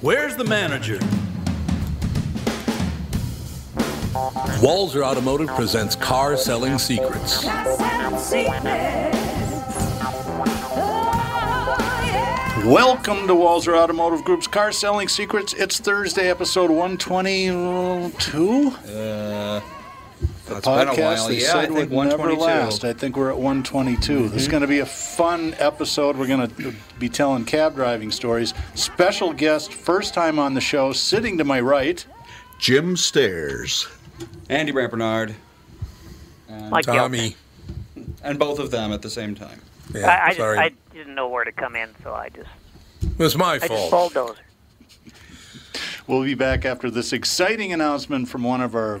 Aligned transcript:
Where's 0.00 0.34
the 0.34 0.44
manager? 0.44 0.98
Walser 4.62 5.02
Automotive 5.04 5.48
presents 5.48 5.94
Car 5.94 6.38
Selling 6.38 6.78
Secrets. 6.78 7.44
Welcome 12.64 13.26
to 13.26 13.34
Walser 13.34 13.76
Automotive 13.76 14.24
Group's 14.24 14.46
Car 14.46 14.72
Selling 14.72 15.08
Secrets. 15.08 15.52
It's 15.52 15.78
Thursday, 15.78 16.30
episode 16.30 16.70
122. 16.70 18.68
Uh, 18.70 19.60
The 20.50 20.56
it's 20.58 20.66
been 20.66 20.88
a 20.88 20.90
podcast 20.92 20.98
while. 20.98 21.28
they 21.28 21.34
Yeah, 21.40 21.40
I 21.40 21.64
said 21.64 21.72
think 21.74 21.90
would 21.90 22.08
never 22.08 22.32
last. 22.34 22.84
I 22.84 22.92
think 22.92 23.16
we're 23.16 23.30
at 23.30 23.36
122. 23.38 24.28
This 24.30 24.42
is 24.42 24.42
Mm-hmm. 24.42 24.50
going 24.50 24.60
to 24.62 24.66
be 24.66 24.78
a 24.80 24.86
fun 24.86 25.54
episode. 25.58 26.16
We're 26.16 26.26
going 26.26 26.48
to 26.48 26.74
be 26.98 27.08
telling 27.08 27.44
cab 27.44 27.74
driving 27.76 28.10
stories. 28.10 28.52
Special 28.74 29.32
guest, 29.32 29.72
first 29.72 30.12
time 30.12 30.38
on 30.38 30.54
the 30.54 30.60
show, 30.60 30.92
sitting 30.92 31.38
to 31.38 31.44
my 31.44 31.60
right. 31.60 32.04
Jim 32.58 32.96
Stairs. 32.96 33.86
Andy 34.48 34.72
Brant 34.72 34.90
Bernard, 34.90 35.34
Like 36.48 36.84
Tommy. 36.84 37.36
and 38.22 38.38
both 38.38 38.58
of 38.58 38.70
them 38.70 38.92
at 38.92 39.00
the 39.02 39.08
same 39.10 39.34
time. 39.34 39.60
Yeah, 39.94 40.08
I, 40.08 40.24
I, 40.24 40.26
just, 40.28 40.38
sorry. 40.38 40.58
I 40.58 40.70
didn't 40.92 41.14
know 41.14 41.28
where 41.28 41.44
to 41.44 41.52
come 41.52 41.74
in, 41.76 41.88
so 42.02 42.12
I 42.12 42.28
just 42.28 42.48
it 43.02 43.18
was 43.18 43.36
my 43.36 43.54
I 43.54 43.58
just 43.60 43.68
fault. 43.90 44.12
bulldozer. 44.14 44.40
We'll 46.06 46.24
be 46.24 46.34
back 46.34 46.64
after 46.64 46.90
this 46.90 47.12
exciting 47.12 47.72
announcement 47.72 48.28
from 48.28 48.42
one 48.42 48.60
of 48.60 48.74
our 48.74 49.00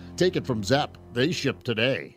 Take 0.21 0.35
it 0.35 0.45
from 0.45 0.63
Zepp. 0.63 0.99
They 1.13 1.31
ship 1.31 1.63
today. 1.63 2.15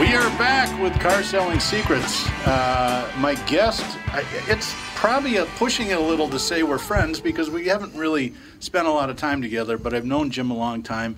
We 0.00 0.14
are 0.14 0.30
back 0.38 0.80
with 0.80 0.98
Car 1.00 1.22
Selling 1.22 1.60
Secrets. 1.60 2.26
Uh, 2.46 3.12
my 3.18 3.34
guest, 3.44 3.84
I, 4.06 4.24
it's 4.48 4.74
probably 4.94 5.36
a, 5.36 5.44
pushing 5.44 5.88
it 5.88 5.98
a 5.98 6.00
little 6.00 6.30
to 6.30 6.38
say 6.38 6.62
we're 6.62 6.78
friends 6.78 7.20
because 7.20 7.50
we 7.50 7.66
haven't 7.66 7.94
really 7.94 8.32
spent 8.60 8.86
a 8.86 8.90
lot 8.90 9.10
of 9.10 9.18
time 9.18 9.42
together, 9.42 9.76
but 9.76 9.92
I've 9.92 10.06
known 10.06 10.30
Jim 10.30 10.50
a 10.50 10.56
long 10.56 10.82
time. 10.82 11.14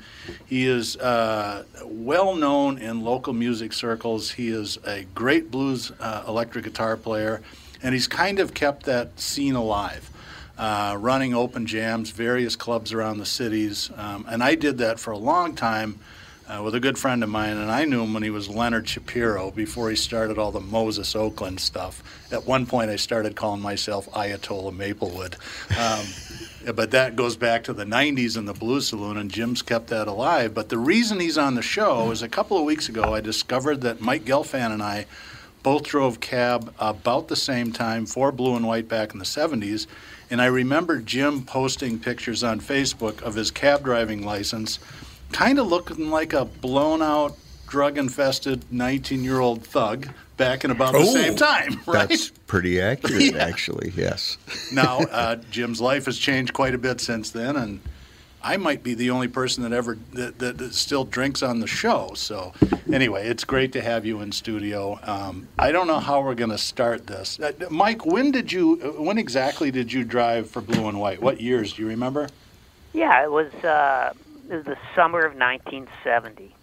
He 0.47 0.67
is 0.67 0.97
uh, 0.97 1.63
well 1.85 2.35
known 2.35 2.79
in 2.79 3.05
local 3.05 3.33
music 3.33 3.73
circles. 3.73 4.33
He 4.33 4.49
is 4.49 4.77
a 4.85 5.05
great 5.15 5.53
blues 5.53 5.93
uh, 6.01 6.25
electric 6.27 6.65
guitar 6.65 6.97
player, 6.97 7.43
and 7.83 7.95
he's 7.95 8.09
kind 8.09 8.39
of 8.39 8.55
kept 8.55 8.85
that 8.85 9.19
scene 9.21 9.55
alive. 9.55 10.11
Uh, 10.57 10.97
running 10.99 11.35
open 11.35 11.67
jams, 11.67 12.11
various 12.11 12.57
clubs 12.57 12.93
around 12.93 13.19
the 13.19 13.27
cities, 13.27 13.91
um, 13.97 14.27
and 14.29 14.43
I 14.43 14.57
did 14.57 14.79
that 14.79 14.99
for 14.99 15.13
a 15.13 15.19
long 15.19 15.55
time 15.55 16.01
uh, 16.49 16.63
with 16.63 16.75
a 16.75 16.81
good 16.81 16.99
friend 16.99 17.23
of 17.23 17.29
mine, 17.29 17.57
and 17.57 17.71
I 17.71 17.85
knew 17.85 18.03
him 18.03 18.15
when 18.15 18.23
he 18.23 18.31
was 18.31 18.49
Leonard 18.49 18.89
Shapiro 18.89 19.51
before 19.51 19.91
he 19.91 19.97
started 19.97 20.39
all 20.39 20.51
the 20.51 20.61
Moses 20.61 21.15
Oakland 21.15 21.61
stuff. 21.61 22.03
At 22.33 22.47
one 22.47 22.65
point, 22.65 22.91
I 22.91 22.97
started 22.97 23.37
calling 23.37 23.61
myself 23.61 24.09
Ayatollah 24.13 24.75
Maplewood. 24.75 25.37
Um, 25.79 26.07
but 26.75 26.91
that 26.93 27.17
goes 27.17 27.37
back 27.37 27.65
to 27.65 27.75
the 27.75 27.85
90s 27.85 28.39
in 28.39 28.47
the 28.47 28.55
Blue 28.55 28.81
Saloon, 28.81 29.19
and 29.19 29.31
Jim's 29.31 29.61
kept 29.61 29.89
that 29.89 30.09
alive. 30.09 30.55
But 30.55 30.71
the 30.71 30.79
reason 30.79 31.21
he's 31.21 31.39
on 31.39 31.55
the 31.55 31.63
show 31.63 32.11
is 32.11 32.23
a 32.23 32.29
couple 32.29 32.57
of 32.57 32.65
weeks 32.65 32.89
ago, 32.89 33.15
I 33.15 33.21
discovered 33.21 33.83
that 33.83 34.01
Mike 34.01 34.25
Gelfand 34.25 34.73
and 34.73 34.83
I 34.83 35.07
both 35.63 35.85
drove 35.85 36.21
cab 36.21 36.73
about 36.79 37.29
the 37.29 37.37
same 37.37 37.73
time 37.73 38.07
for 38.07 38.31
Blue 38.33 38.57
and 38.57 38.67
White 38.67 38.89
back 38.89 39.13
in 39.13 39.19
the 39.19 39.25
70s. 39.25 39.87
And 40.31 40.41
I 40.43 40.47
remember 40.47 41.01
Jim 41.01 41.43
posting 41.45 41.99
pictures 41.99 42.45
on 42.45 42.61
Facebook 42.61 43.23
of 43.23 43.35
his 43.35 43.51
cab 43.51 43.83
driving 43.85 44.25
license 44.25 44.79
kind 45.33 45.59
of 45.59 45.67
looking 45.67 46.11
like 46.11 46.33
a 46.33 46.45
blown 46.45 47.03
out, 47.03 47.37
drug 47.67 47.99
infested 47.99 48.65
19 48.73 49.23
year 49.25 49.41
old 49.41 49.63
thug 49.63 50.09
back 50.37 50.65
in 50.65 50.71
about 50.71 50.93
the 50.93 51.01
Oh, 51.01 51.13
same 51.15 51.35
time, 51.37 51.81
right? 51.87 52.09
That's 52.09 52.31
pretty 52.47 52.81
accurate, 52.81 53.35
actually, 53.37 53.93
yes. 53.97 54.39
now, 54.73 54.99
uh, 55.01 55.37
Jim's 55.51 55.81
life 55.81 56.07
has 56.07 56.17
changed 56.19 56.53
quite 56.55 56.75
a 56.75 56.79
bit 56.79 57.01
since 57.01 57.31
then, 57.31 57.57
and 57.57 57.81
I 58.43 58.57
might 58.57 58.83
be 58.83 58.95
the 58.95 59.11
only 59.11 59.29
person 59.29 59.63
that 59.65 59.73
ever 59.73 59.99
that, 60.13 60.39
that, 60.39 60.59
that 60.59 60.75
still 60.75 61.05
drinks 61.05 61.43
on 61.43 61.61
the 61.61 61.67
show. 61.67 62.13
So, 62.15 62.53
anyway, 62.93 63.27
it's 63.27 63.45
great 63.45 63.73
to 63.73 63.81
have 63.81 64.07
you 64.07 64.21
in 64.21 64.33
studio. 64.33 64.99
Um, 65.03 65.49
I 65.59 65.73
don't 65.73 65.87
know 65.87 65.99
how 65.99 66.23
we're 66.23 66.35
going 66.35 66.51
to 66.51 66.59
start 66.59 67.07
this, 67.07 67.41
uh, 67.41 67.53
Mike. 67.71 68.07
When 68.07 68.31
did 68.31 68.53
you? 68.53 68.77
When 68.99 69.19
exactly 69.19 69.71
did 69.71 69.93
you 69.93 70.05
drive 70.05 70.49
for 70.49 70.61
Blue 70.61 70.89
and 70.89 71.01
White? 71.01 71.21
What 71.21 71.41
years 71.41 71.73
do 71.73 71.83
you 71.83 71.89
remember? 71.89 72.29
Yeah, 72.93 73.23
it 73.25 73.31
was, 73.31 73.53
uh, 73.65 74.13
it 74.49 74.55
was 74.55 74.65
the 74.65 74.79
summer 74.95 75.21
of 75.21 75.35
1970. 75.35 76.55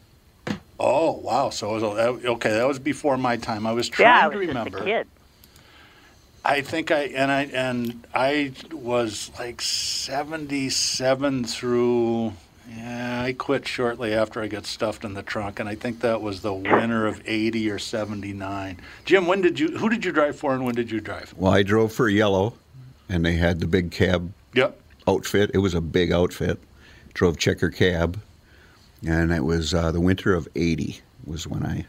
Oh 0.80 1.12
wow! 1.12 1.50
So 1.52 1.72
it 1.72 1.82
was 1.82 1.84
okay. 2.26 2.52
That 2.52 2.68
was 2.68 2.80
before 2.80 3.18
my 3.18 3.38
time. 3.38 3.66
I 3.66 3.72
was 3.72 3.88
yeah, 3.90 3.96
trying 3.96 4.24
I 4.24 4.28
was 4.28 4.34
to 4.36 4.40
remember. 4.40 4.70
just 4.72 4.82
a 4.82 4.86
kid. 4.86 5.08
I 6.48 6.62
think 6.62 6.92
I 6.92 7.06
and 7.06 7.32
I 7.32 7.42
and 7.46 8.06
I 8.14 8.52
was 8.72 9.32
like 9.40 9.62
seventy-seven 9.62 11.46
through. 11.46 12.34
Yeah, 12.70 13.22
I 13.24 13.34
quit 13.34 13.68
shortly 13.68 14.14
after 14.14 14.42
I 14.42 14.48
got 14.48 14.66
stuffed 14.66 15.04
in 15.04 15.14
the 15.14 15.22
trunk, 15.24 15.60
and 15.60 15.68
I 15.70 15.76
think 15.76 16.02
that 16.02 16.22
was 16.22 16.42
the 16.42 16.54
winter 16.54 17.08
of 17.08 17.22
eighty 17.26 17.70
or 17.70 17.80
seventy-nine. 17.80 18.78
Jim, 19.06 19.26
when 19.28 19.42
did 19.42 19.60
you? 19.60 19.70
Who 19.78 19.90
did 19.90 20.06
you 20.06 20.12
drive 20.12 20.36
for, 20.38 20.54
and 20.54 20.66
when 20.66 20.76
did 20.76 20.92
you 20.92 21.00
drive? 21.02 21.34
Well, 21.36 21.52
I 21.52 21.64
drove 21.64 21.92
for 21.92 22.10
Yellow, 22.10 22.54
and 23.10 23.26
they 23.26 23.34
had 23.34 23.60
the 23.60 23.68
big 23.68 23.92
cab 23.92 24.32
Yep. 24.54 24.80
outfit. 25.08 25.52
It 25.54 25.60
was 25.60 25.74
a 25.74 25.82
big 25.82 26.12
outfit. 26.12 26.60
Drove 27.14 27.38
checker 27.38 27.70
cab, 27.70 28.20
and 29.06 29.32
it 29.32 29.44
was 29.44 29.74
uh, 29.74 29.92
the 29.92 30.02
winter 30.02 30.34
of 30.36 30.48
'80 30.56 31.00
was 31.26 31.48
when 31.48 31.66
I 31.66 31.86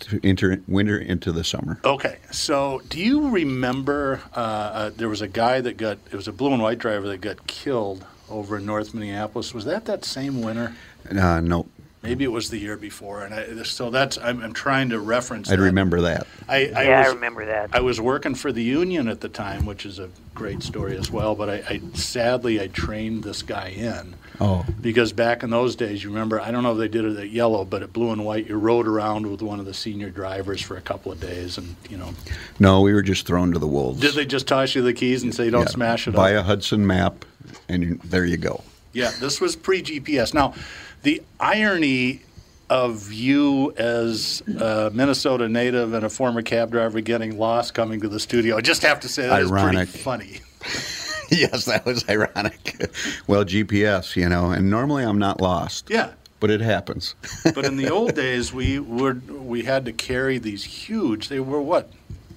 to 0.00 0.20
enter 0.22 0.60
winter 0.66 0.98
into 0.98 1.32
the 1.32 1.44
summer. 1.44 1.80
Okay, 1.84 2.18
so 2.30 2.80
do 2.88 3.00
you 3.00 3.30
remember 3.30 4.20
uh, 4.34 4.38
uh, 4.38 4.90
there 4.96 5.08
was 5.08 5.20
a 5.20 5.28
guy 5.28 5.60
that 5.60 5.76
got 5.76 5.98
it 6.10 6.16
was 6.16 6.28
a 6.28 6.32
blue 6.32 6.52
and 6.52 6.62
white 6.62 6.78
driver 6.78 7.08
that 7.08 7.20
got 7.20 7.46
killed 7.46 8.04
over 8.28 8.58
in 8.58 8.66
North 8.66 8.94
Minneapolis? 8.94 9.54
Was 9.54 9.64
that 9.64 9.84
that 9.86 10.04
same 10.04 10.42
winter? 10.42 10.74
Uh, 11.10 11.40
no, 11.40 11.66
Maybe 12.02 12.22
it 12.24 12.30
was 12.32 12.48
the 12.50 12.58
year 12.58 12.76
before, 12.76 13.24
and 13.24 13.34
I, 13.34 13.62
so 13.64 13.90
that's 13.90 14.18
I'm, 14.18 14.40
I'm 14.42 14.52
trying 14.52 14.90
to 14.90 15.00
reference. 15.00 15.50
I'd 15.50 15.58
that. 15.58 15.62
remember 15.64 16.00
that. 16.02 16.26
I, 16.48 16.56
I 16.56 16.60
yeah, 16.84 16.98
was, 17.00 17.08
I 17.08 17.14
remember 17.14 17.46
that. 17.46 17.70
I 17.72 17.80
was 17.80 18.00
working 18.00 18.34
for 18.36 18.52
the 18.52 18.62
union 18.62 19.08
at 19.08 19.20
the 19.20 19.28
time, 19.28 19.66
which 19.66 19.84
is 19.84 19.98
a 19.98 20.08
great 20.34 20.62
story 20.62 20.96
as 20.96 21.10
well. 21.10 21.34
But 21.34 21.50
I, 21.50 21.54
I 21.68 21.80
sadly 21.94 22.60
I 22.60 22.68
trained 22.68 23.24
this 23.24 23.42
guy 23.42 23.68
in 23.70 24.14
Oh, 24.40 24.64
because 24.80 25.12
back 25.12 25.42
in 25.42 25.50
those 25.50 25.74
days, 25.74 26.04
you 26.04 26.10
remember 26.10 26.40
I 26.40 26.52
don't 26.52 26.62
know 26.62 26.70
if 26.72 26.78
they 26.78 26.86
did 26.86 27.04
it 27.04 27.16
at 27.16 27.30
yellow, 27.30 27.64
but 27.64 27.82
at 27.82 27.92
blue 27.92 28.12
and 28.12 28.24
white, 28.24 28.46
you 28.48 28.56
rode 28.56 28.86
around 28.86 29.28
with 29.28 29.42
one 29.42 29.58
of 29.58 29.66
the 29.66 29.74
senior 29.74 30.10
drivers 30.10 30.62
for 30.62 30.76
a 30.76 30.80
couple 30.80 31.10
of 31.10 31.20
days, 31.20 31.58
and 31.58 31.74
you 31.90 31.96
know, 31.96 32.14
no, 32.60 32.80
we 32.80 32.94
were 32.94 33.02
just 33.02 33.26
thrown 33.26 33.52
to 33.52 33.58
the 33.58 33.66
wolves. 33.66 34.00
did 34.00 34.14
they 34.14 34.24
just 34.24 34.46
toss 34.46 34.76
you 34.76 34.82
the 34.82 34.92
keys 34.92 35.24
and 35.24 35.34
say 35.34 35.50
don't 35.50 35.62
Yeah, 35.62 35.66
smash 35.66 36.06
it 36.06 36.12
Buy 36.12 36.34
up? 36.34 36.44
a 36.44 36.46
Hudson 36.46 36.86
map, 36.86 37.24
and 37.68 37.82
you, 37.82 38.00
there 38.04 38.24
you 38.24 38.36
go. 38.36 38.62
Yeah, 38.92 39.10
this 39.20 39.40
was 39.40 39.56
pre 39.56 39.82
GPS. 39.82 40.34
Now, 40.34 40.54
the 41.02 41.22
irony 41.38 42.22
of 42.70 43.12
you 43.12 43.72
as 43.76 44.42
a 44.46 44.90
Minnesota 44.92 45.48
native 45.48 45.94
and 45.94 46.04
a 46.04 46.10
former 46.10 46.42
cab 46.42 46.70
driver 46.70 47.00
getting 47.00 47.38
lost 47.38 47.74
coming 47.74 48.00
to 48.00 48.08
the 48.08 48.20
studio, 48.20 48.56
I 48.56 48.60
just 48.60 48.82
have 48.82 49.00
to 49.00 49.08
say 49.08 49.26
that 49.26 49.42
is 49.42 49.50
Ironic. 49.50 49.88
pretty 49.88 49.98
funny. 49.98 50.40
yes, 51.30 51.66
that 51.66 51.84
was 51.84 52.08
ironic. 52.08 52.90
well, 53.26 53.44
GPS, 53.44 54.16
you 54.16 54.28
know, 54.28 54.50
and 54.50 54.70
normally 54.70 55.04
I'm 55.04 55.18
not 55.18 55.40
lost. 55.40 55.90
Yeah. 55.90 56.12
But 56.40 56.50
it 56.50 56.60
happens. 56.60 57.14
But 57.54 57.64
in 57.64 57.76
the 57.76 57.90
old 57.90 58.14
days, 58.14 58.52
we 58.52 58.78
would 58.78 59.30
we 59.44 59.64
had 59.64 59.84
to 59.86 59.92
carry 59.92 60.38
these 60.38 60.64
huge. 60.64 61.28
They 61.28 61.40
were 61.40 61.60
what, 61.60 61.92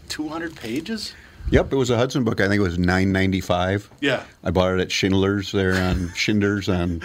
two 0.09 0.27
hundred 0.27 0.55
pages? 0.55 1.13
Yep, 1.51 1.73
it 1.73 1.75
was 1.75 1.89
a 1.89 1.97
Hudson 1.97 2.23
book. 2.23 2.41
I 2.41 2.47
think 2.47 2.59
it 2.59 2.63
was 2.63 2.79
nine 2.79 3.11
ninety 3.11 3.41
five. 3.41 3.89
Yeah, 3.99 4.23
I 4.43 4.51
bought 4.51 4.73
it 4.73 4.79
at 4.79 4.89
Shinder's 4.89 5.51
there 5.51 5.75
on 5.75 6.09
Shinder's 6.15 6.69
on 6.69 7.01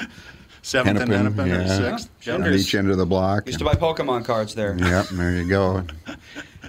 seventh 0.62 1.00
and 1.00 1.10
Hennepin, 1.12 1.48
Hennepin 1.48 1.52
or 1.52 1.62
yeah. 1.62 1.96
sixth. 1.96 2.08
on 2.28 2.42
Shinder's. 2.42 2.66
each 2.66 2.74
end 2.74 2.90
of 2.90 2.96
the 2.96 3.06
block. 3.06 3.46
Used 3.46 3.58
to 3.58 3.64
buy 3.64 3.74
Pokemon 3.74 4.24
cards 4.24 4.54
there. 4.54 4.76
Yep, 4.78 5.08
there 5.08 5.34
you 5.36 5.48
go. 5.48 5.84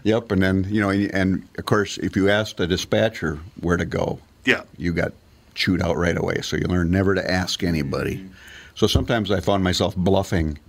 Yep, 0.04 0.32
and 0.32 0.42
then 0.42 0.66
you 0.70 0.80
know, 0.80 0.90
and, 0.90 1.12
and 1.14 1.48
of 1.58 1.66
course, 1.66 1.98
if 1.98 2.16
you 2.16 2.30
asked 2.30 2.60
a 2.60 2.68
dispatcher 2.68 3.40
where 3.60 3.76
to 3.78 3.84
go, 3.84 4.20
Yeah, 4.46 4.62
you 4.78 4.94
got 4.94 5.12
chewed 5.56 5.82
out 5.82 5.98
right 5.98 6.16
away. 6.16 6.42
So 6.44 6.56
you 6.56 6.64
learn 6.64 6.92
never 6.92 7.16
to 7.16 7.30
ask 7.32 7.64
anybody. 7.64 8.18
Mm-hmm. 8.18 8.34
So 8.76 8.86
sometimes 8.88 9.32
I 9.32 9.40
found 9.40 9.64
myself 9.64 9.96
bluffing. 9.98 10.60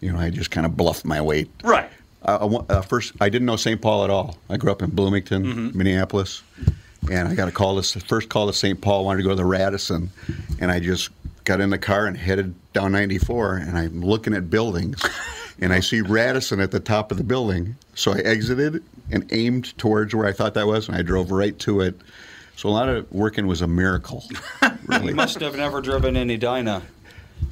You 0.00 0.12
know, 0.12 0.18
I 0.18 0.30
just 0.30 0.50
kind 0.50 0.66
of 0.66 0.76
bluffed 0.76 1.04
my 1.04 1.20
way. 1.20 1.46
right. 1.62 1.88
Uh, 2.24 2.60
I 2.70 2.74
uh, 2.74 2.82
first, 2.82 3.12
I 3.20 3.28
didn't 3.28 3.46
know 3.46 3.56
St. 3.56 3.80
Paul 3.80 4.04
at 4.04 4.10
all. 4.10 4.36
I 4.48 4.56
grew 4.56 4.70
up 4.72 4.82
in 4.82 4.90
Bloomington, 4.90 5.44
Mm-hmm. 5.44 5.78
Minneapolis, 5.78 6.42
and 7.10 7.28
I 7.28 7.34
got 7.34 7.48
a 7.48 7.52
call. 7.52 7.76
This 7.76 7.92
first 7.94 8.28
call 8.28 8.46
to 8.46 8.52
St. 8.52 8.80
Paul. 8.80 9.04
Wanted 9.04 9.18
to 9.18 9.22
go 9.24 9.30
to 9.30 9.36
the 9.36 9.44
Radisson, 9.44 10.10
and 10.60 10.70
I 10.70 10.78
just 10.80 11.10
got 11.44 11.60
in 11.60 11.70
the 11.70 11.78
car 11.78 12.06
and 12.06 12.16
headed 12.16 12.54
down 12.72 12.92
94. 12.92 13.56
And 13.56 13.76
I'm 13.76 14.00
looking 14.00 14.34
at 14.34 14.48
buildings, 14.50 15.04
and 15.60 15.72
I 15.72 15.80
see 15.80 16.00
Radisson 16.00 16.60
at 16.60 16.70
the 16.70 16.80
top 16.80 17.10
of 17.10 17.18
the 17.18 17.24
building. 17.24 17.76
So 17.94 18.12
I 18.12 18.18
exited 18.18 18.82
and 19.10 19.26
aimed 19.32 19.76
towards 19.78 20.14
where 20.14 20.26
I 20.26 20.32
thought 20.32 20.54
that 20.54 20.66
was, 20.66 20.88
and 20.88 20.96
I 20.96 21.02
drove 21.02 21.30
right 21.32 21.58
to 21.60 21.80
it. 21.80 22.00
So 22.56 22.68
a 22.68 22.70
lot 22.70 22.88
of 22.88 23.10
working 23.10 23.46
was 23.46 23.60
a 23.62 23.66
miracle. 23.66 24.24
Really. 24.86 25.08
You 25.10 25.14
must 25.14 25.38
have 25.38 25.56
never 25.56 25.80
driven 25.80 26.16
any 26.16 26.34
Edina. 26.34 26.82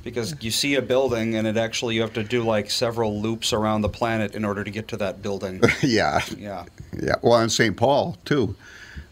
Because 0.02 0.34
you 0.40 0.50
see 0.50 0.74
a 0.76 0.82
building 0.82 1.34
and 1.36 1.46
it 1.46 1.56
actually 1.56 1.94
you 1.96 2.00
have 2.00 2.14
to 2.14 2.22
do 2.24 2.42
like 2.42 2.70
several 2.70 3.20
loops 3.20 3.52
around 3.52 3.82
the 3.82 3.88
planet 3.88 4.34
in 4.34 4.44
order 4.44 4.64
to 4.64 4.70
get 4.70 4.88
to 4.88 4.96
that 4.98 5.20
building. 5.22 5.60
yeah, 5.82 6.20
Yeah. 6.38 6.64
yeah. 7.00 7.14
Well, 7.22 7.40
in 7.40 7.50
St. 7.50 7.76
Paul 7.76 8.16
too. 8.24 8.54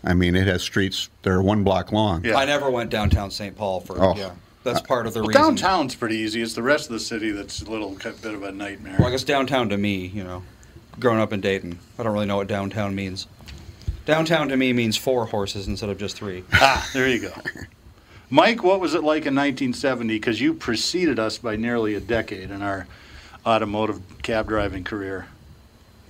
I 0.04 0.14
mean, 0.14 0.34
it 0.36 0.46
has 0.46 0.62
streets 0.62 1.08
that 1.22 1.30
are 1.30 1.42
one 1.42 1.64
block 1.64 1.92
long. 1.92 2.24
Yeah. 2.24 2.36
I 2.36 2.44
never 2.44 2.70
went 2.70 2.88
downtown 2.90 3.30
St. 3.30 3.56
Paul 3.56 3.80
for 3.80 4.02
Oh. 4.02 4.14
yeah. 4.16 4.30
That's 4.64 4.80
part 4.80 5.06
of 5.06 5.14
the 5.14 5.20
Well, 5.20 5.28
reason. 5.28 5.42
downtown's 5.42 5.94
pretty 5.94 6.16
easy. 6.16 6.42
It's 6.42 6.54
the 6.54 6.62
rest 6.62 6.86
of 6.86 6.92
the 6.92 7.00
city 7.00 7.30
that's 7.30 7.62
a 7.62 7.70
little 7.70 7.90
bit 7.94 8.24
of 8.34 8.42
a 8.42 8.52
nightmare. 8.52 8.96
Well, 8.98 9.08
I 9.08 9.10
guess 9.10 9.24
downtown 9.24 9.68
to 9.70 9.76
me, 9.78 10.06
you 10.06 10.22
know, 10.24 10.42
growing 11.00 11.20
up 11.20 11.32
in 11.32 11.40
Dayton, 11.40 11.78
I 11.98 12.02
don't 12.02 12.12
really 12.12 12.26
know 12.26 12.36
what 12.36 12.48
downtown 12.48 12.94
means. 12.94 13.26
Downtown 14.04 14.48
to 14.48 14.56
me 14.56 14.72
means 14.72 14.96
four 14.96 15.26
horses 15.26 15.68
instead 15.68 15.90
of 15.90 15.98
just 15.98 16.16
three. 16.16 16.44
Ah, 16.52 16.88
there 16.92 17.08
you 17.08 17.20
go. 17.20 17.32
Mike, 18.30 18.62
what 18.62 18.78
was 18.78 18.94
it 18.94 19.02
like 19.02 19.24
in 19.24 19.34
1970? 19.34 20.14
Because 20.14 20.40
you 20.40 20.52
preceded 20.52 21.18
us 21.18 21.38
by 21.38 21.56
nearly 21.56 21.94
a 21.94 22.00
decade 22.00 22.50
in 22.50 22.60
our 22.60 22.86
automotive 23.46 24.00
cab 24.22 24.48
driving 24.48 24.84
career. 24.84 25.28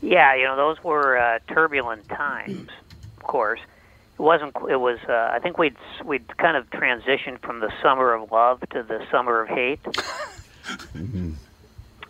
Yeah, 0.02 0.34
you 0.34 0.44
know, 0.44 0.56
those 0.56 0.82
were 0.82 1.16
uh, 1.16 1.38
turbulent 1.48 2.08
times. 2.08 2.70
Of 3.16 3.22
course, 3.22 3.60
it 4.18 4.22
wasn't. 4.22 4.56
It 4.68 4.76
was. 4.80 4.98
Uh, 5.08 5.30
I 5.32 5.38
think 5.38 5.58
we'd 5.58 5.76
we'd 6.04 6.36
kind 6.38 6.56
of 6.56 6.68
transitioned 6.70 7.40
from 7.40 7.60
the 7.60 7.72
summer 7.82 8.12
of 8.12 8.30
love 8.30 8.60
to 8.70 8.82
the 8.82 9.04
summer 9.10 9.42
of 9.42 9.48
hate. 9.48 9.80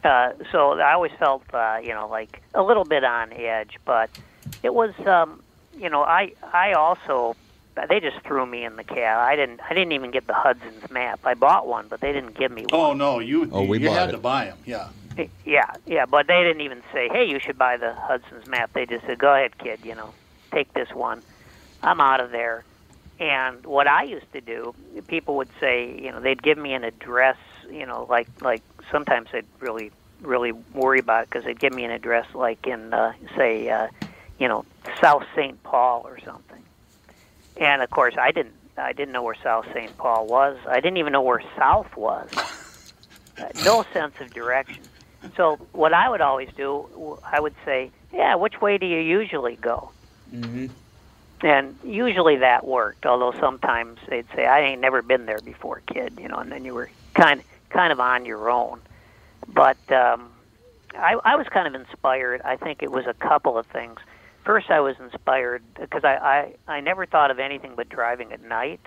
uh, 0.05 0.33
so 0.53 0.79
I 0.79 0.93
always 0.93 1.13
felt, 1.19 1.43
uh, 1.53 1.79
you 1.83 1.95
know, 1.95 2.09
like 2.09 2.43
a 2.55 2.63
little 2.63 2.85
bit 2.85 3.05
on 3.05 3.33
edge, 3.33 3.77
but 3.85 4.11
it 4.63 4.75
was, 4.75 4.93
um, 5.07 5.43
you 5.77 5.89
know, 5.89 6.03
I 6.03 6.33
I 6.53 6.73
also 6.73 7.37
they 7.87 8.01
just 8.01 8.19
threw 8.21 8.45
me 8.47 8.65
in 8.65 8.77
the 8.77 8.85
cab. 8.85 9.19
I 9.19 9.37
didn't 9.37 9.61
I 9.69 9.75
didn't 9.75 9.93
even 9.93 10.11
get 10.11 10.27
the 10.27 10.35
Hudson's 10.35 10.91
map. 10.91 11.21
I 11.25 11.35
bought 11.35 11.67
one, 11.67 11.87
but 11.89 12.01
they 12.01 12.13
didn't 12.13 12.37
give 12.37 12.51
me 12.51 12.63
one. 12.63 12.69
Oh 12.73 12.93
no, 12.95 13.19
you 13.19 13.49
Oh, 13.53 13.63
we 13.65 13.79
you 13.79 13.91
had 13.91 14.09
it. 14.09 14.13
to 14.13 14.19
buy 14.19 14.47
them. 14.47 14.59
Yeah. 14.65 14.89
Yeah, 15.45 15.73
yeah, 15.85 16.07
but 16.07 16.29
they 16.29 16.43
didn't 16.45 16.61
even 16.61 16.81
say, 16.93 17.09
"Hey, 17.09 17.25
you 17.25 17.41
should 17.41 17.59
buy 17.59 17.77
the 17.77 17.93
Hudson's 17.93 18.47
map." 18.47 18.73
They 18.73 18.87
just 18.87 19.05
said, 19.05 19.19
"Go 19.19 19.35
ahead, 19.35 19.59
kid. 19.59 19.81
You 19.85 19.97
know, 19.97 20.15
take 20.53 20.73
this 20.75 20.93
one." 20.95 21.23
I'm 21.83 22.01
out 22.01 22.21
of 22.21 22.31
there. 22.31 22.65
And 23.19 23.67
what 23.67 23.89
I 23.89 24.05
used 24.05 24.33
to 24.33 24.41
do, 24.41 24.75
people 25.09 25.35
would 25.37 25.49
say, 25.59 25.99
you 26.01 26.13
know, 26.13 26.21
they'd 26.21 26.41
give 26.41 26.57
me 26.57 26.73
an 26.73 26.85
address, 26.85 27.37
you 27.69 27.85
know, 27.85 28.07
like 28.09 28.29
like 28.41 28.63
sometimes 28.93 29.29
they'd 29.33 29.45
really 29.59 29.91
really 30.23 30.53
worry 30.53 31.01
about 31.01 31.25
it 31.25 31.31
because 31.31 31.45
they'd 31.45 31.59
give 31.59 31.73
me 31.73 31.85
an 31.85 31.91
address 31.91 32.27
like 32.35 32.65
in 32.69 32.95
uh, 32.95 33.13
say, 33.37 33.69
uh, 33.69 33.89
you 34.39 34.47
know, 34.47 34.65
South 35.01 35.25
St. 35.35 35.61
Paul 35.65 36.03
or 36.07 36.21
something. 36.21 36.48
And 37.59 37.83
of 37.83 37.91
course, 37.91 38.15
I 38.19 38.31
didn't 38.31 38.55
I 38.77 38.93
didn't 38.93 39.13
know 39.13 39.23
where 39.23 39.37
South 39.43 39.67
St. 39.75 39.97
Paul 39.99 40.27
was. 40.27 40.57
I 40.69 40.77
didn't 40.81 40.99
even 40.99 41.13
know 41.13 41.23
where 41.23 41.43
South 41.57 41.97
was. 41.97 42.31
Uh, 43.41 43.47
no 43.65 43.85
sense 43.93 44.21
of 44.21 44.35
direction. 44.35 44.83
So 45.37 45.59
what 45.71 45.93
I 45.93 46.09
would 46.09 46.21
always 46.21 46.49
do, 46.57 47.21
I 47.23 47.39
would 47.39 47.55
say, 47.65 47.93
"Yeah, 48.13 48.35
which 48.35 48.61
way 48.61 48.79
do 48.79 48.87
you 48.87 48.99
usually 48.99 49.55
go?" 49.55 49.93
Mm-hmm. 50.35 50.67
And 51.47 51.79
usually 51.85 52.39
that 52.39 52.67
worked. 52.67 53.07
Although 53.07 53.39
sometimes 53.39 54.01
they'd 54.09 54.27
say, 54.35 54.45
"I 54.45 54.63
ain't 54.63 54.81
never 54.81 55.03
been 55.03 55.27
there 55.27 55.39
before, 55.39 55.83
kid," 55.87 56.19
you 56.21 56.27
know, 56.27 56.39
and 56.39 56.51
then 56.51 56.65
you 56.65 56.75
were 56.75 56.91
kind 57.15 57.45
kind 57.71 57.93
of 57.93 58.01
on 58.01 58.27
your 58.27 58.51
own. 58.51 58.81
But 59.47 59.79
um, 59.93 60.33
I, 60.97 61.15
I 61.25 61.37
was 61.37 61.47
kind 61.49 61.73
of 61.73 61.81
inspired. 61.81 62.43
I 62.43 62.57
think 62.57 62.83
it 62.83 62.91
was 62.91 63.07
a 63.07 63.15
couple 63.15 63.57
of 63.57 63.67
things. 63.67 64.01
First, 64.49 64.71
I 64.71 64.81
was 64.81 64.97
inspired 64.99 65.63
because 65.79 66.05
I, 66.05 66.55
I 66.67 66.77
I 66.77 66.81
never 66.81 67.05
thought 67.05 67.31
of 67.31 67.39
anything 67.39 67.75
but 67.77 67.91
driving 67.91 68.33
at 68.33 68.43
night. 68.43 68.81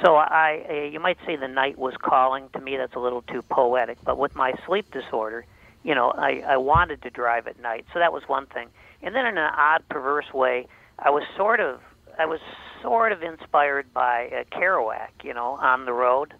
So 0.00 0.14
I, 0.14 0.64
uh, 0.70 0.72
you 0.92 1.00
might 1.00 1.18
say 1.26 1.34
the 1.34 1.48
night 1.48 1.76
was 1.76 1.94
calling 2.00 2.48
to 2.52 2.60
me. 2.60 2.76
That's 2.76 2.94
a 2.94 3.00
little 3.00 3.22
too 3.22 3.42
poetic, 3.42 3.98
but 4.04 4.16
with 4.16 4.36
my 4.36 4.52
sleep 4.68 4.88
disorder, 4.92 5.44
you 5.82 5.96
know, 5.96 6.12
I, 6.12 6.44
I 6.46 6.56
wanted 6.58 7.02
to 7.02 7.10
drive 7.10 7.48
at 7.48 7.60
night. 7.60 7.84
So 7.92 7.98
that 7.98 8.12
was 8.12 8.22
one 8.28 8.46
thing. 8.46 8.68
And 9.02 9.12
then 9.12 9.26
in 9.26 9.38
an 9.38 9.50
odd, 9.56 9.82
perverse 9.88 10.32
way, 10.32 10.68
I 11.00 11.10
was 11.10 11.24
sort 11.36 11.58
of, 11.58 11.80
I 12.16 12.26
was 12.26 12.38
sort 12.80 13.10
of 13.10 13.24
inspired 13.24 13.92
by 13.92 14.28
uh, 14.28 14.56
Kerouac, 14.56 15.24
you 15.24 15.34
know, 15.34 15.58
on 15.60 15.84
the 15.84 15.92
road. 15.92 16.32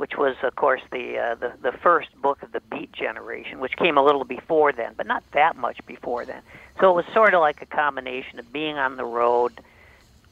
Which 0.00 0.16
was, 0.16 0.34
of 0.42 0.56
course, 0.56 0.80
the, 0.92 1.18
uh, 1.18 1.34
the 1.34 1.52
the 1.60 1.72
first 1.72 2.08
book 2.22 2.42
of 2.42 2.52
the 2.52 2.62
Beat 2.70 2.90
generation, 2.90 3.60
which 3.60 3.76
came 3.76 3.98
a 3.98 4.02
little 4.02 4.24
before 4.24 4.72
then, 4.72 4.94
but 4.96 5.06
not 5.06 5.22
that 5.32 5.56
much 5.56 5.84
before 5.84 6.24
then. 6.24 6.40
So 6.80 6.90
it 6.90 6.94
was 6.94 7.04
sort 7.12 7.34
of 7.34 7.42
like 7.42 7.60
a 7.60 7.66
combination 7.66 8.38
of 8.38 8.50
being 8.50 8.78
on 8.78 8.96
the 8.96 9.04
road, 9.04 9.52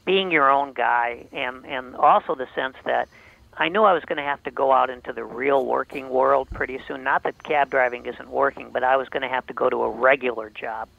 being 0.05 0.31
your 0.31 0.49
own 0.49 0.73
guy, 0.73 1.27
and 1.31 1.67
and 1.67 1.95
also 1.95 2.33
the 2.33 2.47
sense 2.55 2.77
that 2.85 3.09
I 3.57 3.69
knew 3.69 3.83
I 3.83 3.93
was 3.93 4.03
going 4.05 4.17
to 4.17 4.23
have 4.23 4.41
to 4.45 4.51
go 4.51 4.71
out 4.71 4.89
into 4.89 5.13
the 5.13 5.23
real 5.23 5.63
working 5.63 6.09
world 6.09 6.49
pretty 6.49 6.79
soon. 6.87 7.03
Not 7.03 7.21
that 7.21 7.43
cab 7.43 7.69
driving 7.69 8.07
isn't 8.07 8.29
working, 8.31 8.71
but 8.71 8.83
I 8.83 8.97
was 8.97 9.07
going 9.09 9.21
to 9.21 9.29
have 9.29 9.45
to 9.45 9.53
go 9.53 9.69
to 9.69 9.83
a 9.83 9.89
regular 9.91 10.49
job. 10.49 10.89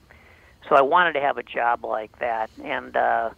So 0.69 0.77
I 0.77 0.83
wanted 0.83 1.15
to 1.15 1.21
have 1.21 1.39
a 1.39 1.43
job 1.43 1.85
like 1.85 2.17
that, 2.21 2.51
and 2.63 2.97
uh, 2.97 3.31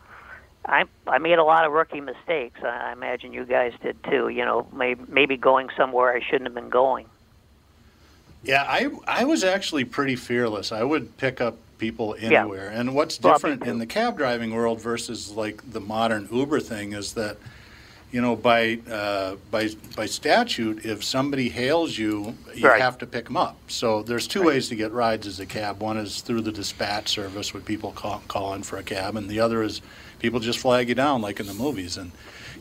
I 0.67 0.85
I 1.07 1.19
made 1.19 1.39
a 1.39 1.45
lot 1.45 1.65
of 1.65 1.73
rookie 1.73 2.01
mistakes. 2.01 2.61
I 2.63 2.93
imagine 2.93 3.33
you 3.33 3.45
guys 3.45 3.73
did 3.83 4.03
too. 4.05 4.29
You 4.29 4.45
know, 4.45 4.67
maybe 4.73 5.03
maybe 5.09 5.37
going 5.37 5.69
somewhere 5.77 6.13
I 6.13 6.21
shouldn't 6.21 6.45
have 6.45 6.55
been 6.55 6.71
going. 6.71 7.07
Yeah, 8.45 8.65
I 8.69 8.91
I 9.07 9.25
was 9.25 9.45
actually 9.45 9.85
pretty 9.85 10.17
fearless. 10.17 10.73
I 10.73 10.83
would 10.83 11.17
pick 11.17 11.41
up 11.41 11.57
people 11.79 12.15
anywhere. 12.21 12.71
Yeah. 12.73 12.81
And 12.81 12.95
what's 12.95 13.19
different 13.19 13.65
in 13.67 13.79
the 13.79 13.87
cab 13.87 14.17
driving 14.17 14.55
world 14.55 14.81
versus 14.81 15.31
like 15.33 15.73
the 15.73 15.81
modern 15.81 16.29
Uber 16.31 16.61
thing 16.61 16.93
is 16.93 17.15
that 17.15 17.39
you 18.13 18.21
know 18.21 18.37
by 18.37 18.79
uh, 18.91 19.37
by 19.51 19.71
by 19.97 20.07
statute, 20.07 20.85
if 20.85 21.03
somebody 21.03 21.49
hails 21.49 21.97
you, 21.99 22.37
you 22.55 22.69
Right. 22.69 22.81
have 22.81 22.99
to 22.99 23.07
pick 23.07 23.25
them 23.27 23.37
up. 23.37 23.57
So 23.69 24.03
there's 24.03 24.29
two 24.29 24.43
ways 24.45 24.69
to 24.69 24.77
get 24.77 24.93
rides 24.93 25.27
as 25.27 25.41
a 25.41 25.47
cab. 25.47 25.81
One 25.81 25.97
is 25.97 26.21
through 26.21 26.43
the 26.43 26.53
dispatch 26.53 27.09
service, 27.09 27.53
where 27.55 27.63
people 27.63 27.91
call 27.93 28.23
call 28.29 28.55
in 28.55 28.63
for 28.63 28.77
a 28.77 28.83
cab, 28.85 29.17
and 29.17 29.29
the 29.29 29.41
other 29.41 29.63
is 29.63 29.81
people 30.23 30.39
just 30.41 30.61
flag 30.61 30.89
you 30.89 30.95
down 30.95 31.21
like 31.21 31.41
in 31.41 31.47
the 31.47 31.53
movies. 31.55 31.97
And 31.99 32.13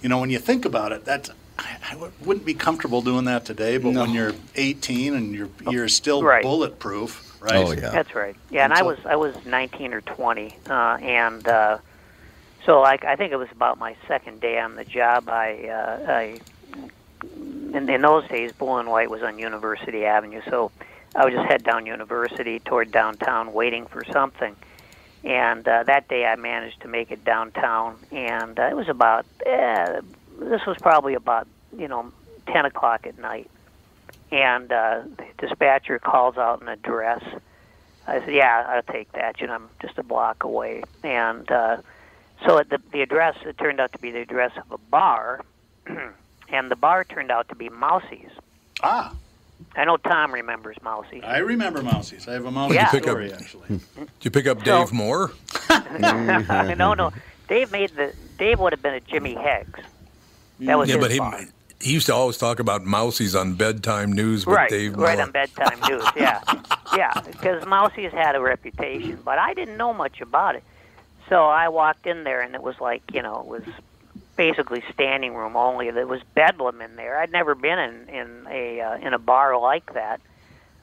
you 0.02 0.10
know 0.10 0.20
when 0.20 0.30
you 0.32 0.40
think 0.40 0.66
about 0.66 0.92
it, 0.92 1.06
that's 1.06 1.30
I, 1.58 1.78
I 1.90 1.94
w- 1.94 2.12
wouldn't 2.26 2.46
be 2.46 2.56
comfortable 2.56 3.02
doing 3.02 3.26
that 3.26 3.46
today, 3.46 3.78
but 3.78 3.94
when 3.94 4.14
you're 4.14 4.34
18 4.56 5.14
and 5.14 5.34
you're 5.34 5.50
you're 5.70 5.88
still 5.88 6.24
Right. 6.24 6.42
bulletproof, 6.42 7.38
right? 7.40 7.56
Oh, 7.58 7.72
yeah. 7.72 7.92
That's 7.92 8.16
right. 8.16 8.36
Yeah, 8.50 8.64
and 8.66 8.74
And 8.74 8.80
I 8.80 8.84
was 8.84 8.98
I 9.06 9.16
was 9.16 9.36
19 9.46 9.94
or 9.94 10.02
20, 10.02 10.56
uh, 10.70 10.74
and 10.74 11.48
uh, 11.48 11.78
so 12.66 12.82
like 12.82 13.06
I 13.06 13.16
think 13.16 13.32
it 13.32 13.38
was 13.38 13.52
about 13.52 13.78
my 13.78 13.96
second 14.08 14.42
day 14.42 14.60
on 14.60 14.76
the 14.76 14.84
job. 14.84 15.30
I 15.30 15.54
uh, 15.70 16.12
I 16.12 16.40
in, 17.76 17.88
in 17.90 18.02
those 18.02 18.28
days, 18.28 18.52
Blue 18.54 18.78
and 18.78 18.90
White 18.90 19.12
was 19.12 19.22
on 19.22 19.38
University 19.38 20.06
Avenue, 20.06 20.42
so 20.50 20.72
I 21.16 21.24
would 21.26 21.34
just 21.34 21.46
head 21.48 21.64
down 21.64 21.86
University 21.86 22.60
toward 22.60 22.92
downtown, 22.92 23.54
waiting 23.54 23.86
for 23.86 24.04
something. 24.12 24.56
And 25.24 25.68
uh, 25.68 25.84
that 25.84 26.08
day, 26.08 26.26
I 26.26 26.36
managed 26.36 26.82
to 26.82 26.88
make 26.88 27.12
it 27.12 27.24
downtown, 27.24 27.98
and 28.12 28.60
uh, 28.60 28.64
it 28.64 28.76
was 28.76 28.90
about 28.90 29.26
eh, 29.46 30.02
this 30.40 30.66
was 30.66 30.78
probably 30.78 31.14
about 31.14 31.48
you 31.78 31.88
know 31.88 32.12
10 32.48 32.66
o'clock 32.66 33.06
at 33.06 33.20
night 33.20 33.50
and 34.32 34.72
uh, 34.72 35.02
the 35.18 35.26
dispatcher 35.48 36.00
calls 36.00 36.38
out 36.38 36.62
an 36.62 36.70
address. 36.70 37.24
I 38.08 38.20
said, 38.20 38.34
"Yeah, 38.34 38.66
I'll 38.68 38.94
take 38.94 39.12
that. 39.12 39.42
You 39.42 39.48
know, 39.48 39.54
I'm 39.54 39.70
just 39.82 39.98
a 39.98 40.04
block 40.04 40.44
away." 40.44 40.84
And 41.04 41.50
uh, 41.52 41.78
so 42.46 42.58
at 42.58 42.70
the 42.70 42.82
the 42.92 43.02
address 43.02 43.36
it 43.46 43.58
turned 43.58 43.80
out 43.80 43.92
to 43.92 44.00
be 44.00 44.12
the 44.12 44.22
address 44.22 44.52
of 44.58 44.72
a 44.72 44.78
bar, 44.78 45.42
and 46.50 46.72
the 46.72 46.76
bar 46.76 47.04
turned 47.04 47.32
out 47.32 47.50
to 47.50 47.56
be 47.56 47.70
Mousie's. 47.70 48.32
Ah, 48.82 49.14
I 49.76 49.86
know 49.86 49.98
Tom 49.98 50.34
remembers 50.34 50.78
Mousie's. 50.84 51.24
I 51.24 51.38
remember 51.40 51.82
Mousie's. 51.82 52.28
I 52.28 52.34
have 52.34 52.46
a 52.46 52.52
Mousie's 52.52 52.76
Yeah. 52.76 52.90
Pick 52.92 53.04
up- 53.04 53.10
story 53.10 53.34
actually. 53.34 53.68
Did 53.96 54.10
you 54.22 54.32
pick 54.32 54.48
up 54.48 54.60
So- 54.66 54.80
Dave 54.86 54.94
Moore? 54.94 55.32
no, 56.00 56.94
no, 56.94 57.12
Dave 57.48 57.72
made 57.72 57.92
the 57.92 58.14
Dave 58.38 58.60
would 58.60 58.74
have 58.74 58.82
been 58.82 58.94
a 58.94 59.00
Jimmy 59.00 59.36
Heggs. 59.36 59.80
That 60.62 60.78
was 60.78 60.90
yeah, 60.90 60.96
his 60.96 61.04
but 61.04 61.12
he, 61.12 61.18
bar. 61.20 61.42
he 61.80 61.94
used 61.94 62.06
to 62.08 62.14
always 62.14 62.38
talk 62.38 62.60
about 62.60 62.84
Mousies 62.84 63.40
on 63.40 63.56
bedtime 63.56 64.14
news 64.14 64.46
with 64.46 64.56
right, 64.56 64.70
Dave 64.70 64.96
right 64.96 65.20
on 65.20 65.32
bedtime 65.32 65.80
news. 65.90 66.04
Yeah, 66.16 66.40
yeah, 66.96 67.20
because 67.26 67.66
Mousie's 67.66 68.12
had 68.12 68.36
a 68.36 68.42
reputation, 68.42 69.20
but 69.26 69.38
I 69.40 69.54
didn't 69.54 69.78
know 69.78 69.94
much 69.94 70.22
about 70.22 70.56
it. 70.56 70.64
So 71.30 71.46
I 71.46 71.70
walked 71.70 72.06
in 72.08 72.24
there, 72.24 72.42
and 72.42 72.54
it 72.56 72.62
was 72.62 72.80
like 72.80 73.02
you 73.14 73.22
know, 73.22 73.40
it 73.40 73.46
was 73.48 73.64
basically 74.36 74.84
standing 74.94 75.34
room 75.36 75.56
only. 75.56 75.92
There 75.92 76.08
was 76.08 76.22
bedlam 76.36 76.82
in 76.82 76.96
there. 76.96 77.20
I'd 77.20 77.32
never 77.32 77.56
been 77.56 77.80
in 77.80 78.10
in 78.10 78.48
a 78.50 78.82
uh, 78.82 78.98
in 78.98 79.14
a 79.14 79.20
bar 79.20 79.58
like 79.60 79.94
that. 79.94 80.22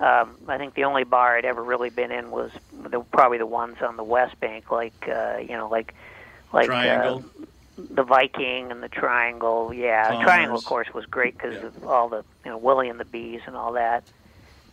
Um, 0.00 0.37
I 0.47 0.59
think 0.59 0.75
the 0.75 0.85
only 0.85 1.02
bar 1.05 1.37
I'd 1.37 1.45
ever 1.45 1.62
really 1.62 1.90
been 1.90 2.12
in 2.12 2.31
was 2.31 2.52
the, 2.73 3.00
probably 3.00 3.38
the 3.38 3.47
ones 3.47 3.78
on 3.83 3.97
the 3.97 4.05
West 4.05 4.38
Bank, 4.38 4.71
like 4.71 5.09
uh, 5.09 5.38
you 5.38 5.57
know, 5.57 5.69
like 5.69 5.95
like 6.52 6.67
Triangle. 6.67 7.25
Uh, 7.40 7.45
the 7.76 8.02
Viking 8.02 8.73
and 8.73 8.83
the 8.83 8.88
Triangle. 8.88 9.73
Yeah, 9.73 10.09
Palmer's. 10.09 10.25
Triangle, 10.25 10.59
of 10.59 10.64
course, 10.64 10.88
was 10.93 11.07
great 11.07 11.37
because 11.37 11.55
Yeah. 11.61 11.69
of 11.69 11.87
all 11.87 12.09
the 12.09 12.25
you 12.45 12.50
know 12.50 12.59
Willie 12.59 12.88
and 12.88 12.99
the 12.99 13.05
Bees 13.05 13.40
and 13.47 13.55
all 13.57 13.73
that. 13.75 14.02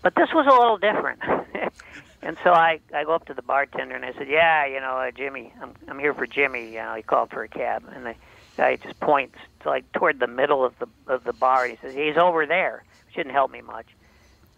But 0.01 0.15
this 0.15 0.29
was 0.34 0.46
a 0.48 0.51
little 0.55 0.77
different. 0.77 1.20
and 2.24 2.38
so 2.44 2.51
I 2.51 2.79
I 2.94 3.03
go 3.03 3.13
up 3.13 3.25
to 3.25 3.34
the 3.34 3.41
bartender 3.44 3.96
and 3.96 4.05
I 4.05 4.13
said, 4.13 4.27
"Yeah, 4.27 4.65
you 4.65 4.79
know, 4.79 4.98
uh, 4.98 5.12
Jimmy, 5.12 5.53
I'm 5.62 5.74
I'm 5.88 6.00
here 6.00 6.13
for 6.13 6.25
Jimmy." 6.27 6.72
You 6.74 6.82
know, 6.84 6.94
he 6.96 7.03
called 7.03 7.29
for 7.29 7.44
a 7.44 7.48
cab, 7.48 7.84
and 7.94 8.05
the 8.08 8.15
guy 8.57 8.75
just 8.77 9.00
points 9.00 9.38
to, 9.62 9.69
like 9.69 9.89
toward 9.93 10.19
the 10.19 10.27
middle 10.27 10.63
of 10.63 10.74
the 10.79 10.88
of 11.07 11.24
the 11.24 11.33
bar. 11.33 11.65
He 11.67 11.77
says, 11.81 11.93
"He's 11.93 12.17
over 12.17 12.45
there." 12.45 12.83
Which 13.07 13.15
didn't 13.15 13.33
help 13.33 13.51
me 13.51 13.62
much. 13.62 13.85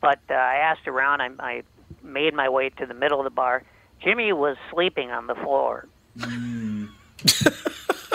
But 0.01 0.19
uh, 0.29 0.33
I 0.33 0.55
asked 0.55 0.87
around. 0.87 1.21
I, 1.21 1.29
I 1.39 1.63
made 2.03 2.33
my 2.33 2.49
way 2.49 2.69
to 2.69 2.85
the 2.85 2.93
middle 2.93 3.19
of 3.19 3.23
the 3.23 3.29
bar. 3.29 3.63
Jimmy 4.01 4.31
was 4.33 4.57
sleeping 4.71 5.11
on 5.11 5.27
the 5.27 5.35
floor. 5.35 5.87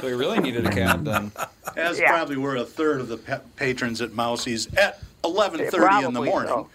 So 0.01 0.09
we 0.09 0.15
really 0.15 0.41
needed 0.41 0.67
a 0.67 0.71
cab 0.71 1.05
then. 1.05 1.31
As 1.77 1.99
Yeah. 2.01 2.09
probably 2.11 2.37
were 2.37 2.57
a 2.57 2.65
third 2.65 3.01
of 3.01 3.07
the 3.09 3.19
pa- 3.19 3.41
patrons 3.55 4.01
at 4.01 4.13
Mousie's 4.13 4.67
at 4.75 5.01
11:30 5.23 6.07
in 6.09 6.13
the 6.15 6.23
morning. 6.23 6.49
so. 6.49 6.69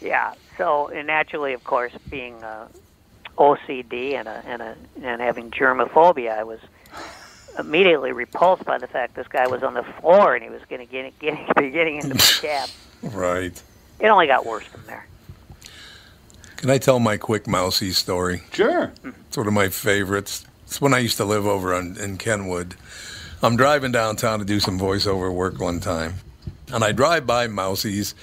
Yeah. 0.00 0.32
So, 0.56 0.88
and 0.88 1.06
naturally, 1.06 1.52
of 1.52 1.64
course, 1.64 1.92
being 2.08 2.42
uh, 2.42 2.68
OCD 3.36 4.14
and 4.14 4.26
a, 4.28 4.42
and 4.46 4.62
a, 4.62 4.76
and 5.02 5.20
having 5.20 5.50
germophobia, 5.50 6.38
I 6.38 6.44
was 6.44 6.60
immediately 7.58 8.12
repulsed 8.12 8.64
by 8.64 8.78
the 8.78 8.86
fact 8.86 9.14
this 9.14 9.28
guy 9.28 9.46
was 9.46 9.62
on 9.62 9.74
the 9.74 9.82
floor 9.82 10.34
and 10.34 10.42
he 10.42 10.50
was 10.50 10.62
going 10.68 10.86
to 10.86 10.90
get 10.90 11.18
getting 11.18 11.46
be 11.56 11.70
getting 11.70 11.96
into 11.96 12.14
my 12.14 12.20
cab. 12.40 12.68
Right. 13.02 13.62
It 14.00 14.06
only 14.06 14.26
got 14.26 14.44
worse 14.44 14.64
from 14.64 14.82
there. 14.86 15.06
Can 16.56 16.70
I 16.70 16.78
tell 16.78 16.98
my 16.98 17.16
quick 17.16 17.46
Mousy 17.46 17.92
story? 17.92 18.42
Sure. 18.52 18.92
It's 19.04 19.36
one 19.36 19.46
of 19.46 19.52
my 19.52 19.68
favorites. 19.68 20.46
It's 20.64 20.80
when 20.80 20.94
I 20.94 20.98
used 20.98 21.18
to 21.18 21.24
live 21.24 21.46
over 21.46 21.74
on, 21.74 21.96
in 21.98 22.16
Kenwood. 22.16 22.74
I'm 23.42 23.56
driving 23.56 23.92
downtown 23.92 24.38
to 24.38 24.44
do 24.44 24.58
some 24.60 24.78
voiceover 24.78 25.32
work 25.32 25.60
one 25.60 25.78
time, 25.78 26.14
and 26.72 26.82
I 26.82 26.92
drive 26.92 27.26
by 27.26 27.46
Mousie's, 27.46 28.14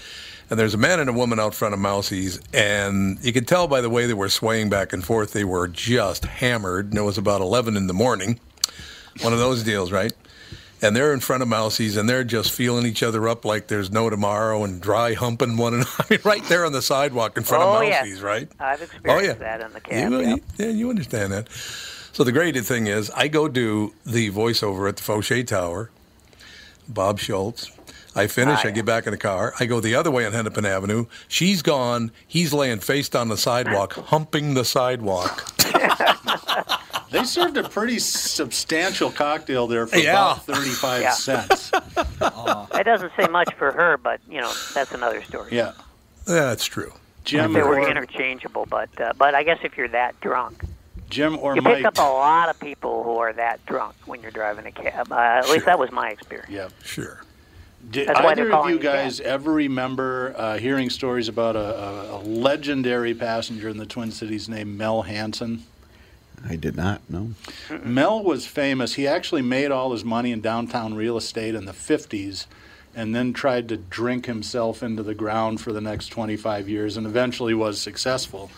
and 0.49 0.59
there's 0.59 0.73
a 0.73 0.79
man 0.79 0.99
and 0.99 1.09
a 1.09 1.13
woman 1.13 1.39
out 1.39 1.53
front 1.53 1.75
of 1.75 1.79
Mousie's, 1.79 2.41
and 2.51 3.23
you 3.23 3.31
could 3.31 3.47
tell 3.47 3.67
by 3.67 3.81
the 3.81 3.89
way 3.89 4.07
they 4.07 4.15
were 4.15 4.29
swaying 4.29 4.69
back 4.69 4.91
and 4.91 5.05
forth, 5.05 5.33
they 5.33 5.43
were 5.43 5.67
just 5.67 6.25
hammered, 6.25 6.87
and 6.87 6.97
it 6.97 7.03
was 7.03 7.19
about 7.19 7.41
11 7.41 7.77
in 7.77 7.85
the 7.85 7.93
morning. 7.93 8.39
One 9.21 9.33
of 9.33 9.39
those 9.39 9.63
deals, 9.63 9.91
right? 9.91 10.13
And 10.83 10.95
they're 10.95 11.13
in 11.13 11.19
front 11.19 11.43
of 11.43 11.49
Mousie's, 11.49 11.95
and 11.95 12.09
they're 12.09 12.23
just 12.23 12.51
feeling 12.51 12.87
each 12.87 13.03
other 13.03 13.27
up 13.29 13.45
like 13.45 13.67
there's 13.67 13.91
no 13.91 14.09
tomorrow, 14.09 14.63
and 14.63 14.81
dry 14.81 15.13
humping 15.13 15.55
one 15.57 15.75
another. 15.75 15.89
I 15.99 16.05
mean, 16.09 16.19
right 16.23 16.43
there 16.45 16.65
on 16.65 16.71
the 16.71 16.81
sidewalk 16.81 17.37
in 17.37 17.43
front 17.43 17.63
Oh, 17.63 17.81
of. 17.83 17.87
Mousie's, 17.87 18.21
right? 18.23 18.49
I've 18.59 18.81
experienced 18.81 19.39
oh, 19.41 19.43
yeah. 19.43 19.57
that 19.57 19.61
in 19.65 19.73
the 19.73 19.81
cab. 19.81 20.11
You, 20.11 20.19
yeah. 20.21 20.27
you- 20.35 20.41
yeah, 20.57 20.67
you 20.69 20.89
understand 20.89 21.33
that. 21.33 21.49
So 22.13 22.23
the 22.23 22.31
great 22.31 22.55
thing 22.65 22.87
is, 22.87 23.11
I 23.11 23.27
go 23.27 23.47
do 23.47 23.93
the 24.05 24.31
voiceover 24.31 24.89
at 24.89 24.97
the 24.97 25.03
Foshay 25.03 25.45
Tower, 25.45 25.91
Bob 26.89 27.19
Schultz. 27.19 27.71
I 28.13 28.27
finish, 28.27 28.59
Ah, 28.65 28.67
I 28.67 28.71
get 28.71 28.83
back 28.85 29.05
in 29.05 29.11
the 29.11 29.17
car. 29.17 29.53
I 29.59 29.65
go 29.65 29.79
the 29.79 29.95
other 29.95 30.11
way 30.11 30.25
on 30.25 30.33
Hennepin 30.33 30.65
Avenue. 30.65 31.05
She's 31.29 31.61
gone. 31.61 32.11
He's 32.27 32.51
laying 32.53 32.79
face 32.79 33.07
down 33.07 33.29
the 33.29 33.37
sidewalk, 33.37 33.93
humping 34.07 34.53
the 34.55 34.65
sidewalk. 34.65 35.47
They 37.11 37.23
served 37.25 37.57
a 37.57 37.67
pretty 37.67 37.99
substantial 37.99 39.11
cocktail 39.11 39.67
there 39.67 39.85
for 39.85 39.97
Yeah. 39.97 40.11
about 40.11 40.45
35 40.45 41.01
Yeah. 41.01 41.11
cents. 41.11 41.71
That 42.73 42.83
doesn't 42.85 43.11
say 43.17 43.27
much 43.27 43.53
for 43.55 43.71
her, 43.71 43.97
but 43.97 44.19
you 44.29 44.39
know 44.41 44.51
that's 44.73 44.91
another 44.91 45.21
story. 45.23 45.49
Yeah. 45.51 45.73
That's 46.25 46.65
true. 46.65 46.93
Jim 47.25 47.53
They 47.53 47.61
were 47.61 47.79
or, 47.79 47.89
interchangeable, 47.89 48.65
but 48.69 48.89
uh, 48.99 49.13
but 49.17 49.35
I 49.35 49.43
guess 49.43 49.59
if 49.63 49.77
you're 49.77 49.87
that 49.89 50.19
drunk, 50.21 50.63
Jim 51.09 51.37
or 51.37 51.55
you 51.55 51.61
Mike. 51.61 51.77
pick 51.77 51.85
up 51.85 51.97
a 51.97 52.01
lot 52.01 52.49
of 52.49 52.59
people 52.59 53.03
who 53.03 53.17
are 53.17 53.33
that 53.33 53.63
drunk 53.65 53.95
when 54.05 54.21
you're 54.21 54.31
driving 54.31 54.65
a 54.65 54.71
cab. 54.71 55.11
Uh, 55.11 55.15
at 55.15 55.49
least 55.49 55.65
that 55.65 55.77
was 55.77 55.91
my 55.91 56.09
experience. 56.09 56.49
yeah. 56.49 56.69
Sure. 56.83 57.21
Did 57.89 58.07
That's 58.07 58.19
either 58.19 58.51
of 58.53 58.69
you 58.69 58.75
it 58.77 58.81
guys 58.81 59.19
ever 59.19 59.51
remember 59.51 60.33
uh, 60.37 60.57
hearing 60.59 60.89
stories 60.91 61.27
about 61.27 61.55
a, 61.55 61.59
a, 61.59 62.17
a 62.17 62.19
legendary 62.19 63.13
passenger 63.15 63.69
in 63.69 63.77
the 63.77 63.87
Twin 63.87 64.11
Cities 64.11 64.47
named 64.47 64.77
Mel 64.77 65.01
Hansen? 65.01 65.63
I 66.47 66.55
did 66.55 66.75
not 66.75 67.01
know. 67.09 67.31
Mel 67.83 68.23
was 68.23 68.45
famous. 68.45 68.95
He 68.95 69.07
actually 69.07 69.41
made 69.41 69.71
all 69.71 69.91
his 69.91 70.03
money 70.03 70.31
in 70.31 70.41
downtown 70.41 70.95
real 70.95 71.17
estate 71.17 71.55
in 71.55 71.65
the 71.65 71.71
50s 71.71 72.45
and 72.95 73.15
then 73.15 73.33
tried 73.33 73.69
to 73.69 73.77
drink 73.77 74.25
himself 74.25 74.83
into 74.83 75.03
the 75.03 75.15
ground 75.15 75.61
for 75.61 75.71
the 75.71 75.81
next 75.81 76.07
25 76.07 76.67
years 76.67 76.97
and 76.97 77.05
eventually 77.05 77.53
was 77.53 77.79
successful. 77.79 78.51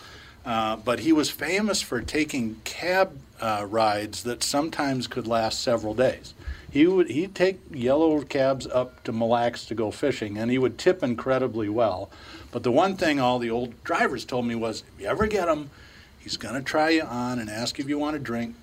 Uh, 0.44 0.76
but 0.76 1.00
he 1.00 1.12
was 1.12 1.30
famous 1.30 1.80
for 1.80 2.00
taking 2.02 2.60
cab 2.64 3.18
uh, 3.40 3.66
rides 3.68 4.22
that 4.24 4.42
sometimes 4.42 5.06
could 5.06 5.26
last 5.26 5.60
several 5.60 5.94
days. 5.94 6.34
He 6.70 6.86
would 6.86 7.08
he'd 7.08 7.36
take 7.36 7.60
yellow 7.70 8.20
cabs 8.22 8.66
up 8.66 9.04
to 9.04 9.12
Mille 9.12 9.28
Lacs 9.28 9.64
to 9.66 9.76
go 9.76 9.92
fishing, 9.92 10.36
and 10.36 10.50
he 10.50 10.58
would 10.58 10.76
tip 10.76 11.04
incredibly 11.04 11.68
well. 11.68 12.10
But 12.50 12.64
the 12.64 12.72
one 12.72 12.96
thing 12.96 13.20
all 13.20 13.38
the 13.38 13.50
old 13.50 13.82
drivers 13.84 14.24
told 14.24 14.46
me 14.46 14.56
was, 14.56 14.82
if 14.96 15.02
you 15.02 15.06
ever 15.06 15.28
get 15.28 15.48
him, 15.48 15.70
he's 16.24 16.36
going 16.36 16.54
to 16.54 16.62
try 16.62 16.88
you 16.90 17.02
on 17.02 17.38
and 17.38 17.48
ask 17.48 17.78
if 17.78 17.88
you 17.88 17.98
want 17.98 18.16
a 18.16 18.18
drink. 18.18 18.56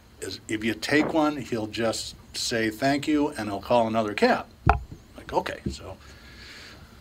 If 0.48 0.64
you 0.64 0.74
take 0.74 1.14
one, 1.14 1.38
he'll 1.38 1.68
just 1.68 2.16
say 2.36 2.70
thank 2.70 3.08
you 3.08 3.30
and 3.30 3.50
he'll 3.50 3.62
call 3.62 3.88
another 3.88 4.14
cab. 4.14 4.48
Like 5.16 5.32
okay, 5.32 5.60
so 5.70 5.98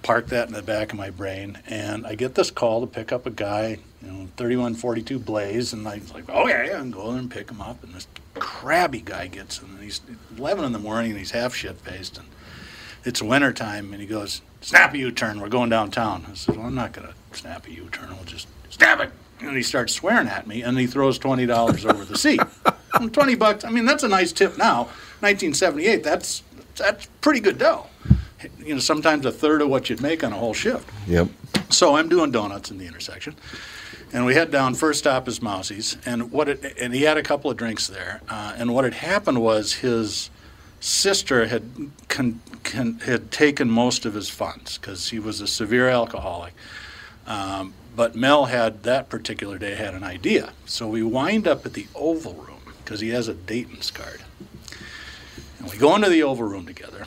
park 0.02 0.29
that 0.29 0.49
in 0.49 0.55
the 0.55 0.62
back 0.62 0.93
of 0.93 0.99
my 0.99 1.11
brain, 1.11 1.59
and 1.67 2.07
I 2.07 2.14
get 2.14 2.35
this 2.35 2.50
call 2.50 2.81
to 2.81 2.87
pick 2.87 3.12
up 3.12 3.26
a 3.26 3.31
guy, 3.31 3.79
you 4.02 4.09
know, 4.09 4.29
3142 4.37 5.19
Blaze, 5.19 5.73
and 5.73 5.87
I'm 5.87 6.02
like, 6.14 6.29
okay, 6.29 6.64
I 6.64 6.69
can 6.69 6.90
go 6.90 7.11
there 7.11 7.19
and 7.21 7.31
pick 7.31 7.50
him 7.50 7.61
up, 7.61 7.83
and 7.85 7.95
this 7.95 8.07
crabby 8.35 9.00
guy 9.00 9.26
gets 9.26 9.59
him. 9.59 9.75
and 9.75 9.83
he's 9.83 10.00
11 10.38 10.64
in 10.64 10.73
the 10.73 10.79
morning, 10.79 11.11
and 11.11 11.19
he's 11.19 11.33
half 11.33 11.55
shit 11.55 11.76
faced, 11.81 12.17
and 12.19 12.26
it's 13.05 13.21
winter 13.21 13.52
time, 13.52 13.93
and 13.93 14.00
he 14.00 14.07
goes, 14.07 14.40
snap 14.62 14.95
a 14.95 14.99
U-turn, 14.99 15.40
we're 15.40 15.49
going 15.49 15.71
downtown. 15.71 16.25
I 16.31 16.35
said, 16.35 16.57
well, 16.57 16.67
I'm 16.67 16.75
not 16.75 16.93
gonna 16.93 17.14
snap 17.33 17.67
a 17.67 17.71
U-turn, 17.71 18.09
we'll 18.09 18.25
just 18.25 18.49
snap 18.71 19.00
it. 19.00 19.12
And 19.43 19.57
he 19.57 19.63
starts 19.63 19.95
swearing 19.95 20.29
at 20.29 20.47
me, 20.47 20.63
and 20.63 20.79
he 20.79 20.87
throws 20.87 21.19
twenty 21.19 21.47
dollars 21.47 21.85
over 21.85 22.05
the 22.05 22.19
seat. 22.19 22.41
And 22.93 23.15
Twenty 23.15 23.37
bucks. 23.37 23.65
I 23.65 23.71
mean, 23.71 23.85
that's 23.85 24.03
a 24.03 24.09
nice 24.09 24.33
tip 24.33 24.59
now. 24.59 24.89
1978. 25.21 26.03
That's 26.03 26.43
that's 26.77 27.07
pretty 27.21 27.41
good 27.41 27.57
dough. 27.57 27.87
You 28.59 28.75
know, 28.75 28.81
sometimes 28.81 29.27
a 29.27 29.33
third 29.33 29.63
of 29.63 29.69
what 29.69 29.89
you'd 29.91 30.01
make 30.01 30.25
on 30.25 30.33
a 30.33 30.37
whole 30.37 30.55
shift. 30.55 30.89
Yep. 31.07 31.29
So 31.69 31.95
I'm 31.97 32.09
doing 32.09 32.33
donuts 32.33 32.71
in 32.71 32.79
the 32.79 32.87
intersection, 32.87 33.37
and 34.13 34.25
we 34.25 34.35
head 34.35 34.51
down. 34.51 34.75
First 34.75 34.99
stop 34.99 35.29
is 35.29 35.41
Mousie's, 35.41 35.99
and 36.07 36.33
what 36.33 36.49
it 36.49 36.77
and 36.81 36.93
he 36.95 37.03
had 37.03 37.17
a 37.17 37.23
couple 37.23 37.51
of 37.51 37.57
drinks 37.57 37.87
there. 37.87 38.23
Uh, 38.29 38.55
and 38.57 38.75
what 38.75 38.85
had 38.85 38.95
happened 38.95 39.41
was 39.41 39.75
his 39.75 40.31
sister 40.81 41.47
had 41.47 41.63
con, 42.09 42.41
con, 42.65 42.99
had 43.05 43.31
taken 43.31 43.71
most 43.71 44.07
of 44.07 44.15
his 44.15 44.31
funds 44.31 44.79
because 44.79 45.11
he 45.11 45.19
was 45.19 45.41
a 45.41 45.47
severe 45.47 45.89
alcoholic. 45.89 46.55
Um, 47.27 47.75
but 47.95 48.15
Mel 48.15 48.47
had 48.47 48.83
that 48.85 49.09
particular 49.09 49.59
day 49.59 49.75
had 49.75 49.95
an 49.95 50.05
idea, 50.05 50.53
so 50.67 50.87
we 50.87 51.03
wind 51.03 51.47
up 51.49 51.67
at 51.67 51.75
the 51.75 51.87
Oval 51.95 52.35
Room 52.35 52.75
because 52.85 53.01
he 53.01 53.11
has 53.11 53.29
a 53.29 53.35
Dayton's 53.35 53.91
card. 53.91 54.23
And 55.59 55.71
we 55.71 55.77
go 55.77 55.95
into 55.95 56.09
the 56.09 56.23
Oval 56.23 56.47
Room 56.47 56.67
together, 56.67 57.07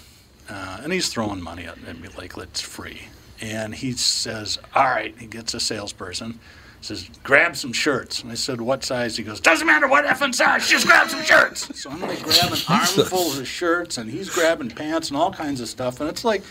uh, 0.50 0.80
and 0.84 0.94
he's 0.94 1.10
throwing 1.10 1.42
money 1.42 1.66
at 1.66 1.82
me 1.82 2.10
like 2.18 2.38
it's 2.38 2.62
free. 2.62 3.08
And 3.42 3.76
he 3.76 3.92
says, 3.94 4.60
"All 4.76 4.86
right." 4.86 5.14
He 5.18 5.26
gets 5.28 5.54
a 5.54 5.60
salesperson, 5.60 6.40
says, 6.80 7.10
"Grab 7.24 7.58
some 7.58 7.74
shirts." 7.74 8.22
And 8.22 8.32
I 8.32 8.36
said, 8.36 8.62
"What 8.62 8.84
size?" 8.84 9.18
He 9.18 9.24
goes, 9.24 9.40
"Doesn't 9.40 9.68
matter 9.68 9.88
what 9.88 10.06
effing 10.06 10.34
size, 10.34 10.70
just 10.70 10.86
grab 10.86 11.10
some 11.10 11.24
shirts." 11.24 11.82
So 11.82 11.90
I'm 11.90 12.00
like 12.02 12.22
grabbing 12.24 12.60
armfuls 12.70 13.40
of 13.40 13.48
shirts, 13.48 13.98
and 13.98 14.10
he's 14.10 14.30
grabbing 14.30 14.70
pants 14.70 15.10
and 15.10 15.18
all 15.18 15.34
kinds 15.34 15.60
of 15.60 15.68
stuff, 15.68 16.00
and 16.00 16.10
it's 16.10 16.24
like, 16.24 16.44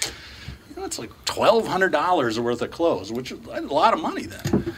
it's 0.85 0.99
like 0.99 1.11
twelve 1.25 1.67
hundred 1.67 1.93
dollars 1.93 2.39
worth 2.39 2.63
of 2.63 2.71
clothes, 2.71 3.13
which 3.13 3.33
is 3.33 3.39
a 3.47 3.61
lot 3.63 3.95
of 3.95 4.01
money 4.01 4.27
then. 4.27 4.75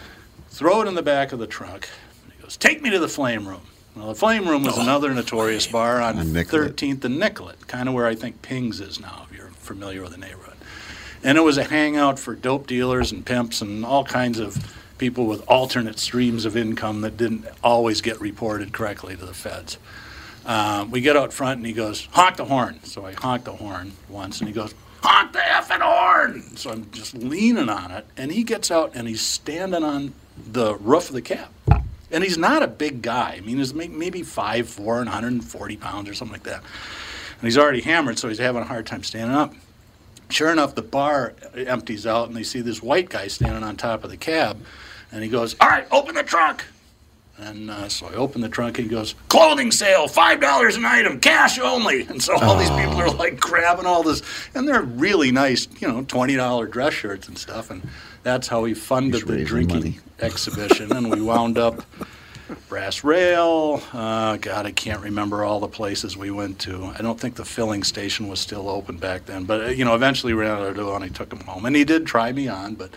Throw 0.50 0.82
it 0.82 0.88
in 0.88 0.94
the 0.94 1.02
back 1.02 1.32
of 1.32 1.38
the 1.38 1.46
trunk. 1.46 1.88
He 2.36 2.42
goes, 2.42 2.56
"Take 2.56 2.82
me 2.82 2.90
to 2.90 2.98
the 2.98 3.08
Flame 3.08 3.46
Room." 3.48 3.62
Well, 3.96 4.08
the 4.08 4.14
Flame 4.14 4.48
Room 4.48 4.64
was 4.64 4.76
another 4.76 5.14
notorious 5.14 5.68
bar 5.68 6.00
on 6.00 6.18
On 6.18 6.32
Nicollet. 6.32 6.74
13th 6.76 7.04
and 7.04 7.18
Nicollet, 7.18 7.68
kind 7.68 7.88
of 7.88 7.94
where 7.94 8.06
I 8.06 8.16
think 8.16 8.42
Ping's 8.42 8.80
is 8.80 8.98
now, 8.98 9.26
if 9.30 9.36
you're 9.36 9.50
familiar 9.50 10.02
with 10.02 10.10
the 10.10 10.18
neighborhood. 10.18 10.56
And 11.22 11.38
it 11.38 11.42
was 11.42 11.56
a 11.58 11.64
hangout 11.64 12.18
for 12.18 12.34
dope 12.34 12.66
dealers 12.66 13.12
and 13.12 13.24
pimps 13.24 13.62
and 13.62 13.84
all 13.84 14.04
kinds 14.04 14.40
of 14.40 14.56
people 14.98 15.26
with 15.26 15.42
alternate 15.48 16.00
streams 16.00 16.44
of 16.44 16.56
income 16.56 17.02
that 17.02 17.16
didn't 17.16 17.46
always 17.62 18.00
get 18.00 18.20
reported 18.20 18.72
correctly 18.72 19.16
to 19.16 19.24
the 19.24 19.32
feds. 19.32 19.78
Um, 20.44 20.90
we 20.90 21.00
get 21.00 21.16
out 21.16 21.32
front 21.32 21.58
and 21.58 21.66
he 21.66 21.72
goes, 21.72 22.08
honk 22.12 22.36
the 22.36 22.44
horn. 22.44 22.80
So 22.82 23.06
I 23.06 23.12
honk 23.12 23.44
the 23.44 23.52
horn 23.52 23.92
once 24.08 24.40
and 24.40 24.48
he 24.48 24.54
goes, 24.54 24.74
honk 25.04 25.32
the 25.32 25.38
effing 25.38 25.80
horn. 25.80 26.56
So 26.56 26.70
I'm 26.70 26.90
just 26.90 27.14
leaning 27.14 27.68
on 27.68 27.90
it 27.90 28.06
and 28.16 28.32
he 28.32 28.42
gets 28.42 28.70
out 28.70 28.92
and 28.94 29.06
he's 29.06 29.20
standing 29.20 29.84
on 29.84 30.14
the 30.50 30.76
roof 30.76 31.08
of 31.08 31.14
the 31.14 31.22
cab. 31.22 31.48
And 32.10 32.22
he's 32.22 32.38
not 32.38 32.62
a 32.62 32.68
big 32.68 33.02
guy. 33.02 33.34
I 33.36 33.40
mean, 33.40 33.58
he's 33.58 33.74
may- 33.74 33.88
maybe 33.88 34.22
5'4 34.22 34.98
and 35.00 35.06
140 35.06 35.76
pounds 35.76 36.08
or 36.08 36.14
something 36.14 36.32
like 36.32 36.44
that. 36.44 36.62
And 36.62 37.42
he's 37.42 37.58
already 37.58 37.80
hammered, 37.80 38.18
so 38.18 38.28
he's 38.28 38.38
having 38.38 38.62
a 38.62 38.66
hard 38.66 38.86
time 38.86 39.02
standing 39.02 39.36
up. 39.36 39.52
Sure 40.30 40.50
enough, 40.50 40.74
the 40.74 40.82
bar 40.82 41.34
empties 41.54 42.06
out, 42.06 42.28
and 42.28 42.36
they 42.36 42.42
see 42.42 42.60
this 42.60 42.82
white 42.82 43.08
guy 43.08 43.26
standing 43.28 43.62
on 43.62 43.76
top 43.76 44.04
of 44.04 44.10
the 44.10 44.16
cab. 44.16 44.64
And 45.12 45.22
he 45.22 45.28
goes, 45.28 45.56
All 45.60 45.68
right, 45.68 45.86
open 45.92 46.14
the 46.14 46.22
trunk. 46.22 46.64
And 47.44 47.70
uh, 47.70 47.88
so 47.90 48.06
I 48.06 48.14
open 48.14 48.40
the 48.40 48.48
trunk, 48.48 48.78
and 48.78 48.88
he 48.88 48.94
goes, 48.94 49.14
Clothing 49.28 49.70
sale, 49.70 50.08
$5 50.08 50.76
an 50.76 50.84
item, 50.86 51.20
cash 51.20 51.58
only. 51.58 52.02
And 52.06 52.22
so 52.22 52.34
all 52.40 52.56
these 52.56 52.70
people 52.70 53.00
are 53.00 53.10
like 53.10 53.38
grabbing 53.38 53.84
all 53.84 54.02
this, 54.02 54.22
and 54.54 54.66
they're 54.66 54.82
really 54.82 55.30
nice, 55.30 55.68
you 55.78 55.86
know, 55.86 56.02
$20 56.02 56.70
dress 56.70 56.94
shirts 56.94 57.28
and 57.28 57.36
stuff. 57.36 57.70
And 57.70 57.86
that's 58.22 58.48
how 58.48 58.62
we 58.62 58.72
funded 58.72 59.26
the 59.26 59.44
drinking 59.44 60.00
exhibition. 60.20 60.90
and 60.92 61.10
we 61.10 61.20
wound 61.20 61.58
up 61.58 61.82
Brass 62.70 63.04
Rail. 63.04 63.82
Uh, 63.92 64.38
God, 64.38 64.64
I 64.64 64.72
can't 64.72 65.02
remember 65.02 65.44
all 65.44 65.60
the 65.60 65.68
places 65.68 66.16
we 66.16 66.30
went 66.30 66.58
to. 66.60 66.92
I 66.98 67.02
don't 67.02 67.20
think 67.20 67.36
the 67.36 67.44
filling 67.44 67.84
station 67.84 68.28
was 68.28 68.40
still 68.40 68.70
open 68.70 68.96
back 68.96 69.26
then. 69.26 69.44
But, 69.44 69.60
uh, 69.60 69.68
you 69.68 69.84
know, 69.84 69.94
eventually 69.94 70.32
we 70.32 70.40
ran 70.40 70.52
out 70.52 70.66
of 70.66 70.76
dough 70.76 70.94
and 70.94 71.04
I 71.04 71.08
took 71.08 71.30
him 71.30 71.40
home. 71.40 71.66
And 71.66 71.76
he 71.76 71.84
did 71.84 72.06
try 72.06 72.32
me 72.32 72.48
on, 72.48 72.74
but 72.74 72.90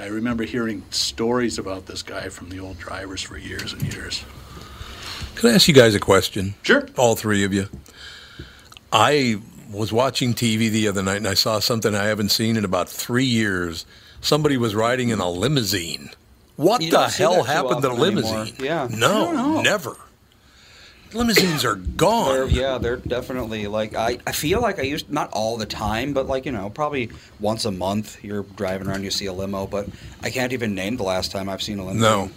I 0.00 0.06
remember 0.06 0.44
hearing 0.44 0.82
stories 0.90 1.58
about 1.58 1.86
this 1.86 2.02
guy 2.02 2.28
from 2.28 2.48
the 2.48 2.58
old 2.60 2.78
drivers 2.78 3.20
for 3.22 3.36
years 3.36 3.72
and 3.72 3.82
years. 3.92 4.24
Can 5.34 5.50
I 5.50 5.54
ask 5.54 5.68
you 5.68 5.74
guys 5.74 5.94
a 5.94 6.00
question? 6.00 6.54
Sure. 6.62 6.86
All 6.96 7.14
three 7.16 7.44
of 7.44 7.52
you. 7.52 7.68
I 8.92 9.40
was 9.70 9.92
watching 9.92 10.34
TV 10.34 10.70
the 10.70 10.88
other 10.88 11.02
night 11.02 11.16
and 11.18 11.28
I 11.28 11.34
saw 11.34 11.58
something 11.58 11.94
I 11.94 12.04
haven't 12.04 12.30
seen 12.30 12.56
in 12.56 12.64
about 12.64 12.88
three 12.88 13.24
years. 13.24 13.86
Somebody 14.20 14.56
was 14.56 14.74
riding 14.74 15.08
in 15.10 15.18
a 15.20 15.30
limousine. 15.30 16.10
What 16.56 16.82
You 16.82 16.90
the 16.90 17.08
hell 17.08 17.42
happened 17.42 17.82
to 17.82 17.90
often 17.90 18.02
anymore. 18.02 18.30
limousine? 18.32 18.54
Yeah. 18.64 18.88
No, 18.90 19.60
never. 19.62 19.96
Limousines 21.14 21.64
are 21.64 21.74
They're, 21.74 21.84
gone. 21.96 22.50
yeah, 22.50 22.78
they're 22.78 22.96
definitely 22.96 23.66
like 23.66 23.94
I, 23.94 24.18
I 24.26 24.32
feel 24.32 24.60
like 24.60 24.78
I 24.78 24.82
used 24.82 25.10
not 25.10 25.30
all 25.32 25.56
the 25.56 25.66
time, 25.66 26.12
but 26.12 26.26
like 26.26 26.46
you 26.46 26.52
know 26.52 26.70
probably 26.70 27.10
once 27.40 27.64
a 27.64 27.70
month 27.70 28.22
you're 28.24 28.42
driving 28.42 28.86
around 28.88 29.04
you 29.04 29.10
see 29.10 29.26
a 29.26 29.32
limo, 29.32 29.66
but 29.66 29.88
I 30.22 30.30
can't 30.30 30.52
even 30.52 30.74
name 30.74 30.96
the 30.96 31.02
last 31.04 31.30
time 31.32 31.48
I've 31.48 31.62
seen 31.62 31.78
a 31.78 31.84
limo. 31.86 32.00
No. 32.00 32.30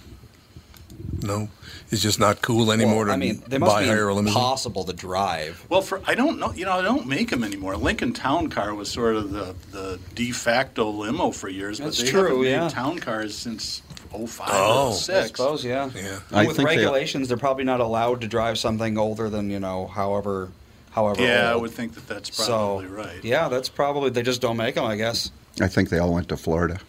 No. 1.22 1.50
It's 1.92 2.02
just 2.02 2.20
not 2.20 2.42
cool 2.42 2.72
anymore 2.72 3.06
Well, 3.06 3.12
I 3.12 3.16
to 3.16 3.20
mean 3.20 3.44
they 3.48 3.58
must 3.58 3.72
buy 3.74 3.82
be 3.84 3.88
hire 3.88 4.10
a 4.10 4.14
limousine. 4.14 4.36
impossible 4.38 4.84
to 4.86 4.94
drive. 4.94 5.64
Well, 5.70 5.82
for 5.82 6.02
I 6.06 6.16
don't 6.16 6.40
know, 6.40 6.52
you 6.52 6.66
know, 6.66 6.74
I 6.74 6.82
don't 6.82 7.08
make 7.08 7.30
them 7.30 7.44
anymore. 7.44 7.78
Lincoln 7.78 8.12
Town 8.14 8.50
Car 8.50 8.74
was 8.74 8.90
sort 8.92 9.16
of 9.16 9.32
the, 9.32 9.56
the 9.72 10.00
de 10.16 10.32
facto 10.32 10.90
limo 10.90 11.32
for 11.32 11.48
years, 11.48 11.80
but 11.80 11.86
That's 11.86 12.02
they 12.04 12.10
true, 12.10 12.22
haven't 12.24 12.42
made 12.42 12.50
yeah. 12.52 12.70
town 12.70 13.00
cars 13.00 13.36
since 13.38 13.82
05 14.18 14.50
Oh. 14.52 14.88
or 14.90 14.92
I 14.92 15.26
suppose, 15.28 15.64
yeah. 15.66 15.90
Yeah. 15.96 16.20
And 16.30 16.40
I 16.40 16.48
with 16.48 16.58
think 16.58 16.68
regulations, 16.70 17.28
they, 17.28 17.34
are 17.34 17.38
probably 17.38 17.64
not 17.64 17.80
allowed 17.80 18.22
to 18.22 18.28
drive 18.28 18.58
something 18.58 18.98
older 18.98 19.30
than 19.30 19.50
you 19.50 19.60
know, 19.60 19.88
however, 19.88 20.50
however. 20.92 21.22
Yeah, 21.22 21.52
I 21.52 21.56
would 21.56 21.72
think 21.72 21.96
that 21.96 22.08
that's 22.08 22.36
so. 22.36 22.46
probably 22.46 22.88
right. 22.88 23.24
Yeah, 23.24 23.50
that's 23.50 23.70
probably 23.70 24.10
they 24.10 24.24
just 24.24 24.42
don't 24.42 24.58
make 24.58 24.76
them, 24.76 24.86
I 24.86 24.96
guess. 24.96 25.32
I 25.62 25.68
think 25.68 25.90
they 25.90 26.00
all 26.00 26.14
went 26.14 26.30
to 26.30 26.38
Florida. 26.38 26.80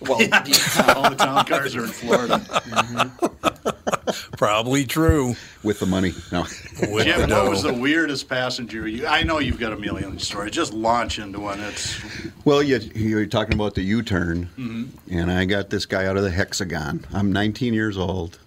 Well, 0.00 0.12
All 0.14 1.10
the 1.10 1.16
town 1.18 1.44
cars 1.46 1.74
are 1.76 1.84
in 1.84 1.90
Florida. 1.90 2.38
Mm-hmm. 2.66 3.70
Probably 4.36 4.84
true. 4.84 5.34
with 5.62 5.78
the 5.80 5.86
money. 5.86 6.12
No. 6.32 6.42
With 6.42 6.90
the 6.90 7.04
Jim, 7.04 7.30
what 7.30 7.48
was 7.50 7.62
the 7.62 7.72
weirdest 7.72 8.28
passenger? 8.28 8.86
You, 8.88 9.06
I 9.06 9.22
know 9.22 9.38
you've 9.38 9.58
got 9.60 9.72
a 9.72 9.76
million 9.76 10.18
stories. 10.18 10.52
Just 10.52 10.72
launch 10.74 11.18
into 11.18 11.40
one. 11.40 11.60
It's 11.60 11.98
Well, 12.44 12.62
you, 12.62 12.78
you're 12.94 13.26
talking 13.26 13.54
about 13.54 13.74
the 13.74 13.82
U-turn, 13.82 14.48
Mm-hmm. 14.58 15.18
and 15.18 15.30
I 15.30 15.44
got 15.44 15.70
this 15.70 15.86
guy 15.86 16.06
out 16.06 16.16
of 16.16 16.22
the 16.24 16.30
hexagon. 16.30 17.04
I'm 17.12 17.32
19 17.32 17.74
years 17.74 17.96
old, 17.96 18.38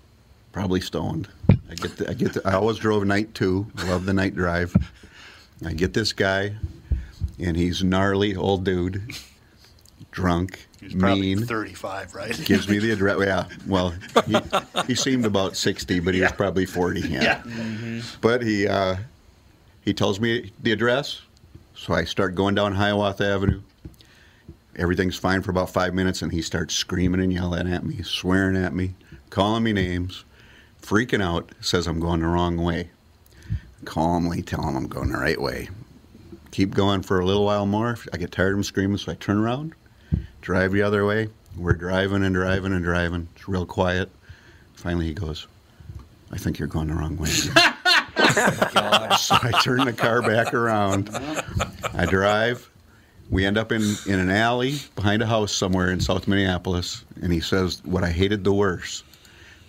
probably 0.52 0.82
stoned. 0.82 1.28
I 1.49 1.75
get, 1.75 1.97
the, 1.97 2.10
I 2.10 2.13
get, 2.13 2.34
the, 2.34 2.41
I 2.47 2.54
always 2.54 2.78
drove 2.78 3.06
night 3.06 3.34
too. 3.34 3.67
I 3.78 3.89
love 3.89 4.06
the 4.06 4.13
night 4.13 4.36
drive. 4.36 4.75
I 5.65 5.73
get 5.73 5.93
this 5.93 6.13
guy, 6.13 6.56
and 7.39 7.56
he's 7.56 7.84
gnarly 7.84 8.36
old 8.36 8.63
dude, 8.65 9.02
drunk, 10.12 10.67
he's 10.79 10.93
probably 10.95 11.35
mean. 11.35 11.45
35, 11.45 12.15
right? 12.15 12.41
Gives 12.45 12.67
me 12.69 12.79
the 12.79 12.91
address. 12.93 13.19
Yeah, 13.19 13.45
well, 13.67 13.93
he, 14.25 14.37
he 14.87 14.95
seemed 14.95 15.25
about 15.25 15.55
60, 15.55 15.99
but 15.99 16.13
he 16.13 16.21
was 16.21 16.31
probably 16.31 16.65
40. 16.65 17.01
yeah. 17.01 17.43
But 18.21 18.41
he 18.41 18.67
uh, 18.67 18.97
he 19.81 19.93
tells 19.93 20.19
me 20.19 20.51
the 20.61 20.71
address, 20.71 21.21
so 21.75 21.93
I 21.93 22.03
start 22.03 22.35
going 22.35 22.55
down 22.55 22.73
Hiawatha 22.75 23.25
Avenue. 23.25 23.61
Everything's 24.75 25.17
fine 25.17 25.41
for 25.41 25.51
about 25.51 25.69
five 25.71 25.93
minutes, 25.93 26.21
and 26.21 26.31
he 26.31 26.41
starts 26.41 26.73
screaming 26.73 27.19
and 27.21 27.33
yelling 27.33 27.71
at 27.71 27.83
me, 27.83 28.01
swearing 28.03 28.55
at 28.55 28.73
me, 28.73 28.93
calling 29.29 29.63
me 29.63 29.73
names, 29.73 30.23
freaking 30.81 31.21
out. 31.21 31.51
Says 31.59 31.85
I'm 31.87 31.99
going 31.99 32.21
the 32.21 32.27
wrong 32.27 32.55
way. 32.57 32.91
Calmly 33.85 34.41
tell 34.41 34.63
him 34.67 34.75
I'm 34.77 34.87
going 34.87 35.11
the 35.11 35.17
right 35.17 35.41
way. 35.41 35.69
Keep 36.51 36.73
going 36.75 37.01
for 37.01 37.19
a 37.19 37.25
little 37.25 37.45
while 37.45 37.65
more. 37.65 37.97
I 38.13 38.17
get 38.17 38.31
tired 38.31 38.53
of 38.53 38.57
him 38.59 38.63
screaming, 38.63 38.97
so 38.97 39.11
I 39.11 39.15
turn 39.15 39.37
around, 39.37 39.73
drive 40.41 40.72
the 40.72 40.82
other 40.82 41.06
way. 41.06 41.30
We're 41.58 41.74
driving 41.74 42.24
and 42.24 42.34
driving 42.34 42.74
and 42.74 42.84
driving. 42.84 43.28
It's 43.36 43.48
real 43.48 43.65
quiet. 43.65 44.10
Finally, 44.76 45.08
he 45.08 45.13
goes, 45.13 45.48
"I 46.32 46.38
think 46.38 46.60
you're 46.60 46.67
going 46.67 46.88
the 46.88 46.95
wrong 46.95 47.17
way." 47.17 47.30
so 48.30 49.36
I 49.41 49.60
turn 49.63 49.86
the 49.86 49.93
car 49.93 50.22
back 50.22 50.54
around. 50.54 51.10
I 51.93 52.06
drive. 52.06 52.69
We 53.30 53.45
end 53.45 53.58
up 53.58 53.72
in, 53.72 53.82
in 54.08 54.19
an 54.19 54.30
alley 54.30 54.78
behind 54.95 55.22
a 55.22 55.26
house 55.26 55.52
somewhere 55.52 55.91
in 55.91 56.00
South 56.00 56.28
Minneapolis. 56.28 57.04
And 57.22 57.32
he 57.32 57.39
says, 57.39 57.82
What 57.86 58.04
I 58.04 58.10
hated 58.10 58.43
the 58.43 58.54
worst, 58.54 59.04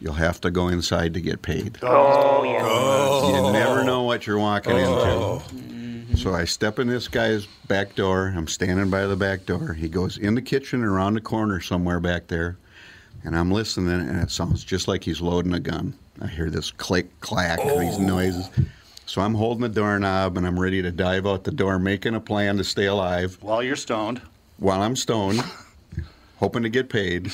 you'll 0.01 0.13
have 0.15 0.41
to 0.43 0.51
go 0.51 0.69
inside 0.69 1.15
to 1.15 1.21
get 1.21 1.43
paid. 1.43 1.79
Oh, 1.83 2.43
yeah. 2.45 3.47
You 3.47 3.53
never 3.53 3.85
know 3.85 4.03
what 4.03 4.27
you're 4.27 4.39
walking 4.39 4.73
oh. 4.73 5.43
into. 5.51 5.80
So 6.17 6.35
I 6.35 6.45
step 6.45 6.79
in 6.79 6.89
this 6.89 7.09
guy's 7.09 7.47
back 7.69 7.95
door. 7.95 8.33
I'm 8.37 8.49
standing 8.49 8.91
by 8.91 9.07
the 9.07 9.17
back 9.17 9.47
door. 9.47 9.73
He 9.73 9.89
goes 9.89 10.19
in 10.19 10.35
the 10.35 10.43
kitchen 10.43 10.83
around 10.83 11.15
the 11.15 11.21
corner 11.21 11.61
somewhere 11.61 12.01
back 12.01 12.27
there. 12.27 12.59
And 13.25 13.37
I'm 13.37 13.51
listening, 13.51 13.93
and 14.09 14.21
it 14.21 14.31
sounds 14.31 14.65
just 14.65 14.89
like 14.89 15.05
he's 15.05 15.21
loading 15.21 15.55
a 15.55 15.61
gun. 15.61 15.95
I 16.21 16.27
hear 16.27 16.51
this 16.51 16.71
click, 16.71 17.21
clack, 17.21 17.59
these 17.59 17.97
oh. 17.97 18.03
noises. 18.03 18.51
So 19.07 19.23
I'm 19.23 19.35
holding 19.35 19.63
the 19.63 19.69
doorknob 19.69 20.37
and 20.37 20.47
I'm 20.47 20.59
ready 20.59 20.83
to 20.83 20.91
dive 20.93 21.27
out 21.27 21.45
the 21.45 21.51
door, 21.51 21.79
making 21.79 22.15
a 22.15 22.21
plan 22.21 22.57
to 22.59 22.65
stay 22.65 22.87
alive 22.87 23.39
While 23.41 23.63
you're 23.63 23.77
stoned. 23.77 24.21
while 24.59 24.83
I'm 24.83 24.97
stoned, 24.97 25.43
hoping 26.37 26.63
to 26.63 26.69
get 26.69 26.89
paid. 26.89 27.33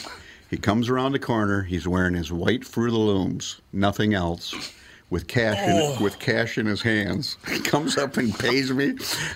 He 0.49 0.57
comes 0.57 0.89
around 0.89 1.13
the 1.13 1.19
corner. 1.19 1.63
He's 1.63 1.87
wearing 1.87 2.15
his 2.15 2.33
white 2.33 2.65
Fruit 2.65 2.87
of 2.87 2.93
the 2.93 2.99
Looms, 2.99 3.61
nothing 3.73 4.15
else, 4.15 4.55
with 5.11 5.29
cash 5.29 5.57
in, 5.69 6.03
with 6.03 6.19
cash 6.19 6.59
in 6.59 6.67
his 6.67 6.83
hands. 6.83 7.37
He 7.49 7.61
comes 7.61 7.97
up 7.97 8.17
and 8.17 8.37
pays 8.39 8.71
me. 8.73 8.95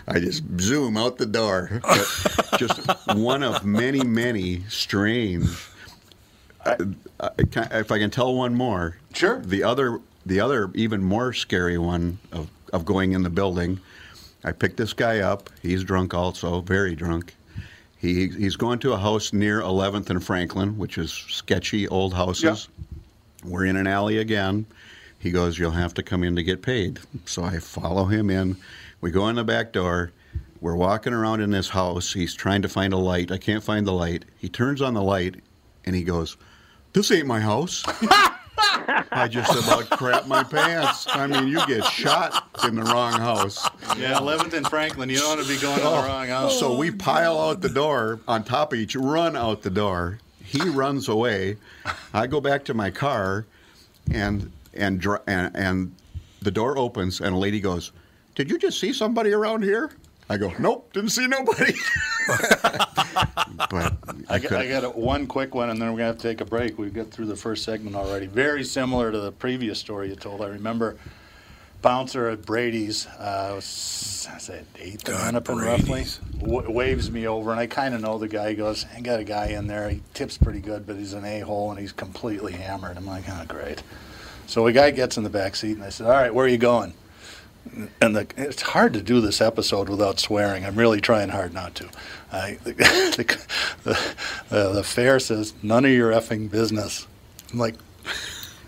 I 0.09 0.19
just 0.21 0.43
zoom 0.61 0.97
out 0.97 1.19
the 1.19 1.27
door. 1.27 1.81
Just 2.59 2.81
one 3.15 3.43
of 3.43 3.65
many, 3.65 4.03
many 4.03 4.63
strange. 4.69 5.47
Uh, 6.65 6.77
uh, 7.21 7.31
can- 7.51 7.69
if 7.73 7.91
I 7.91 7.99
can 7.99 8.11
tell 8.11 8.35
one 8.35 8.55
more, 8.55 8.97
Sure. 9.15 9.41
The 9.41 9.63
other, 9.63 10.01
the 10.27 10.41
other, 10.41 10.71
even 10.75 11.03
more 11.03 11.33
scary 11.33 11.79
one 11.79 12.19
of, 12.33 12.51
of 12.73 12.85
going 12.85 13.13
in 13.13 13.23
the 13.23 13.31
building. 13.31 13.81
I 14.45 14.53
picked 14.53 14.77
this 14.77 14.93
guy 14.93 15.21
up. 15.21 15.51
He's 15.63 15.85
drunk 15.85 16.15
also, 16.15 16.61
very 16.63 16.95
drunk. 16.95 17.35
He, 17.99 18.29
he's 18.29 18.57
going 18.57 18.79
to 18.81 18.93
a 18.93 18.99
house 18.99 19.33
near 19.33 19.61
11th 19.61 20.09
and 20.11 20.23
Franklin, 20.25 20.79
which 20.79 20.97
is 20.97 21.13
sketchy 21.13 21.87
old 21.89 22.15
houses. 22.15 22.69
We're 23.45 23.67
in 23.67 23.77
an 23.77 23.87
alley 23.87 24.19
again. 24.19 24.65
He 25.21 25.31
goes, 25.31 25.59
You'll 25.59 25.71
have 25.71 25.95
to 25.95 26.03
come 26.03 26.25
in 26.25 26.35
to 26.35 26.43
get 26.43 26.63
paid. 26.63 26.99
So 27.27 27.45
I 27.45 27.59
follow 27.61 28.07
him 28.07 28.31
in. 28.31 28.57
We 29.01 29.13
go 29.13 29.29
in 29.29 29.37
the 29.37 29.45
back 29.45 29.73
door. 29.73 30.13
We're 30.61 30.75
walking 30.75 31.13
around 31.13 31.41
in 31.41 31.51
this 31.51 31.69
house. 31.69 32.13
He's 32.13 32.35
trying 32.35 32.63
to 32.63 32.69
find 32.69 32.93
a 32.93 32.99
light. 32.99 33.31
I 33.31 33.39
can't 33.39 33.63
find 33.63 33.87
the 33.87 33.93
light. 33.93 34.25
He 34.39 34.49
turns 34.49 34.83
on 34.83 34.95
the 34.95 35.03
light 35.03 35.37
and 35.85 35.95
he 35.95 36.03
goes, 36.03 36.37
This 36.93 37.11
ain't 37.13 37.27
my 37.27 37.41
house. 37.41 37.85
I 39.13 39.29
just 39.29 39.53
about 39.53 39.91
crap 39.91 40.27
my 40.27 40.43
pants. 40.43 41.07
I 41.09 41.27
mean, 41.27 41.49
you 41.49 41.65
get 41.67 41.85
shot 41.85 42.49
in 42.65 42.77
the 42.77 42.83
wrong 42.83 43.13
house. 43.13 43.69
Yeah, 43.97 44.15
11th 44.15 44.53
and 44.55 44.67
Franklin. 44.67 45.09
You 45.09 45.19
don't 45.19 45.37
want 45.37 45.47
to 45.47 45.49
be 45.49 45.61
going 45.61 45.77
to 45.77 45.83
the 45.83 45.89
oh. 45.89 46.07
wrong 46.07 46.29
house. 46.29 46.59
So 46.59 46.77
we 46.77 46.91
pile 46.91 47.39
out 47.39 47.61
the 47.61 47.69
door 47.69 48.21
on 48.27 48.45
top 48.45 48.73
of 48.73 48.79
each, 48.79 48.97
run 48.97 49.37
out 49.37 49.63
the 49.63 49.71
door. 49.71 50.19
He 50.45 50.69
runs 50.69 51.09
away. 51.09 51.57
I 52.13 52.27
go 52.27 52.41
back 52.41 52.65
to 52.67 52.75
my 52.75 52.91
car, 52.91 53.47
and 54.11 54.51
and 54.75 55.01
dr- 55.01 55.23
and, 55.27 55.55
and 55.57 55.95
the 56.43 56.51
door 56.51 56.79
opens, 56.79 57.21
and 57.21 57.35
a 57.35 57.39
lady 57.39 57.61
goes, 57.61 57.93
"Did 58.35 58.51
you 58.51 58.59
just 58.59 58.79
see 58.81 58.93
somebody 58.93 59.33
around 59.33 59.63
here?" 59.63 59.91
I 60.29 60.37
go, 60.37 60.53
"Nope, 60.59 60.93
didn't 60.93 61.11
see 61.11 61.27
nobody." 61.27 61.75
but 63.71 63.97
I 64.29 64.35
I, 64.35 64.39
got, 64.39 64.53
I 64.53 64.69
got 64.69 64.85
a, 64.85 64.91
one 64.91 65.27
quick 65.27 65.55
one, 65.55 65.71
and 65.71 65.81
then 65.81 65.91
we're 65.91 65.99
going 65.99 66.07
to 66.09 66.13
have 66.15 66.19
to 66.19 66.29
take 66.29 66.41
a 66.41 66.45
break. 66.45 66.79
We've 66.79 66.95
got 66.95 67.11
through 67.11 67.27
the 67.27 67.37
first 67.37 67.65
segment 67.65 67.97
already. 67.97 68.27
Very 68.27 68.65
similar 68.65 69.11
to 69.11 69.19
the 69.19 69.33
previous 69.33 69.79
story 69.79 70.09
you 70.09 70.17
told. 70.17 70.41
I 70.41 70.47
remember 70.47 70.97
bouncer 71.83 72.29
at 72.29 72.43
Brady's, 72.43 73.07
uh, 73.07 73.53
was, 73.55 74.29
I 74.33 74.39
said 74.39 74.67
eighth 74.79 75.05
God, 75.05 75.35
and 75.35 75.49
roughly, 75.49 76.07
w- 76.39 76.71
waves 76.71 77.11
me 77.11 77.27
over, 77.27 77.51
and 77.51 77.61
I 77.61 77.67
kind 77.67 77.95
of 77.95 78.01
know 78.01 78.19
the 78.19 78.29
guy. 78.29 78.51
He 78.51 78.55
goes, 78.55 78.87
I 78.95 79.01
got 79.01 79.21
a 79.21 79.25
guy 79.25 79.47
in 79.47 79.67
there. 79.67 79.89
He 79.89 80.03
tips 80.15 80.39
pretty 80.39 80.61
good, 80.61 80.87
but 80.87 80.97
he's 80.97 81.13
an 81.13 81.25
a-hole, 81.25 81.71
and 81.71 81.81
he's 81.81 81.93
completely 81.93 82.53
hammered. 82.53 82.97
I'm 82.97 83.07
like, 83.07 83.25
oh, 83.29 83.45
great. 83.49 83.83
So 84.51 84.67
a 84.67 84.73
guy 84.73 84.91
gets 84.91 85.17
in 85.17 85.23
the 85.23 85.31
back 85.31 85.55
seat, 85.55 85.77
and 85.77 85.85
I 85.85 85.91
said, 85.91 86.07
all 86.07 86.13
right, 86.13 86.35
where 86.35 86.45
are 86.45 86.49
you 86.49 86.59
going? 86.59 86.95
and 88.01 88.17
the, 88.17 88.27
it's 88.37 88.63
hard 88.63 88.95
to 88.95 89.01
do 89.01 89.21
this 89.21 89.41
episode 89.41 89.89
without 89.89 90.19
swearing. 90.19 90.65
I'm 90.65 90.75
really 90.75 91.01
trying 91.01 91.29
hard 91.29 91.55
not 91.55 91.77
to. 91.77 91.89
I, 92.33 92.59
the, 92.65 92.73
the, 93.85 94.15
the, 94.49 94.73
the 94.73 94.83
fair 94.83 95.21
says, 95.21 95.55
none 95.63 95.85
of 95.85 95.93
your 95.93 96.11
effing 96.11 96.51
business. 96.51 97.07
I'm 97.53 97.61
like, 97.61 97.77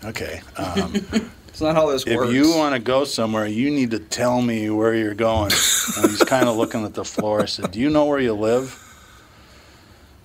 okay. 0.05 0.41
Um, 0.57 0.93
It's 1.53 1.61
not 1.61 1.75
how 1.75 1.91
this 1.91 2.07
if 2.07 2.17
works. 2.17 2.33
you 2.33 2.55
want 2.55 2.73
to 2.73 2.79
go 2.79 3.03
somewhere, 3.03 3.45
you 3.45 3.69
need 3.69 3.91
to 3.91 3.99
tell 3.99 4.41
me 4.41 4.71
where 4.71 4.95
you're 4.95 5.13
going. 5.13 5.51
And 5.97 6.09
he's 6.09 6.23
kind 6.23 6.49
of 6.49 6.57
looking 6.57 6.83
at 6.83 6.95
the 6.95 7.05
floor. 7.05 7.41
I 7.41 7.45
said, 7.45 7.69
Do 7.69 7.79
you 7.79 7.91
know 7.91 8.05
where 8.05 8.19
you 8.19 8.33
live? 8.33 8.82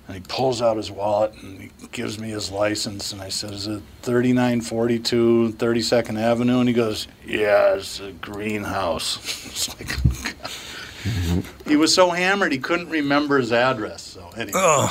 And 0.08 0.16
he 0.16 0.22
pulls 0.26 0.62
out 0.62 0.78
his 0.78 0.90
wallet 0.90 1.34
and 1.34 1.60
he 1.60 1.70
gives 1.92 2.18
me 2.18 2.30
his 2.30 2.50
license. 2.50 3.12
And 3.12 3.20
I 3.20 3.28
said, 3.28 3.52
Is 3.52 3.66
it 3.66 3.82
3942 4.02 5.54
32nd 5.58 6.18
Avenue? 6.18 6.60
And 6.60 6.68
he 6.68 6.74
goes, 6.74 7.06
Yeah, 7.26 7.74
it's 7.74 8.00
a 8.00 8.12
greenhouse. 8.12 9.18
it's 9.46 9.68
like, 9.78 11.44
he 11.68 11.76
was 11.76 11.94
so 11.94 12.08
hammered 12.08 12.52
he 12.52 12.58
couldn't 12.58 12.88
remember 12.88 13.38
his 13.38 13.52
address. 13.52 14.02
So, 14.02 14.30
anyway, 14.34 14.88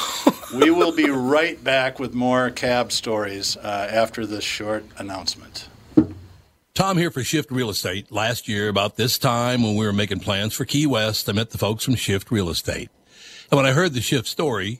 we 0.56 0.70
will 0.70 0.96
be 0.96 1.10
right 1.10 1.62
back 1.64 2.00
with 2.00 2.14
more 2.14 2.52
cab 2.52 2.92
stories 2.92 3.58
uh, 3.58 3.90
after 3.92 4.24
this 4.26 4.44
short 4.44 4.86
announcement. 4.98 5.68
Tom 6.76 6.96
here 6.96 7.10
for 7.10 7.24
Shift 7.24 7.50
Real 7.50 7.72
Estate. 7.72 8.12
Last 8.12 8.48
year, 8.48 8.70
about 8.70 8.98
this 8.98 9.18
time 9.18 9.64
when 9.64 9.76
we 9.76 9.84
were 9.84 9.94
making 9.94 10.20
plans 10.20 10.54
for 10.54 10.64
Key 10.64 10.86
West, 10.86 11.28
I 11.28 11.32
met 11.32 11.50
the 11.50 11.58
folks 11.58 11.84
from 11.84 11.96
Shift 11.96 12.30
Real 12.30 12.50
Estate. 12.50 12.92
And 13.50 13.58
when 13.58 13.66
I 13.66 13.72
heard 13.72 13.94
the 13.94 14.02
Shift 14.02 14.28
story, 14.28 14.80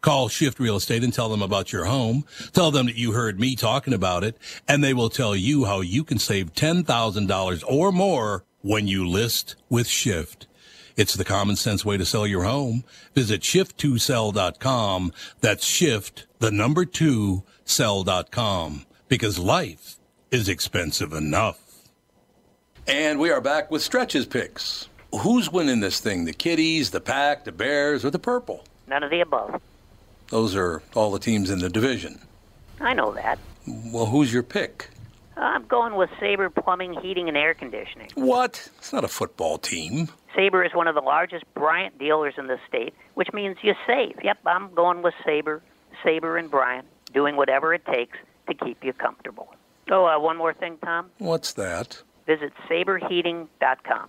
Call 0.00 0.28
Shift 0.28 0.58
Real 0.58 0.76
Estate 0.76 1.04
and 1.04 1.12
tell 1.12 1.28
them 1.28 1.42
about 1.42 1.72
your 1.72 1.84
home. 1.86 2.24
Tell 2.52 2.70
them 2.70 2.86
that 2.86 2.96
you 2.96 3.12
heard 3.12 3.40
me 3.40 3.56
talking 3.56 3.92
about 3.94 4.24
it, 4.24 4.36
and 4.68 4.82
they 4.82 4.94
will 4.94 5.10
tell 5.10 5.34
you 5.34 5.64
how 5.64 5.80
you 5.80 6.04
can 6.04 6.18
save 6.18 6.52
$10,000 6.54 7.64
or 7.66 7.92
more 7.92 8.44
when 8.62 8.86
you 8.86 9.06
list 9.06 9.56
with 9.68 9.86
Shift. 9.86 10.46
It's 10.96 11.14
the 11.14 11.24
common 11.24 11.56
sense 11.56 11.84
way 11.84 11.98
to 11.98 12.06
sell 12.06 12.26
your 12.26 12.44
home. 12.44 12.82
Visit 13.14 13.42
shift2sell.com. 13.42 15.12
That's 15.42 15.66
shift, 15.66 16.26
the 16.38 16.50
number 16.50 16.86
two, 16.86 17.42
sell.com. 17.66 18.86
Because 19.08 19.38
life 19.38 19.96
is 20.30 20.48
expensive 20.48 21.12
enough. 21.12 21.60
And 22.86 23.18
we 23.18 23.30
are 23.30 23.42
back 23.42 23.70
with 23.70 23.82
stretches 23.82 24.24
picks. 24.24 24.88
Who's 25.20 25.52
winning 25.52 25.80
this 25.80 26.00
thing? 26.00 26.24
The 26.24 26.32
Kitties, 26.32 26.90
the 26.90 27.00
Pack, 27.00 27.44
the 27.44 27.52
Bears, 27.52 28.04
or 28.04 28.10
the 28.10 28.18
Purple? 28.18 28.64
None 28.86 29.02
of 29.02 29.10
the 29.10 29.20
above. 29.20 29.60
Those 30.28 30.56
are 30.56 30.82
all 30.94 31.10
the 31.10 31.18
teams 31.18 31.50
in 31.50 31.60
the 31.60 31.68
division. 31.68 32.20
I 32.80 32.94
know 32.94 33.12
that. 33.12 33.38
Well, 33.66 34.06
who's 34.06 34.32
your 34.32 34.42
pick? 34.42 34.90
I'm 35.36 35.66
going 35.66 35.96
with 35.96 36.10
Sabre 36.18 36.48
Plumbing, 36.48 36.94
Heating, 37.00 37.28
and 37.28 37.36
Air 37.36 37.54
Conditioning. 37.54 38.08
What? 38.14 38.70
It's 38.78 38.92
not 38.92 39.04
a 39.04 39.08
football 39.08 39.58
team. 39.58 40.08
Sabre 40.34 40.64
is 40.64 40.74
one 40.74 40.88
of 40.88 40.94
the 40.94 41.00
largest 41.00 41.44
Bryant 41.54 41.98
dealers 41.98 42.34
in 42.38 42.46
the 42.46 42.58
state, 42.68 42.94
which 43.14 43.28
means 43.32 43.56
you 43.62 43.74
save. 43.86 44.16
Yep, 44.22 44.38
I'm 44.46 44.74
going 44.74 45.02
with 45.02 45.14
Sabre, 45.24 45.62
Sabre 46.02 46.36
and 46.36 46.50
Bryant, 46.50 46.86
doing 47.12 47.36
whatever 47.36 47.74
it 47.74 47.84
takes 47.86 48.18
to 48.48 48.54
keep 48.54 48.82
you 48.82 48.92
comfortable. 48.92 49.54
Oh, 49.90 50.04
uh, 50.06 50.18
one 50.18 50.36
more 50.36 50.54
thing, 50.54 50.78
Tom. 50.84 51.10
What's 51.18 51.52
that? 51.54 52.02
Visit 52.26 52.52
saberheating.com. 52.68 54.08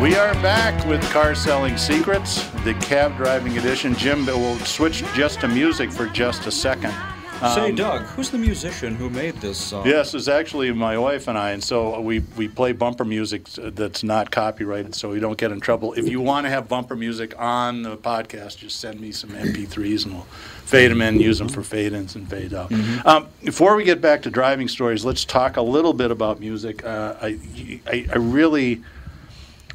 We 0.00 0.16
are 0.16 0.32
back 0.34 0.86
with 0.86 1.02
Car 1.10 1.34
Selling 1.34 1.76
Secrets, 1.76 2.48
the 2.64 2.72
cab 2.74 3.18
driving 3.18 3.58
edition. 3.58 3.94
Jim, 3.94 4.24
we'll 4.24 4.56
switch 4.60 5.04
just 5.14 5.40
to 5.40 5.48
music 5.48 5.92
for 5.92 6.06
just 6.06 6.46
a 6.46 6.50
second. 6.50 6.92
Say, 7.40 7.68
Um, 7.70 7.74
Doug, 7.74 8.02
who's 8.02 8.30
the 8.30 8.38
musician 8.38 8.94
who 8.94 9.10
made 9.10 9.34
this 9.36 9.58
song? 9.58 9.86
Yes, 9.86 10.14
it's 10.14 10.26
actually 10.28 10.72
my 10.72 10.96
wife 10.96 11.28
and 11.28 11.36
I, 11.36 11.50
and 11.50 11.62
so 11.62 12.00
we, 12.00 12.20
we 12.36 12.48
play 12.48 12.72
bumper 12.72 13.04
music 13.04 13.44
that's 13.50 14.02
not 14.02 14.30
copyrighted, 14.30 14.94
so 14.94 15.10
we 15.10 15.20
don't 15.20 15.36
get 15.36 15.52
in 15.52 15.60
trouble. 15.60 15.92
If 15.92 16.08
you 16.08 16.20
want 16.22 16.46
to 16.46 16.50
have 16.50 16.66
bumper 16.66 16.96
music 16.96 17.34
on 17.38 17.82
the 17.82 17.98
podcast, 17.98 18.56
just 18.56 18.80
send 18.80 19.00
me 19.00 19.12
some 19.12 19.30
MP3s, 19.30 20.06
and 20.06 20.14
we'll 20.14 20.22
fade 20.64 20.90
them 20.90 21.02
in, 21.02 21.20
use 21.20 21.38
them 21.38 21.48
for 21.50 21.62
fade 21.62 21.92
ins 21.92 22.14
and 22.14 22.28
fade 22.28 22.54
out. 22.54 22.72
Um, 23.04 23.26
before 23.44 23.76
we 23.76 23.84
get 23.84 24.00
back 24.00 24.22
to 24.22 24.30
driving 24.30 24.66
stories, 24.68 25.04
let's 25.04 25.26
talk 25.26 25.58
a 25.58 25.62
little 25.62 25.92
bit 25.92 26.10
about 26.10 26.40
music. 26.40 26.84
Uh, 26.84 27.16
I, 27.20 27.38
I, 27.86 28.06
I 28.12 28.16
really, 28.16 28.82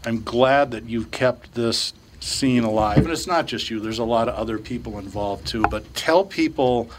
I'm 0.05 0.23
glad 0.23 0.71
that 0.71 0.83
you've 0.85 1.11
kept 1.11 1.53
this 1.55 1.93
scene 2.19 2.63
alive, 2.63 2.97
and 2.99 3.09
it's 3.09 3.27
not 3.27 3.45
just 3.45 3.69
you. 3.69 3.79
There's 3.79 3.99
a 3.99 4.03
lot 4.03 4.27
of 4.29 4.35
other 4.35 4.57
people 4.57 4.99
involved 4.99 5.47
too. 5.47 5.63
But 5.69 5.93
tell 5.95 6.23
people 6.25 6.89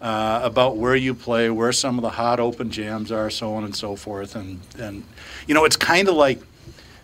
uh, 0.00 0.40
about 0.42 0.76
where 0.76 0.94
you 0.96 1.14
play, 1.14 1.48
where 1.50 1.72
some 1.72 1.98
of 1.98 2.02
the 2.02 2.10
hot 2.10 2.40
open 2.40 2.70
jams 2.70 3.10
are, 3.12 3.30
so 3.30 3.54
on 3.54 3.64
and 3.64 3.74
so 3.74 3.96
forth. 3.96 4.36
And 4.36 4.60
and 4.78 5.04
you 5.46 5.54
know, 5.54 5.64
it's 5.64 5.76
kind 5.76 6.08
of 6.08 6.14
like 6.14 6.40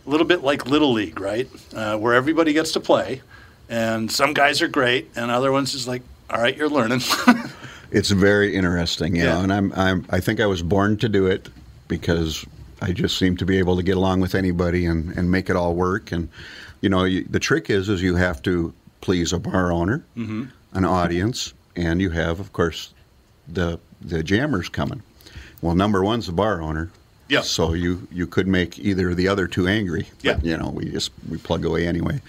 a 0.06 0.10
little 0.10 0.26
bit 0.26 0.42
like 0.42 0.66
little 0.66 0.92
league, 0.92 1.20
right? 1.20 1.48
Uh, 1.74 1.96
where 1.96 2.14
everybody 2.14 2.52
gets 2.52 2.72
to 2.72 2.80
play, 2.80 3.22
and 3.68 4.10
some 4.10 4.32
guys 4.34 4.60
are 4.62 4.68
great, 4.68 5.10
and 5.16 5.30
other 5.30 5.52
ones 5.52 5.74
is 5.74 5.86
like, 5.88 6.02
all 6.30 6.40
right, 6.40 6.56
you're 6.56 6.68
learning. 6.70 7.00
It's 7.94 8.08
very 8.10 8.56
interesting, 8.56 9.14
you 9.16 9.24
Yeah. 9.24 9.34
know, 9.34 9.40
and 9.42 9.52
I'm, 9.52 9.70
I'm 9.74 10.06
I 10.08 10.18
think 10.18 10.40
I 10.40 10.46
was 10.46 10.62
born 10.62 10.96
to 10.96 11.10
do 11.10 11.26
it 11.26 11.50
because 11.88 12.42
I 12.82 12.92
just 12.92 13.16
seem 13.18 13.36
to 13.38 13.46
be 13.46 13.58
able 13.58 13.76
to 13.76 13.82
get 13.82 13.96
along 13.96 14.20
with 14.20 14.34
anybody 14.34 14.86
and, 14.86 15.16
and 15.16 15.30
make 15.30 15.48
it 15.48 15.56
all 15.56 15.74
work. 15.74 16.12
And 16.12 16.28
you 16.80 16.88
know, 16.88 17.04
you, 17.04 17.24
the 17.30 17.38
trick 17.40 17.70
is 17.70 17.88
is 17.88 18.02
you 18.02 18.16
have 18.16 18.42
to 18.42 18.72
please 19.00 19.32
a 19.32 19.38
bar 19.38 19.70
owner, 19.72 20.04
Mhm. 20.16 20.50
an 20.72 20.84
audience, 20.84 21.52
and 21.76 22.00
you 22.00 22.10
have, 22.10 22.40
of 22.40 22.52
course, 22.52 22.92
the 23.48 23.78
the 24.00 24.22
jammers 24.22 24.68
coming. 24.68 25.02
Well, 25.60 25.74
number 25.76 26.02
one's 26.02 26.26
the 26.26 26.32
bar 26.32 26.60
owner. 26.60 26.90
Yeah. 27.28 27.42
So 27.42 27.72
you 27.72 28.06
you 28.10 28.26
could 28.26 28.46
make 28.48 28.78
either 28.78 29.10
of 29.10 29.16
the 29.16 29.28
other 29.28 29.46
two 29.46 29.66
angry. 29.68 30.08
Yeah. 30.22 30.34
But, 30.34 30.44
you 30.44 30.56
know, 30.56 30.70
we 30.70 30.90
just 30.90 31.12
we 31.28 31.38
plug 31.38 31.64
away 31.64 31.86
anyway. 31.86 32.20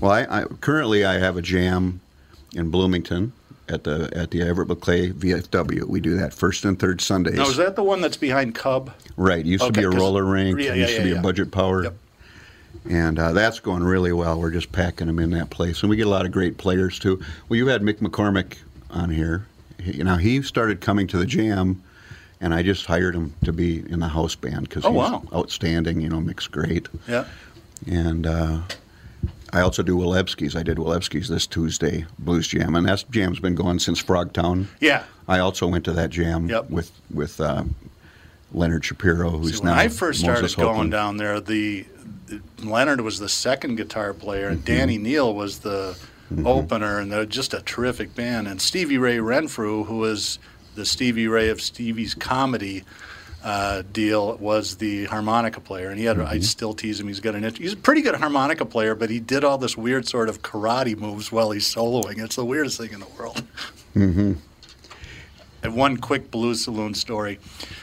Well, 0.00 0.10
I, 0.12 0.22
I 0.42 0.44
currently 0.60 1.04
I 1.04 1.18
have 1.18 1.36
a 1.36 1.42
jam 1.42 2.00
in 2.54 2.68
Bloomington 2.70 3.32
at 3.68 3.84
the 3.84 4.10
at 4.14 4.30
the 4.30 4.42
Everett 4.42 4.68
McClay 4.68 5.12
VFW. 5.12 5.84
We 5.84 6.00
do 6.00 6.16
that 6.16 6.32
first 6.34 6.64
and 6.64 6.78
third 6.78 7.00
Sundays. 7.00 7.34
now, 7.34 7.46
is 7.48 7.56
that 7.56 7.76
the 7.76 7.82
one 7.84 8.00
that's 8.00 8.16
behind 8.16 8.54
Cub? 8.54 8.92
right? 9.16 9.44
Used 9.44 9.64
to 9.64 9.72
be 9.72 9.82
a 9.82 9.90
roller 9.90 10.24
rink. 10.24 10.58
Yeah, 10.58 10.72
it 10.72 10.76
yeah, 10.78 10.82
used 10.86 10.96
to 10.96 11.02
be 11.04 11.12
a 11.12 11.20
budget 11.20 11.50
power. 11.50 11.84
Yep. 11.84 11.94
And 12.88 13.18
uh, 13.18 13.32
that's 13.32 13.60
going 13.60 13.84
really 13.84 14.12
well. 14.12 14.40
We're 14.40 14.50
just 14.50 14.72
packing 14.72 15.06
them 15.06 15.18
in 15.20 15.30
that 15.30 15.50
place, 15.50 15.82
and 15.82 15.90
we 15.90 15.96
get 15.96 16.06
a 16.06 16.10
lot 16.10 16.24
of 16.26 16.32
great 16.32 16.58
players 16.58 16.98
too. 16.98 17.22
Well, 17.48 17.56
you 17.56 17.68
had 17.68 17.82
Mick 17.82 17.98
McCormick 17.98 18.56
on 18.90 19.10
here. 19.10 19.46
He, 19.80 19.98
you 19.98 20.04
know, 20.04 20.16
he 20.16 20.42
started 20.42 20.80
coming 20.80 21.06
to 21.08 21.18
the 21.18 21.26
jam, 21.26 21.80
and 22.40 22.52
I 22.52 22.62
just 22.62 22.86
hired 22.86 23.14
him 23.14 23.34
to 23.44 23.52
be 23.52 23.78
in 23.88 24.00
the 24.00 24.08
house 24.08 24.34
band 24.34 24.68
because 24.68 24.84
Oh, 24.84 24.90
he's 24.90 24.98
wow. 24.98 25.22
outstanding. 25.32 26.00
You 26.00 26.08
know, 26.08 26.20
Mick's 26.20 26.48
great. 26.48 26.88
Yeah. 27.06 27.26
And 27.86 28.26
uh, 28.26 28.60
I 29.52 29.60
also 29.60 29.82
do 29.82 29.96
Wilebski's. 29.96 30.56
I 30.56 30.62
did 30.62 30.78
Wilebski's 30.78 31.28
this 31.28 31.46
Tuesday 31.46 32.06
Blues 32.18 32.48
Jam, 32.48 32.74
and 32.74 32.88
that 32.88 33.04
jam's 33.10 33.38
been 33.40 33.54
going 33.54 33.78
since 33.78 34.02
Frogtown. 34.02 34.66
Yeah. 34.80 35.04
I 35.28 35.38
also 35.40 35.66
went 35.66 35.84
to 35.84 35.92
that 35.92 36.10
jam 36.10 36.48
Yep. 36.48 36.70
with 36.70 36.90
with 37.12 37.40
uh, 37.40 37.64
Leonard 38.52 38.84
Shapiro, 38.84 39.30
who's 39.30 39.58
See, 39.58 39.62
when 39.64 39.74
now 39.74 39.78
I 39.78 39.88
first 39.88 40.20
started 40.20 40.42
Moses 40.42 40.56
going 40.56 40.90
down 40.90 41.16
there, 41.18 41.40
the, 41.40 41.86
the- 42.26 42.40
Leonard 42.62 43.00
was 43.02 43.18
the 43.18 43.28
second 43.28 43.76
guitar 43.76 44.12
player, 44.14 44.48
and 44.48 44.58
Mm-hmm. 44.58 44.66
Danny 44.74 44.98
Neal 44.98 45.34
was 45.34 45.58
the 45.60 45.98
opener, 46.46 46.98
and 46.98 47.12
they're 47.12 47.26
just 47.26 47.52
a 47.52 47.60
terrific 47.60 48.14
band. 48.14 48.48
And 48.48 48.60
Stevie 48.60 48.96
Ray 48.98 49.20
Renfrew, 49.20 49.84
who 49.84 49.98
was 49.98 50.38
the 50.74 50.86
Stevie 50.86 51.28
Ray 51.28 51.50
of 51.50 51.60
Stevie's 51.60 52.14
comedy 52.14 52.84
uh, 53.42 53.82
deal, 53.92 54.36
was 54.36 54.76
the 54.76 55.06
harmonica 55.06 55.60
player. 55.60 55.88
And 55.90 55.98
he 55.98 56.04
had, 56.04 56.16
Mm-hmm. 56.16 56.28
I 56.34 56.38
still 56.40 56.74
tease 56.74 57.00
him, 57.00 57.08
he's 57.08 57.20
got 57.20 57.34
an, 57.34 57.54
he's 57.54 57.72
a 57.72 57.76
pretty 57.76 58.02
good 58.02 58.14
harmonica 58.14 58.64
player, 58.64 58.94
but 58.94 59.10
he 59.10 59.18
did 59.20 59.44
all 59.44 59.58
this 59.58 59.76
weird 59.76 60.06
sort 60.06 60.28
of 60.28 60.42
karate 60.42 60.96
moves 60.96 61.32
while 61.32 61.50
he's 61.50 61.66
soloing. 61.72 62.22
It's 62.22 62.36
the 62.36 62.44
weirdest 62.44 62.78
thing 62.78 62.92
in 62.92 63.00
the 63.00 63.08
world. 63.18 63.42
Mm-hmm. 63.94 64.32
And 65.62 65.76
one 65.76 65.98
quick 65.98 66.30
Blues 66.32 66.64
Saloon 66.64 66.92
story. 66.92 67.38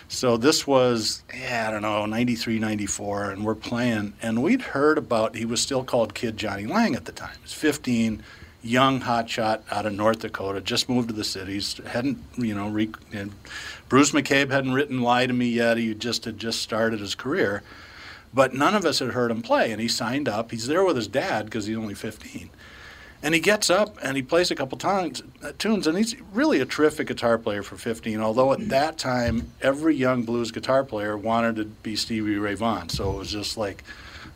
So 0.09 0.35
this 0.35 0.67
was, 0.67 1.23
yeah, 1.33 1.67
I 1.69 1.71
don't 1.71 1.81
know, 1.81 2.05
93, 2.05 2.59
94, 2.59 3.31
and 3.31 3.45
we're 3.45 3.55
playing. 3.55 4.13
And 4.21 4.43
we'd 4.43 4.61
heard 4.61 4.97
about, 4.97 5.35
he 5.35 5.45
was 5.45 5.61
still 5.61 5.85
called 5.85 6.13
Kid 6.13 6.35
Jonny 6.35 6.65
Lang 6.65 6.93
at 6.93 7.05
the 7.05 7.13
time. 7.13 7.35
He 7.37 7.43
was 7.43 7.53
15, 7.53 8.21
young 8.61 8.99
hotshot 8.99 9.61
out 9.71 9.85
of 9.85 9.93
North 9.93 10.19
Dakota, 10.19 10.59
just 10.59 10.89
moved 10.89 11.07
to 11.07 11.13
the 11.15 11.23
cities, 11.23 11.79
hadn't, 11.87 12.17
you 12.37 12.53
know, 12.53 12.67
re- 12.67 12.91
Bruce 13.89 14.11
McCabe 14.11 14.51
hadn't 14.51 14.73
written 14.73 15.01
Lie 15.01 15.25
to 15.25 15.33
Me 15.33 15.49
yet. 15.49 15.77
He 15.77 15.93
just 15.95 16.25
had 16.25 16.37
just 16.37 16.61
started 16.61 16.99
his 16.99 17.15
career. 17.15 17.63
But 18.31 18.53
none 18.53 18.75
of 18.75 18.85
us 18.85 18.99
had 18.99 19.09
heard 19.09 19.31
him 19.31 19.41
play, 19.41 19.71
and 19.71 19.81
he 19.81 19.87
signed 19.87 20.29
up. 20.29 20.51
He's 20.51 20.67
there 20.67 20.85
with 20.85 20.95
his 20.95 21.07
dad 21.07 21.45
because 21.45 21.65
he's 21.65 21.75
only 21.77 21.95
15. 21.95 22.51
And 23.21 23.33
he 23.33 23.41
gets 23.41 23.69
up 23.69 23.97
and 24.01 24.15
he 24.15 24.23
plays 24.23 24.49
a 24.49 24.55
couple 24.55 24.77
times, 24.77 25.23
uh, 25.43 25.51
tunes, 25.57 25.87
and 25.87 25.97
he's 25.97 26.15
really 26.31 26.61
a 26.61 26.65
terrific 26.65 27.07
guitar 27.07 27.37
player 27.37 27.63
for 27.63 27.75
15. 27.75 28.21
Although 28.21 28.53
at 28.53 28.69
that 28.69 28.97
time, 28.97 29.51
every 29.61 29.95
young 29.95 30.23
blues 30.23 30.51
guitar 30.51 30.85
player 30.85 31.17
wanted 31.17 31.57
to 31.57 31.65
be 31.65 31.97
Stevie 31.97 32.37
Ray 32.37 32.53
Vaughan, 32.53 32.87
so 32.87 33.11
it 33.11 33.17
was 33.17 33.31
just 33.31 33.57
like, 33.57 33.83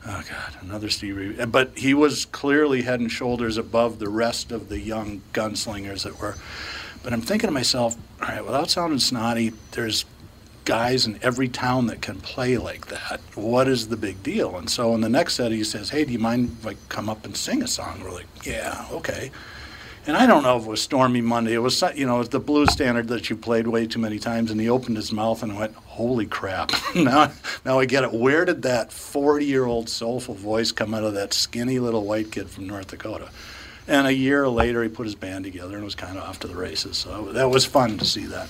oh 0.06 0.22
God, 0.30 0.58
another 0.62 0.90
Stevie. 0.90 1.46
But 1.46 1.78
he 1.78 1.94
was 1.94 2.26
clearly 2.26 2.82
head 2.82 3.00
and 3.00 3.10
shoulders 3.12 3.58
above 3.58 4.00
the 4.00 4.10
rest 4.10 4.52
of 4.52 4.68
the 4.68 4.80
young 4.80 5.22
gunslingers 5.32 6.04
that 6.04 6.20
were. 6.20 6.36
But 7.04 7.14
I'm 7.14 7.22
thinking 7.22 7.48
to 7.48 7.54
myself, 7.54 7.98
all 8.22 8.30
right, 8.30 8.44
without 8.44 8.70
sounding 8.70 9.00
snotty, 9.00 9.52
there's 9.72 10.06
guys 10.66 11.06
in 11.06 11.20
every 11.22 11.50
town 11.50 11.88
that 11.88 12.02
can 12.02 12.16
play 12.22 12.58
like 12.58 12.88
that. 12.88 13.20
What 13.36 13.68
is 13.68 13.90
the 13.90 13.98
big 13.98 14.24
deal? 14.24 14.58
And 14.58 14.70
so 14.70 14.96
in 14.96 15.02
the 15.02 15.10
next 15.10 15.36
set, 15.36 15.52
he 15.52 15.64
says, 15.64 15.90
"Hey, 15.90 16.06
do 16.06 16.14
you 16.14 16.20
mind 16.20 16.56
if 16.62 16.68
I 16.68 16.76
come 16.88 17.10
up 17.10 17.26
and 17.26 17.36
sing 17.36 17.62
a 17.62 17.68
song?" 17.68 18.02
We're 18.02 18.12
like, 18.12 18.28
"Yeah, 18.46 18.86
okay." 18.92 19.32
And 20.06 20.18
I 20.18 20.26
don't 20.26 20.44
know 20.44 20.58
if 20.58 20.64
it 20.64 20.70
was 20.70 20.82
Stormy 20.82 21.22
Monday. 21.22 21.54
It 21.54 21.60
was, 21.60 21.82
you 21.96 22.06
know, 22.06 22.16
it 22.16 22.20
was 22.20 22.30
the 22.30 22.40
blues 22.40 22.74
standard 22.74 23.08
that 23.08 23.30
you 23.30 23.38
played 23.38 23.68
way 23.68 23.88
too 23.88 24.00
many 24.00 24.20
times. 24.20 24.52
And 24.52 24.60
he 24.60 24.70
opened 24.70 24.98
his 24.98 25.14
mouth 25.14 25.44
and 25.44 25.58
went, 25.58 25.76
"Holy 25.76 26.26
crap!" 26.26 26.72
now, 26.96 27.32
now 27.66 27.80
I 27.80 27.86
get 27.86 28.04
it. 28.04 28.14
Where 28.14 28.46
did 28.46 28.62
that 28.64 28.92
forty-year-old 28.92 29.90
soulful 29.90 30.36
voice 30.36 30.72
come 30.72 30.94
out 30.94 31.04
of 31.04 31.14
that 31.14 31.34
skinny 31.34 31.80
little 31.80 32.06
white 32.06 32.32
kid 32.32 32.50
from 32.50 32.68
North 32.68 32.88
Dakota? 32.88 33.30
And 33.88 34.08
a 34.08 34.14
year 34.14 34.48
later, 34.48 34.82
he 34.84 34.90
put 34.90 35.06
his 35.06 35.16
band 35.16 35.44
together 35.44 35.76
and 35.76 35.84
was 35.84 35.96
kind 35.96 36.18
of 36.18 36.24
off 36.24 36.40
to 36.42 36.48
the 36.48 36.56
races. 36.56 36.98
So 36.98 37.32
that 37.34 37.50
was 37.50 37.66
fun 37.66 37.98
to 37.98 38.06
see 38.06 38.26
that. 38.28 38.48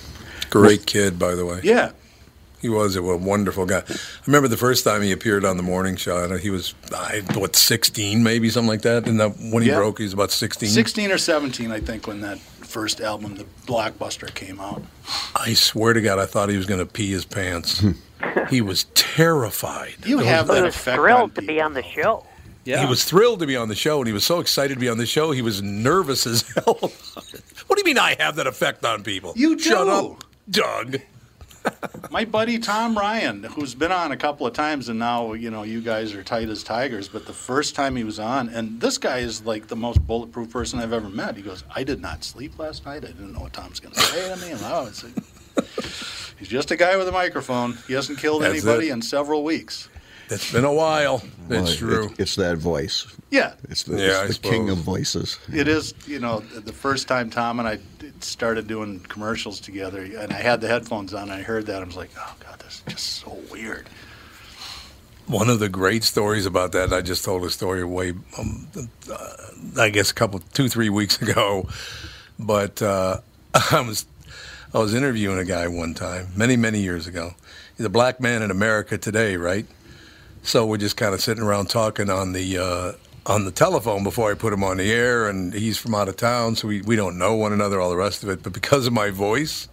Great 0.49 0.85
kid, 0.85 1.17
by 1.17 1.33
the 1.35 1.45
way. 1.45 1.59
Yeah, 1.63 1.91
He 2.61 2.69
was 2.69 2.95
a 2.95 3.01
wonderful 3.01 3.65
guy. 3.65 3.83
I 3.89 3.95
remember 4.27 4.47
the 4.47 4.57
first 4.57 4.83
time 4.83 5.01
he 5.01 5.11
appeared 5.11 5.43
on 5.43 5.57
the 5.57 5.63
morning 5.63 5.95
show. 5.95 6.23
I 6.23 6.27
know 6.27 6.37
he 6.37 6.51
was, 6.51 6.75
I, 6.95 7.23
what, 7.33 7.55
16 7.55 8.21
maybe, 8.23 8.49
something 8.49 8.67
like 8.69 8.83
that. 8.83 9.07
And 9.07 9.19
that, 9.19 9.29
when 9.39 9.63
he 9.63 9.69
Yeah. 9.69 9.77
broke, 9.77 9.97
he 9.97 10.03
was 10.03 10.13
about 10.13 10.31
16. 10.31 10.69
16 10.69 11.11
or 11.11 11.17
17, 11.17 11.71
I 11.71 11.79
think, 11.79 12.05
when 12.07 12.21
that 12.21 12.37
first 12.39 13.01
album, 13.01 13.35
the 13.37 13.45
Blockbuster, 13.65 14.31
came 14.33 14.59
out. 14.59 14.83
I 15.35 15.53
swear 15.55 15.93
to 15.93 16.01
God, 16.01 16.19
I 16.19 16.25
thought 16.27 16.49
he 16.49 16.57
was 16.57 16.65
going 16.67 16.79
to 16.79 16.85
pee 16.85 17.11
his 17.11 17.25
pants. 17.25 17.83
he 18.49 18.61
was 18.61 18.83
terrified. 18.93 19.95
You 20.05 20.19
have 20.19 20.49
I 20.51 20.55
that 20.55 20.63
was 20.65 20.75
effect 20.75 20.99
on 20.99 21.03
thrilled 21.03 21.35
to 21.35 21.41
be 21.41 21.59
on 21.59 21.73
the 21.73 21.83
show. 21.83 22.25
Yeah. 22.65 22.79
He 22.81 22.85
was 22.85 23.03
thrilled 23.03 23.39
to 23.39 23.47
be 23.47 23.55
on 23.57 23.67
the 23.67 23.75
show, 23.75 23.97
and 23.97 24.07
he 24.07 24.13
was 24.13 24.25
so 24.25 24.39
excited 24.39 24.75
to 24.75 24.79
be 24.79 24.87
on 24.89 24.97
the 24.97 25.05
show. 25.05 25.31
He 25.31 25.41
was 25.41 25.61
nervous 25.61 26.25
as 26.25 26.41
hell. 26.55 26.75
what 26.79 27.75
do 27.75 27.77
you 27.79 27.83
mean 27.83 27.97
I 27.97 28.15
have 28.19 28.35
that 28.37 28.47
effect 28.47 28.85
on 28.85 29.03
people? 29.03 29.33
You 29.35 29.59
Shut 29.59 29.85
do. 29.87 29.91
up, 30.13 30.23
Doug. 30.49 30.97
My 32.11 32.25
buddy 32.25 32.59
Tom 32.59 32.97
Ryan, 32.97 33.43
who's 33.43 33.73
been 33.73 33.91
on 33.91 34.11
a 34.11 34.17
couple 34.17 34.45
of 34.45 34.53
times, 34.53 34.89
and 34.89 34.99
now 34.99 35.31
you 35.33 35.49
know 35.49 35.63
you 35.63 35.81
guys 35.81 36.13
are 36.13 36.21
tight 36.23 36.49
as 36.49 36.61
tigers. 36.63 37.07
But 37.07 37.25
the 37.25 37.33
first 37.33 37.73
time 37.75 37.95
he 37.95 38.03
was 38.03 38.19
on, 38.19 38.49
and 38.49 38.81
this 38.81 38.97
guy 38.97 39.19
is 39.19 39.45
like 39.45 39.67
the 39.67 39.75
most 39.77 40.05
bulletproof 40.05 40.49
person 40.49 40.79
I've 40.79 40.91
ever 40.93 41.07
met. 41.09 41.37
He 41.37 41.41
goes, 41.41 41.63
"I 41.73 41.83
did 41.83 42.01
not 42.01 42.23
sleep 42.25 42.59
last 42.59 42.85
night. 42.85 43.03
I 43.05 43.07
didn't 43.07 43.31
know 43.33 43.39
what 43.39 43.53
Tom's 43.53 43.79
going 43.79 43.93
to 43.95 44.01
say 44.01 44.29
to 44.33 44.41
me." 44.45 44.51
And 44.51 44.61
I 44.65 44.81
was 44.81 45.03
like, 45.05 45.23
He's 46.39 46.49
just 46.49 46.71
a 46.71 46.75
guy 46.75 46.97
with 46.97 47.07
a 47.07 47.11
microphone. 47.13 47.77
He 47.87 47.93
hasn't 47.93 48.19
killed 48.19 48.41
That's 48.41 48.53
anybody 48.55 48.89
it. 48.89 48.93
in 48.93 49.01
several 49.01 49.43
weeks. 49.45 49.87
It's 50.29 50.51
been 50.51 50.63
a 50.65 50.73
while. 50.73 51.21
Well, 51.49 51.63
it's 51.63 51.73
it- 51.73 51.77
true. 51.77 52.13
it's 52.17 52.35
that 52.37 52.57
voice. 52.57 53.05
Yeah, 53.29 53.53
It's 53.69 53.83
the, 53.83 53.97
Yeah, 53.97 54.25
it's 54.25 54.37
the 54.37 54.47
king 54.49 54.69
of 54.69 54.77
voices. 54.77 55.39
It 55.51 55.67
is, 55.67 55.93
you 56.05 56.19
know, 56.19 56.39
the 56.41 56.71
first 56.73 57.07
time 57.07 57.29
Tom 57.31 57.59
and 57.59 57.67
I 57.67 57.79
started 58.19 58.67
doing 58.67 58.99
commercials 58.99 59.59
together, 59.59 60.01
and 60.03 60.31
I 60.31 60.35
had 60.41 60.61
the 60.61 60.67
headphones 60.67 61.13
on, 61.15 61.23
and 61.23 61.33
I 61.33 61.41
heard 61.41 61.65
that, 61.65 61.81
I 61.81 61.85
was 61.85 61.95
like, 61.95 62.11
oh, 62.17 62.35
God, 62.39 62.59
this 62.59 62.75
is 62.85 62.93
just 62.93 63.05
so 63.23 63.37
weird. 63.51 63.87
One 65.25 65.49
of 65.49 65.59
the 65.59 65.69
great 65.69 66.03
stories 66.03 66.45
about 66.45 66.73
that, 66.73 66.93
I 66.93 67.01
just 67.01 67.23
told 67.25 67.43
a 67.43 67.49
story 67.49 67.83
way, 67.83 68.13
um, 68.37 68.67
uh, 69.11 69.27
I 69.79 69.89
guess, 69.89 70.11
a 70.11 70.13
couple, 70.13 70.39
two, 70.53 70.69
three 70.69 70.89
weeks 70.89 71.19
ago. 71.21 71.67
But 72.37 72.81
uh, 72.81 73.21
I 73.71 73.81
was, 73.81 74.05
I 74.73 74.77
was 74.79 74.93
interviewing 74.93 75.39
a 75.39 75.45
guy 75.45 75.67
one 75.67 75.93
time, 75.95 76.27
many, 76.35 76.55
many 76.55 76.81
years 76.81 77.07
ago. 77.07 77.33
He's 77.77 77.85
a 77.85 77.89
black 77.89 78.19
man 78.19 78.41
in 78.43 78.51
America 78.51 78.97
today, 78.97 79.37
right? 79.37 79.65
So 80.43 80.65
we're 80.65 80.77
just 80.77 80.97
kind 80.97 81.13
of 81.13 81.21
sitting 81.21 81.43
around 81.43 81.69
talking 81.69 82.09
on 82.09 82.33
the 82.33 82.57
uh, 82.57 82.91
on 83.25 83.45
the 83.45 83.51
telephone 83.51 84.03
before 84.03 84.29
I 84.29 84.33
put 84.35 84.51
him 84.53 84.63
on 84.63 84.77
the 84.77 84.91
air, 84.91 85.29
and 85.29 85.53
he's 85.53 85.77
from 85.77 85.95
out 85.95 86.09
of 86.09 86.17
town, 86.17 86.57
so 86.57 86.67
we, 86.67 86.81
we 86.81 86.97
don't 86.97 87.17
know 87.17 87.35
one 87.35 87.53
another, 87.53 87.79
all 87.79 87.89
the 87.89 87.95
rest 87.95 88.23
of 88.23 88.29
it. 88.29 88.43
But 88.43 88.51
because 88.51 88.85
of 88.85 88.91
my 88.93 89.09
voice, 89.09 89.69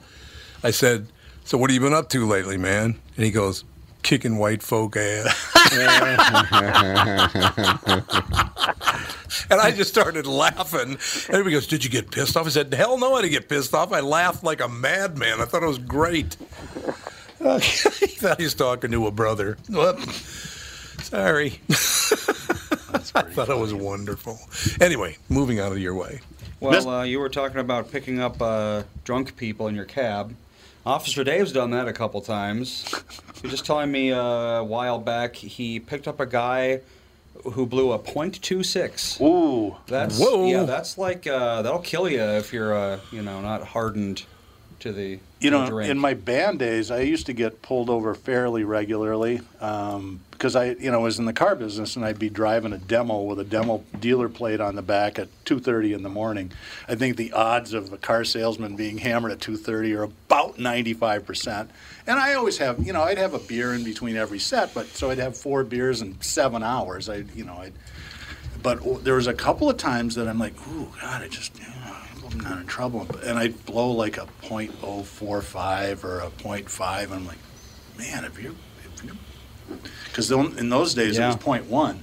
I 0.62 0.70
said, 0.70 1.08
"So 1.44 1.58
what 1.58 1.70
have 1.70 1.74
you 1.74 1.80
been 1.80 1.92
up 1.92 2.08
to 2.10 2.24
lately, 2.26 2.56
man?" 2.56 2.94
And 3.16 3.24
he 3.24 3.32
goes, 3.32 3.64
"Kicking 4.02 4.38
white 4.38 4.62
folk 4.62 4.96
ass." 4.96 5.36
And 9.48 9.60
I 9.60 9.70
just 9.72 9.90
started 9.90 10.26
laughing. 10.26 10.92
Everybody 11.28 11.52
goes, 11.52 11.66
Did 11.66 11.84
you 11.84 11.90
get 11.90 12.10
pissed 12.10 12.36
off? 12.36 12.46
I 12.46 12.50
said, 12.50 12.72
Hell 12.72 12.98
no, 12.98 13.14
I 13.14 13.22
didn't 13.22 13.32
get 13.32 13.48
pissed 13.48 13.74
off. 13.74 13.92
I 13.92 14.00
laughed 14.00 14.44
like 14.44 14.60
a 14.60 14.68
madman. 14.68 15.40
I 15.40 15.44
thought 15.44 15.62
it 15.62 15.66
was 15.66 15.78
great. 15.78 16.36
he 17.40 18.06
thought 18.06 18.38
he 18.38 18.44
was 18.44 18.54
talking 18.54 18.90
to 18.90 19.06
a 19.06 19.10
brother. 19.10 19.56
Whoop. 19.68 19.98
Sorry. 21.02 21.60
I 21.70 23.22
thought 23.22 23.48
it 23.48 23.58
was 23.58 23.74
wonderful. 23.74 24.38
Anyway, 24.80 25.16
moving 25.28 25.58
out 25.60 25.72
of 25.72 25.78
your 25.78 25.94
way. 25.94 26.20
Well, 26.60 26.88
uh, 26.88 27.02
you 27.04 27.18
were 27.20 27.28
talking 27.28 27.58
about 27.58 27.90
picking 27.90 28.20
up 28.20 28.40
uh, 28.40 28.82
drunk 29.04 29.36
people 29.36 29.66
in 29.68 29.74
your 29.74 29.84
cab. 29.86 30.34
Officer 30.84 31.24
Dave's 31.24 31.52
done 31.52 31.70
that 31.70 31.88
a 31.88 31.92
couple 31.92 32.20
times. 32.20 32.92
He 33.34 33.42
was 33.42 33.52
just 33.52 33.64
telling 33.66 33.90
me 33.90 34.12
uh, 34.12 34.18
a 34.20 34.64
while 34.64 34.98
back 34.98 35.36
he 35.36 35.78
picked 35.80 36.08
up 36.08 36.20
a 36.20 36.26
guy 36.26 36.80
who 37.52 37.64
blew 37.66 37.92
a 37.92 37.98
.26. 37.98 39.20
Ooh, 39.20 39.76
That's 39.86 40.18
Whoa. 40.18 40.46
yeah, 40.46 40.64
that's 40.64 40.98
like 40.98 41.26
uh, 41.26 41.62
that'll 41.62 41.80
kill 41.80 42.08
you 42.08 42.20
if 42.20 42.52
you're 42.52 42.74
uh, 42.74 43.00
you 43.10 43.22
know 43.22 43.40
not 43.40 43.62
hardened 43.68 44.24
to 44.80 44.92
the 44.92 45.18
You 45.40 45.50
know, 45.50 45.78
in 45.78 45.98
my 45.98 46.12
band 46.12 46.58
days, 46.58 46.90
I 46.90 47.00
used 47.00 47.24
to 47.26 47.32
get 47.32 47.62
pulled 47.62 47.88
over 47.88 48.14
fairly 48.14 48.62
regularly 48.62 49.40
um, 49.60 50.20
because 50.32 50.54
I, 50.54 50.72
you 50.72 50.90
know, 50.90 51.00
was 51.00 51.18
in 51.18 51.24
the 51.24 51.32
car 51.32 51.56
business 51.56 51.96
and 51.96 52.04
I'd 52.04 52.18
be 52.18 52.28
driving 52.28 52.74
a 52.74 52.78
demo 52.78 53.22
with 53.22 53.40
a 53.40 53.44
demo 53.44 53.82
dealer 53.98 54.28
plate 54.28 54.60
on 54.60 54.76
the 54.76 54.82
back 54.82 55.18
at 55.18 55.28
2:30 55.46 55.94
in 55.94 56.02
the 56.02 56.10
morning. 56.10 56.52
I 56.88 56.94
think 56.94 57.16
the 57.16 57.32
odds 57.32 57.72
of 57.72 57.90
a 57.90 57.96
car 57.96 58.22
salesman 58.22 58.76
being 58.76 58.98
hammered 58.98 59.32
at 59.32 59.38
2:30 59.38 59.96
are 59.96 60.02
about 60.02 60.58
95 60.58 61.24
percent. 61.24 61.70
And 62.06 62.18
I 62.18 62.34
always 62.34 62.58
have, 62.58 62.84
you 62.84 62.92
know, 62.92 63.02
I'd 63.02 63.18
have 63.18 63.32
a 63.32 63.38
beer 63.38 63.72
in 63.72 63.82
between 63.82 64.16
every 64.16 64.38
set, 64.38 64.74
but 64.74 64.88
so 64.88 65.08
I'd 65.08 65.18
have 65.18 65.38
four 65.38 65.64
beers 65.64 66.02
in 66.02 66.20
seven 66.20 66.62
hours. 66.62 67.08
I, 67.08 67.24
you 67.34 67.44
know, 67.44 67.54
I'd 67.54 67.72
but 68.62 69.04
there 69.04 69.14
was 69.14 69.26
a 69.26 69.34
couple 69.34 69.70
of 69.70 69.76
times 69.76 70.14
that 70.16 70.28
I'm 70.28 70.38
like, 70.38 70.52
ooh, 70.68 70.88
God, 71.00 71.22
I 71.22 71.28
just, 71.28 71.58
you 71.58 71.66
know, 71.66 71.72
I'm 72.32 72.40
not 72.40 72.58
in 72.60 72.66
trouble. 72.66 73.06
And 73.24 73.38
I'd 73.38 73.64
blow 73.66 73.90
like 73.90 74.16
a 74.18 74.26
.045 74.42 76.04
or 76.04 76.20
a 76.20 76.30
.5, 76.30 77.04
and 77.04 77.12
I'm 77.14 77.26
like, 77.26 77.38
man, 77.98 78.24
if 78.24 78.42
you, 78.42 78.56
if 78.84 79.04
you, 79.04 79.12
because 80.04 80.30
in 80.30 80.68
those 80.68 80.94
days 80.94 81.16
Yeah. 81.18 81.32
it 81.32 81.44
was 81.46 81.62
.1, 81.66 81.98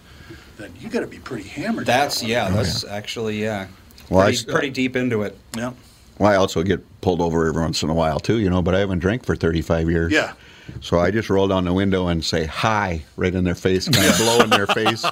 then 0.58 0.74
you 0.80 0.90
got 0.90 1.02
to 1.02 1.08
be 1.08 1.20
pretty 1.20 1.48
hammered. 1.48 1.86
that's 1.86 2.24
yeah, 2.24 2.50
oh, 2.52 2.56
that's 2.56 2.84
actually 2.84 3.42
yeah, 3.42 3.68
Well, 4.10 4.22
I 4.22 4.26
pretty, 4.26 4.38
s- 4.38 4.44
pretty 4.46 4.70
deep 4.70 4.96
into 4.96 5.22
it. 5.24 5.38
yeah, 5.56 5.74
Well, 6.18 6.32
I 6.32 6.36
also 6.36 6.63
get 6.63 6.84
pulled 7.02 7.22
over 7.22 7.48
every 7.48 7.62
once 7.62 7.84
in 7.84 7.90
a 7.90 7.94
while 7.94 8.20
too, 8.20 8.40
you 8.40 8.50
know, 8.50 8.62
but 8.62 8.74
I 8.76 8.80
haven't 8.80 9.00
drank 9.00 9.26
for 9.26 9.36
35 9.36 9.90
years. 9.90 10.12
yeah. 10.12 10.34
So 10.82 10.99
I 10.99 11.12
just 11.12 11.30
roll 11.30 11.47
down 11.47 11.65
the 11.65 11.73
window 11.73 12.08
and 12.08 12.23
say 12.23 12.45
hi 12.45 13.03
right 13.15 13.34
in 13.34 13.43
their 13.43 13.56
face, 13.56 13.88
kind 13.89 14.08
of 14.08 14.17
blow 14.17 14.39
in 14.41 14.49
their 14.49 14.67
face, 14.67 15.06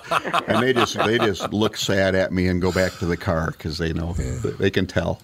and 0.47 0.61
they 0.63 0.73
just 0.73 0.97
they 0.97 1.17
just 1.17 1.51
look 1.53 1.77
sad 1.77 2.15
at 2.15 2.31
me 2.31 2.47
and 2.47 2.61
go 2.61 2.71
back 2.71 2.93
to 2.99 3.05
the 3.05 3.17
car 3.17 3.51
because 3.51 3.77
they 3.77 3.93
know 3.93 4.13
they 4.13 4.69
can 4.71 4.85
tell. 4.87 5.21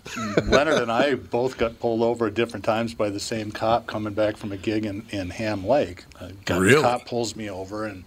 Leonard 0.48 0.82
and 0.82 0.92
I 0.92 1.16
both 1.16 1.58
got 1.58 1.80
pulled 1.80 2.02
over 2.02 2.28
at 2.28 2.34
different 2.34 2.66
times 2.66 2.94
by 2.94 3.10
the 3.10 3.20
same 3.20 3.52
cop 3.52 3.88
coming 3.88 4.14
back 4.14 4.38
from 4.38 4.52
a 4.52 4.58
gig 4.58 4.86
in, 4.86 5.06
in 5.10 5.30
Ham 5.32 5.66
Lake. 5.66 6.06
A 6.20 6.32
guy- 6.46 6.58
Really? 6.58 6.82
cop 6.82 7.06
pulls 7.06 7.36
me 7.36 7.50
over 7.50 7.86
and 7.86 8.04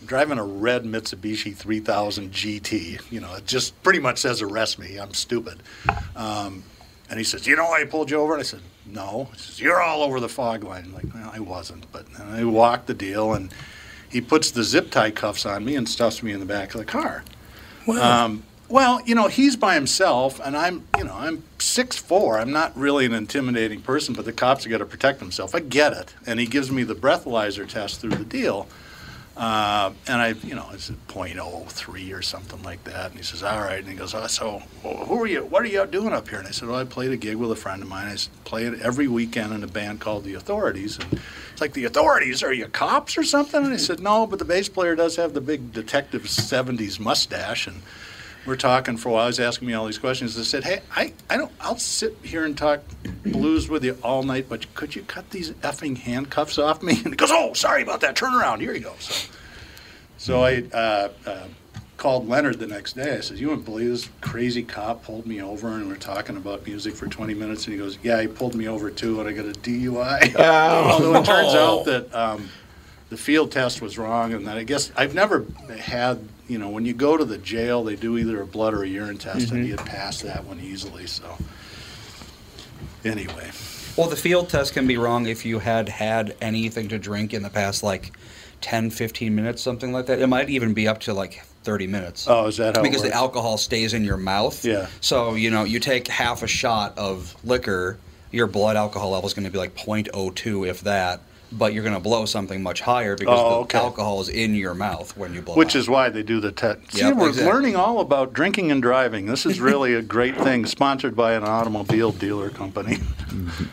I'm 0.00 0.06
driving 0.06 0.38
a 0.38 0.44
red 0.44 0.84
Mitsubishi 0.84 1.54
3000 1.56 2.30
GT. 2.32 3.00
You 3.10 3.20
know, 3.20 3.34
it 3.34 3.46
just 3.46 3.80
pretty 3.82 3.98
much 3.98 4.18
says 4.18 4.40
arrest 4.42 4.78
me. 4.78 4.96
I'm 4.98 5.12
stupid. 5.14 5.62
Um, 6.16 6.62
and 7.10 7.18
he 7.18 7.24
says, 7.24 7.46
"You 7.46 7.56
know 7.56 7.64
why 7.64 7.80
I 7.80 7.84
pulled 7.84 8.10
you 8.10 8.18
over?" 8.18 8.34
And 8.34 8.40
I 8.40 8.44
said, 8.44 8.60
"No." 8.92 9.28
He 9.32 9.38
says, 9.38 9.60
"You're 9.60 9.80
all 9.80 10.02
over 10.02 10.20
the 10.20 10.28
fog 10.28 10.64
line." 10.64 10.84
I'm 10.86 10.94
like, 10.94 11.14
well, 11.14 11.30
I 11.34 11.40
wasn't, 11.40 11.90
but 11.92 12.06
and 12.18 12.34
I 12.34 12.44
walked 12.44 12.86
the 12.86 12.94
deal, 12.94 13.32
and 13.32 13.52
he 14.08 14.20
puts 14.20 14.50
the 14.50 14.64
zip 14.64 14.90
tie 14.90 15.10
cuffs 15.10 15.44
on 15.46 15.64
me 15.64 15.76
and 15.76 15.88
stuffs 15.88 16.22
me 16.22 16.32
in 16.32 16.40
the 16.40 16.46
back 16.46 16.74
of 16.74 16.78
the 16.78 16.86
car. 16.86 17.24
Um, 17.88 18.42
well, 18.68 19.00
you 19.06 19.14
know, 19.14 19.28
he's 19.28 19.56
by 19.56 19.74
himself, 19.74 20.40
and 20.44 20.54
I'm, 20.56 20.86
you 20.98 21.04
know, 21.04 21.14
I'm 21.14 21.42
six 21.58 21.96
four. 21.96 22.38
I'm 22.38 22.52
not 22.52 22.76
really 22.76 23.06
an 23.06 23.14
intimidating 23.14 23.80
person, 23.80 24.14
but 24.14 24.26
the 24.26 24.32
cops 24.32 24.64
have 24.64 24.70
got 24.70 24.78
to 24.78 24.86
protect 24.86 25.20
himself. 25.20 25.54
I 25.54 25.60
get 25.60 25.94
it. 25.94 26.14
And 26.26 26.38
he 26.38 26.46
gives 26.46 26.70
me 26.70 26.82
the 26.82 26.94
breathalyzer 26.94 27.66
test 27.66 28.00
through 28.00 28.10
the 28.10 28.24
deal. 28.24 28.68
Uh, 29.38 29.92
and 30.08 30.20
I, 30.20 30.28
you 30.30 30.56
know, 30.56 30.68
it's 30.72 30.90
a 30.90 30.94
.03 30.94 32.12
or 32.12 32.22
something 32.22 32.60
like 32.64 32.82
that. 32.84 33.10
And 33.10 33.16
he 33.16 33.22
says, 33.22 33.44
all 33.44 33.60
right. 33.60 33.78
And 33.78 33.86
he 33.86 33.94
goes, 33.94 34.12
oh, 34.12 34.26
so 34.26 34.58
who 34.82 35.22
are 35.22 35.28
you, 35.28 35.44
what 35.44 35.62
are 35.62 35.68
you 35.68 35.86
doing 35.86 36.12
up 36.12 36.28
here? 36.28 36.40
And 36.40 36.48
I 36.48 36.50
said, 36.50 36.68
well, 36.68 36.76
I 36.76 36.84
played 36.84 37.12
a 37.12 37.16
gig 37.16 37.36
with 37.36 37.52
a 37.52 37.56
friend 37.56 37.80
of 37.80 37.88
mine. 37.88 38.08
I 38.08 38.16
play 38.42 38.64
it 38.64 38.80
every 38.80 39.06
weekend 39.06 39.52
in 39.52 39.62
a 39.62 39.68
band 39.68 40.00
called 40.00 40.24
The 40.24 40.34
Authorities. 40.34 40.98
And 40.98 41.20
it's 41.52 41.60
like, 41.60 41.72
The 41.72 41.84
Authorities, 41.84 42.42
are 42.42 42.52
you 42.52 42.66
cops 42.66 43.16
or 43.16 43.22
something? 43.22 43.64
And 43.64 43.72
I 43.72 43.76
said, 43.76 44.00
no, 44.00 44.26
but 44.26 44.40
the 44.40 44.44
bass 44.44 44.68
player 44.68 44.96
does 44.96 45.14
have 45.14 45.34
the 45.34 45.40
big 45.40 45.72
detective 45.72 46.22
70s 46.24 46.98
mustache. 46.98 47.68
And 47.68 47.82
we're 48.48 48.56
talking 48.56 48.96
for 48.96 49.10
a 49.10 49.12
while. 49.12 49.26
He's 49.26 49.38
asking 49.38 49.68
me 49.68 49.74
all 49.74 49.86
these 49.86 49.98
questions. 49.98 50.38
I 50.38 50.42
said, 50.42 50.64
"Hey, 50.64 50.80
I, 50.96 51.12
I 51.30 51.36
don't. 51.36 51.52
I'll 51.60 51.78
sit 51.78 52.16
here 52.22 52.44
and 52.44 52.56
talk 52.56 52.80
blues 53.24 53.68
with 53.68 53.84
you 53.84 53.96
all 54.02 54.22
night, 54.22 54.46
but 54.48 54.72
could 54.74 54.96
you 54.96 55.02
cut 55.02 55.30
these 55.30 55.50
effing 55.52 55.96
handcuffs 55.98 56.58
off 56.58 56.82
me?" 56.82 56.94
And 57.04 57.12
he 57.12 57.16
goes, 57.16 57.30
"Oh, 57.30 57.52
sorry 57.52 57.82
about 57.82 58.00
that. 58.00 58.16
Turn 58.16 58.34
around. 58.34 58.60
Here 58.60 58.72
you 58.72 58.80
go." 58.80 58.94
So, 58.98 59.28
so 60.16 60.44
I 60.44 60.62
uh, 60.72 61.10
uh, 61.26 61.46
called 61.98 62.28
Leonard 62.28 62.58
the 62.58 62.66
next 62.66 62.94
day. 62.94 63.16
I 63.16 63.20
said, 63.20 63.38
"You 63.38 63.48
wouldn't 63.48 63.66
believe 63.66 63.90
this 63.90 64.08
crazy 64.22 64.62
cop 64.62 65.04
pulled 65.04 65.26
me 65.26 65.42
over, 65.42 65.68
and 65.68 65.86
we're 65.86 65.96
talking 65.96 66.36
about 66.36 66.66
music 66.66 66.94
for 66.94 67.06
20 67.06 67.34
minutes." 67.34 67.66
And 67.66 67.74
he 67.74 67.78
goes, 67.78 67.98
"Yeah, 68.02 68.20
he 68.20 68.26
pulled 68.26 68.54
me 68.54 68.66
over 68.66 68.90
too, 68.90 69.20
and 69.20 69.28
I 69.28 69.32
got 69.32 69.44
a 69.44 69.52
DUI." 69.52 70.36
Although 70.38 71.20
it 71.20 71.24
turns 71.24 71.54
out 71.54 71.84
that. 71.84 72.14
Um, 72.14 72.48
the 73.10 73.16
field 73.16 73.50
test 73.50 73.80
was 73.80 73.96
wrong, 73.98 74.34
and 74.34 74.46
then 74.46 74.56
I 74.56 74.64
guess 74.64 74.92
I've 74.96 75.14
never 75.14 75.46
had, 75.78 76.26
you 76.46 76.58
know, 76.58 76.68
when 76.68 76.84
you 76.84 76.92
go 76.92 77.16
to 77.16 77.24
the 77.24 77.38
jail, 77.38 77.84
they 77.84 77.96
do 77.96 78.18
either 78.18 78.40
a 78.42 78.46
blood 78.46 78.74
or 78.74 78.82
a 78.82 78.88
urine 78.88 79.18
test, 79.18 79.50
and 79.50 79.60
mm-hmm. 79.60 79.62
he 79.62 79.70
had 79.70 79.84
passed 79.84 80.22
that 80.24 80.44
one 80.44 80.60
easily. 80.60 81.06
So, 81.06 81.36
anyway, 83.04 83.50
Well, 83.96 84.08
the 84.08 84.16
field 84.16 84.50
test 84.50 84.74
can 84.74 84.86
be 84.86 84.96
wrong 84.96 85.26
if 85.26 85.46
you 85.46 85.58
had 85.58 85.88
had 85.88 86.36
anything 86.40 86.88
to 86.88 86.98
drink 86.98 87.32
in 87.32 87.42
the 87.42 87.50
past 87.50 87.82
like 87.82 88.12
10, 88.60 88.90
15 88.90 89.34
minutes, 89.34 89.62
something 89.62 89.92
like 89.92 90.06
that. 90.06 90.20
It 90.20 90.26
might 90.26 90.50
even 90.50 90.74
be 90.74 90.86
up 90.86 91.00
to 91.00 91.14
like 91.14 91.42
30 91.62 91.86
minutes. 91.86 92.26
oh, 92.28 92.46
is 92.46 92.56
that 92.58 92.76
how? 92.76 92.82
because 92.82 93.02
the 93.02 93.12
alcohol 93.12 93.56
stays 93.56 93.94
in 93.94 94.04
your 94.04 94.16
mouth. 94.16 94.64
Yeah. 94.64 94.88
So, 95.00 95.34
you 95.34 95.50
know, 95.50 95.64
you 95.64 95.80
take 95.80 96.08
half 96.08 96.42
a 96.42 96.46
shot 96.46 96.96
of 96.98 97.34
liquor, 97.44 97.98
your 98.30 98.46
blood 98.46 98.76
alcohol 98.76 99.10
level 99.10 99.26
is 99.26 99.34
going 99.34 99.44
to 99.44 99.50
be 99.50 99.58
like 99.58 99.74
0.02, 99.74 100.68
if 100.68 100.82
that. 100.82 101.20
But 101.50 101.72
you're 101.72 101.82
going 101.82 101.94
to 101.94 102.00
blow 102.00 102.24
something 102.26 102.62
much 102.62 102.80
higher 102.80 103.16
because 103.16 103.38
Oh, 103.40 103.48
the 103.50 103.56
okay. 103.60 103.78
alcohol 103.78 104.20
is 104.20 104.28
in 104.28 104.54
your 104.54 104.74
mouth 104.74 105.16
when 105.16 105.32
you 105.34 105.40
blow. 105.42 105.54
Which 105.54 105.74
out. 105.74 105.80
is 105.80 105.88
why 105.88 106.08
they 106.10 106.22
do 106.22 106.40
the 106.40 106.52
test. 106.52 106.92
See, 106.92 107.00
Yep, 107.00 107.16
we're 107.16 107.28
exactly. 107.30 107.52
learning 107.52 107.76
all 107.76 108.00
about 108.00 108.32
drinking 108.34 108.70
and 108.70 108.82
driving. 108.82 109.26
This 109.26 109.46
is 109.46 109.58
really 109.60 109.94
a 109.94 110.02
great 110.02 110.36
thing. 110.36 110.66
Sponsored 110.66 111.16
by 111.16 111.32
an 111.32 111.44
automobile 111.44 112.12
dealer 112.12 112.50
company. 112.50 112.98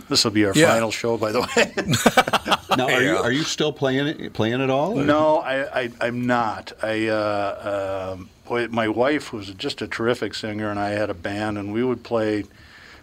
This 0.10 0.24
will 0.24 0.32
be 0.32 0.46
our 0.46 0.54
Yeah. 0.54 0.68
final 0.74 0.92
show, 0.92 1.18
by 1.18 1.32
the 1.32 1.42
way. 1.42 1.74
Now, 2.78 2.88
are 2.94 3.02
you 3.02 3.16
are 3.16 3.32
you 3.32 3.44
still 3.56 3.72
playing 3.74 4.08
it 4.08 4.34
playing 4.34 4.60
it 4.62 4.70
all? 4.70 5.00
or- 5.00 5.04
no, 5.06 5.38
I, 5.38 5.82
I, 5.84 5.92
I'm 6.02 6.28
not. 6.28 6.74
I, 6.84 7.08
uh, 7.08 8.14
um, 8.18 8.30
boy, 8.48 8.68
my 8.68 8.88
wife 8.90 9.32
was 9.34 9.48
just 9.52 9.82
a 9.82 9.88
terrific 9.88 10.34
singer, 10.36 10.70
and 10.70 10.78
I 10.80 10.90
had 10.90 11.10
a 11.10 11.14
band, 11.14 11.58
and 11.58 11.72
we 11.74 11.84
would 11.84 12.04
play. 12.04 12.44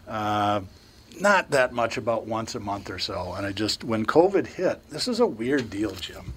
Uh, 0.06 0.60
not 1.20 1.50
that 1.50 1.72
much, 1.72 1.96
about 1.96 2.26
once 2.26 2.54
a 2.54 2.60
month 2.60 2.90
or 2.90 2.98
so. 2.98 3.34
And 3.36 3.46
I 3.46 3.52
just, 3.52 3.84
when 3.84 4.06
COVID 4.06 4.46
hit, 4.46 4.88
this 4.90 5.08
is 5.08 5.20
a 5.20 5.26
weird 5.26 5.70
deal, 5.70 5.92
Jim. 5.92 6.32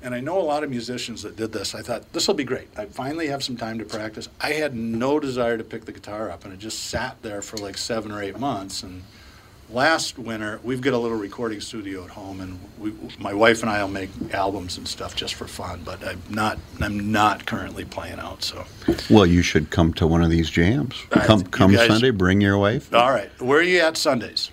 And 0.00 0.14
I 0.14 0.20
know 0.20 0.38
a 0.38 0.42
lot 0.42 0.62
of 0.62 0.70
musicians 0.70 1.22
that 1.22 1.36
did 1.36 1.52
this. 1.52 1.74
I 1.74 1.82
thought, 1.82 2.12
this 2.12 2.28
will 2.28 2.34
be 2.34 2.44
great. 2.44 2.68
I 2.76 2.86
finally 2.86 3.26
have 3.28 3.42
some 3.42 3.56
time 3.56 3.78
to 3.78 3.84
practice. 3.84 4.28
I 4.40 4.52
had 4.52 4.74
no 4.74 5.18
desire 5.18 5.58
to 5.58 5.64
pick 5.64 5.84
the 5.86 5.92
guitar 5.92 6.30
up, 6.30 6.44
and 6.44 6.54
it 6.54 6.60
just 6.60 6.84
sat 6.84 7.20
there 7.22 7.42
for 7.42 7.56
like 7.56 7.76
seven 7.76 8.12
or 8.12 8.22
eight 8.22 8.38
months. 8.38 8.84
And 8.84 9.02
last 9.70 10.18
winter, 10.18 10.60
we've 10.62 10.80
got 10.80 10.92
a 10.94 10.98
little 10.98 11.16
recording 11.18 11.60
studio 11.60 12.04
at 12.04 12.10
home, 12.10 12.40
and 12.40 12.58
we, 12.78 12.92
my 13.18 13.32
wife 13.34 13.62
and 13.62 13.70
I 13.70 13.82
will 13.82 13.90
make 13.90 14.10
albums 14.32 14.78
and 14.78 14.86
stuff 14.88 15.14
just 15.14 15.34
for 15.34 15.46
fun. 15.46 15.82
But 15.84 16.02
I'm 16.06 16.22
not, 16.30 16.58
I'm 16.80 17.12
not 17.12 17.46
currently 17.46 17.84
playing 17.84 18.18
out. 18.18 18.42
So, 18.42 18.64
Well, 19.10 19.26
you 19.26 19.42
should 19.42 19.70
come 19.70 19.92
to 19.94 20.06
one 20.06 20.22
of 20.22 20.30
these 20.30 20.50
jams. 20.50 20.94
Come 21.10 21.42
come 21.44 21.72
guys- 21.72 21.88
Sunday, 21.88 22.10
bring 22.10 22.40
your 22.40 22.58
wife. 22.58 22.92
all 22.94 23.10
right, 23.10 23.30
where 23.40 23.58
are 23.58 23.62
you 23.62 23.80
at 23.80 23.96
Sundays? 23.96 24.50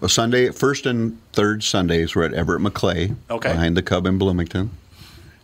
Well, 0.00 0.08
Sunday, 0.08 0.50
first 0.50 0.86
and 0.86 1.18
third 1.32 1.64
Sundays, 1.64 2.14
we're 2.14 2.24
at 2.24 2.32
Everett 2.34 2.60
McClay, 2.62 3.16
Okay. 3.30 3.48
behind 3.52 3.76
the 3.76 3.82
Cub 3.82 4.06
in 4.06 4.16
Bloomington, 4.16 4.70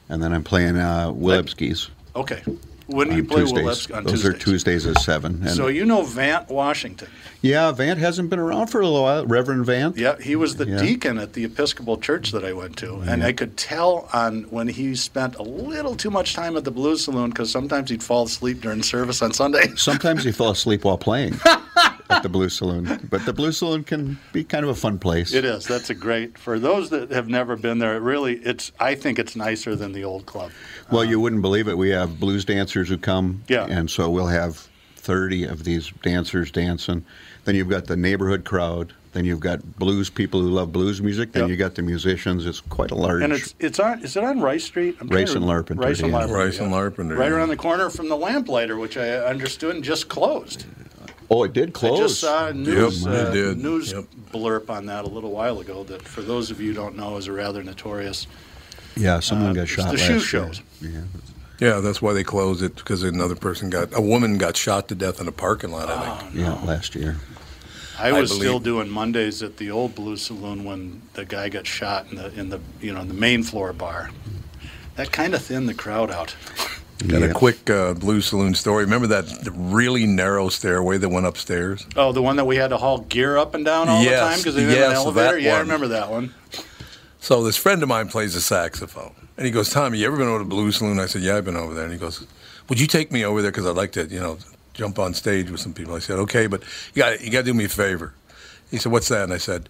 and 0.09 0.23
then 0.23 0.33
I'm 0.33 0.45
playing 0.45 0.77
uh, 0.77 1.11
Wilebski's 1.11 1.91
Okay, 2.17 2.43
when 2.87 3.09
do 3.09 3.17
you 3.17 3.25
play 3.25 3.41
Tuesdays. 3.41 3.65
Wilebski 3.65 3.97
on 3.97 4.05
Those 4.05 4.13
Tuesdays? 4.23 4.35
are 4.35 4.39
Tuesdays 4.39 4.87
at 4.87 4.99
seven. 4.99 5.41
And 5.43 5.51
So 5.51 5.67
you 5.69 5.85
know 5.85 6.03
Vant 6.03 6.49
Washington? 6.49 7.09
yeah, 7.43 7.71
Vant 7.73 7.99
hasn't 7.99 8.31
been 8.31 8.39
around 8.39 8.67
for 8.69 8.81
a 8.81 8.85
little 8.87 9.03
while. 9.03 9.27
Reverend 9.27 9.67
Vant. 9.67 9.97
Yeah, 9.97 10.17
he 10.21 10.37
was 10.37 10.57
the 10.57 10.67
Yeah. 10.67 10.79
deacon 10.79 11.19
at 11.19 11.33
the 11.35 11.45
Episcopal 11.45 11.99
church 11.99 12.33
that 12.33 12.45
I 12.45 12.53
went 12.53 12.77
to, 12.79 12.97
and 13.07 13.23
I 13.25 13.33
could 13.33 13.57
tell 13.57 14.09
on 14.13 14.43
when 14.51 14.69
he 14.69 14.95
spent 14.95 15.37
a 15.37 15.43
little 15.43 15.95
too 15.97 16.11
much 16.11 16.35
time 16.35 16.57
at 16.57 16.65
the 16.65 16.71
Blues 16.71 17.05
Saloon 17.05 17.31
because 17.31 17.51
sometimes 17.51 17.91
he'd 17.91 18.03
fall 18.03 18.25
asleep 18.25 18.61
during 18.61 18.83
service 18.83 19.23
on 19.23 19.33
Sunday. 19.33 19.73
Sometimes 19.77 20.25
he 20.25 20.33
fell 20.41 20.51
asleep 20.51 20.85
while 20.85 20.99
playing 20.99 21.39
at 22.15 22.23
the 22.23 22.29
Blue 22.29 22.49
Saloon, 22.49 23.07
but 23.11 23.25
the 23.27 23.33
Blue 23.33 23.53
Saloon 23.53 23.85
can 23.85 24.19
be 24.33 24.45
kind 24.45 24.65
of 24.65 24.71
a 24.71 24.75
fun 24.75 24.99
place. 24.99 25.33
It 25.35 25.45
is. 25.45 25.65
That's 25.67 25.91
a 25.91 25.95
great 25.95 26.39
for 26.39 26.59
those 26.59 26.91
that 26.91 27.11
have 27.11 27.29
never 27.29 27.57
been 27.57 27.79
there. 27.79 27.97
It 27.97 28.01
really, 28.01 28.35
it's. 28.37 28.73
I 28.81 28.95
think 28.95 29.19
it's 29.19 29.37
nicer 29.37 29.77
than 29.77 29.93
the 29.93 30.05
old 30.05 30.27
club. 30.27 30.51
Well, 30.91 31.05
you 31.05 31.21
wouldn't 31.21 31.43
believe 31.43 31.69
it. 31.69 31.77
We 31.79 31.91
have 31.91 32.19
blues 32.21 32.45
dancers 32.45 32.89
who 32.89 32.99
come, 32.99 33.43
Yeah. 33.49 33.67
and 33.67 33.91
so 33.91 34.11
we'll 34.11 34.27
have 34.29 34.69
30 34.97 35.45
of 35.45 35.65
these 35.65 35.91
dancers 36.03 36.51
dancing. 36.51 37.05
Then 37.45 37.55
you've 37.57 37.69
got 37.69 37.87
the 37.87 37.97
neighborhood 37.97 38.45
crowd. 38.45 38.93
Then 39.13 39.25
you've 39.25 39.39
got 39.41 39.79
blues 39.79 40.11
people 40.11 40.41
who 40.41 40.49
love 40.49 40.73
blues 40.73 41.01
music. 41.01 41.31
Then 41.33 41.43
Yep. 41.45 41.51
you 41.51 41.57
got 41.57 41.75
the 41.77 41.83
musicians. 41.83 42.47
It's 42.47 42.59
quite 42.61 42.91
a 42.91 42.97
large. 42.97 43.23
And 43.23 43.33
it's 43.33 43.55
it's 43.61 43.79
on. 43.79 44.03
Is 44.03 44.17
it 44.17 44.25
on 44.25 44.41
Rice 44.41 44.65
Street? 44.65 44.97
I'm 45.01 45.07
Rice 45.09 45.35
and 45.35 45.45
Larpenteur, 45.45 45.79
Rice 45.85 46.01
and 46.01 46.11
yeah. 46.11 46.19
Larpenteur. 46.27 46.35
Rice 46.35 46.59
and 46.59 46.71
yeah. 46.73 46.77
Larpenteur, 46.77 47.17
Right 47.17 47.29
yeah. 47.31 47.37
around 47.37 47.49
the 47.51 47.57
corner 47.57 47.91
from 47.91 48.09
the 48.09 48.17
Lamplighter, 48.17 48.77
which 48.77 48.97
I 48.97 49.11
understood 49.19 49.81
just 49.85 50.09
closed. 50.09 50.65
Oh, 51.31 51.45
it 51.45 51.53
did 51.53 51.73
close. 51.73 51.99
I 51.99 52.03
just 52.03 52.21
saw 52.21 52.47
a 52.49 52.53
news, 52.55 53.05
Yep, 53.05 53.13
uh, 53.13 53.31
did. 53.31 53.59
news 53.59 53.93
Yep. 53.93 54.05
blurb 54.33 54.71
on 54.71 54.87
that 54.87 55.05
a 55.05 55.09
little 55.09 55.31
while 55.31 55.61
ago. 55.61 55.85
That, 55.85 56.03
for 56.03 56.23
those 56.23 56.51
of 56.51 56.61
you 56.61 56.69
who 56.69 56.75
don't 56.75 56.97
know, 56.97 57.17
is 57.17 57.27
a 57.27 57.33
rather 57.33 57.63
notorious. 57.63 58.27
yeah, 58.97 59.21
someone 59.21 59.51
uh, 59.51 59.53
got 59.55 59.69
shot 59.69 59.87
the 59.91 59.99
last 59.99 60.07
shoe 60.07 60.21
shows. 60.21 60.61
Yeah. 60.81 61.01
Yeah, 61.61 61.81
that's 61.81 62.03
why 62.03 62.13
they 62.13 62.25
closed 62.25 62.63
it 62.63 62.75
because 62.77 63.03
another 63.05 63.37
person 63.37 63.71
got 63.71 63.97
a 63.97 64.01
woman 64.01 64.39
got 64.39 64.57
shot 64.57 64.89
to 64.89 64.95
death 64.97 65.21
in 65.21 65.29
a 65.29 65.33
parking 65.33 65.71
lot. 65.71 65.89
I 65.89 66.19
think. 66.19 66.35
Yeah, 66.35 66.55
last 66.65 66.95
year. 66.97 67.17
I 67.97 68.09
I 68.09 68.13
was 68.21 68.35
still 68.35 68.59
doing 68.59 68.91
Mondays 68.91 69.41
at 69.41 69.57
the 69.57 69.71
old 69.71 69.95
Blue 69.95 70.17
Saloon 70.17 70.65
when 70.65 71.01
the 71.15 71.25
guy 71.25 71.49
got 71.49 71.65
shot 71.65 72.07
in 72.11 72.17
the 72.17 72.33
in 72.39 72.49
the 72.51 72.61
you 72.81 72.93
know 72.93 73.05
the 73.05 73.15
main 73.15 73.45
floor 73.45 73.73
bar. 73.73 74.11
That 74.97 75.13
kind 75.13 75.33
of 75.33 75.43
thinned 75.43 75.69
the 75.69 75.75
crowd 75.75 76.11
out. 76.11 76.35
Got 77.07 77.21
Yeah. 77.21 77.27
a 77.27 77.35
quick 77.35 77.69
uh, 77.69 77.95
Blue 77.95 78.21
Saloon 78.21 78.55
story. 78.55 78.85
Remember 78.85 79.07
that 79.09 79.27
really 79.55 80.07
narrow 80.07 80.49
stairway 80.49 80.97
that 80.99 81.09
went 81.09 81.27
upstairs? 81.27 81.87
Oh, 81.97 82.13
the 82.13 82.23
one 82.23 82.37
that 82.37 82.45
we 82.47 82.57
had 82.57 82.69
to 82.71 82.77
haul 82.79 82.99
gear 82.99 83.37
up 83.37 83.55
and 83.55 83.65
down 83.65 83.89
all 83.89 84.03
the 84.03 84.11
time 84.11 84.39
because 84.39 84.55
they 84.55 84.63
didn't 84.63 84.79
have 84.79 84.91
an 84.91 84.97
elevator. 84.97 85.33
that 85.37 85.43
Yeah, 85.43 85.57
I 85.57 85.61
remember 85.61 85.89
that 85.89 86.11
one. 86.11 86.33
So 87.21 87.43
this 87.43 87.57
friend 87.57 87.83
of 87.83 87.89
mine 87.89 88.09
plays 88.09 88.35
the 88.35 88.41
saxophone, 88.41 89.15
and 89.37 89.45
he 89.47 89.51
goes, 89.51 89.71
"Tommy, 89.71 89.99
you 89.99 90.07
ever 90.07 90.17
been 90.17 90.29
over 90.29 90.41
to 90.41 90.45
Blue 90.45 90.71
Saloon?" 90.71 90.99
I 91.01 91.07
said, 91.07 91.23
"Yeah, 91.23 91.37
I've 91.37 91.45
been 91.45 91.57
over 91.57 91.75
there." 91.75 91.85
And 91.85 91.93
he 91.93 91.99
goes, 91.99 92.27
"Would 92.69 92.79
you 92.79 92.87
take 92.87 93.11
me 93.11 93.25
over 93.25 93.41
there? 93.43 93.51
Because 93.51 93.67
I'd 93.67 93.77
like 93.77 93.93
to, 93.93 94.05
you 94.07 94.21
know, 94.21 94.37
jump 94.75 94.99
on 94.99 95.15
stage 95.15 95.51
with 95.51 95.61
some 95.61 95.73
people." 95.73 95.95
I 95.95 96.01
said, 96.01 96.19
"Okay, 96.21 96.47
but 96.47 96.63
you 96.95 97.03
got 97.03 97.21
you 97.23 97.31
got 97.31 97.39
to 97.41 97.45
do 97.45 97.55
me 97.55 97.65
a 97.65 97.69
favor." 97.69 98.13
He 98.71 98.77
said, 98.79 98.93
"What's 98.93 99.09
that?" 99.09 99.25
And 99.25 99.33
I 99.33 99.39
said, 99.39 99.69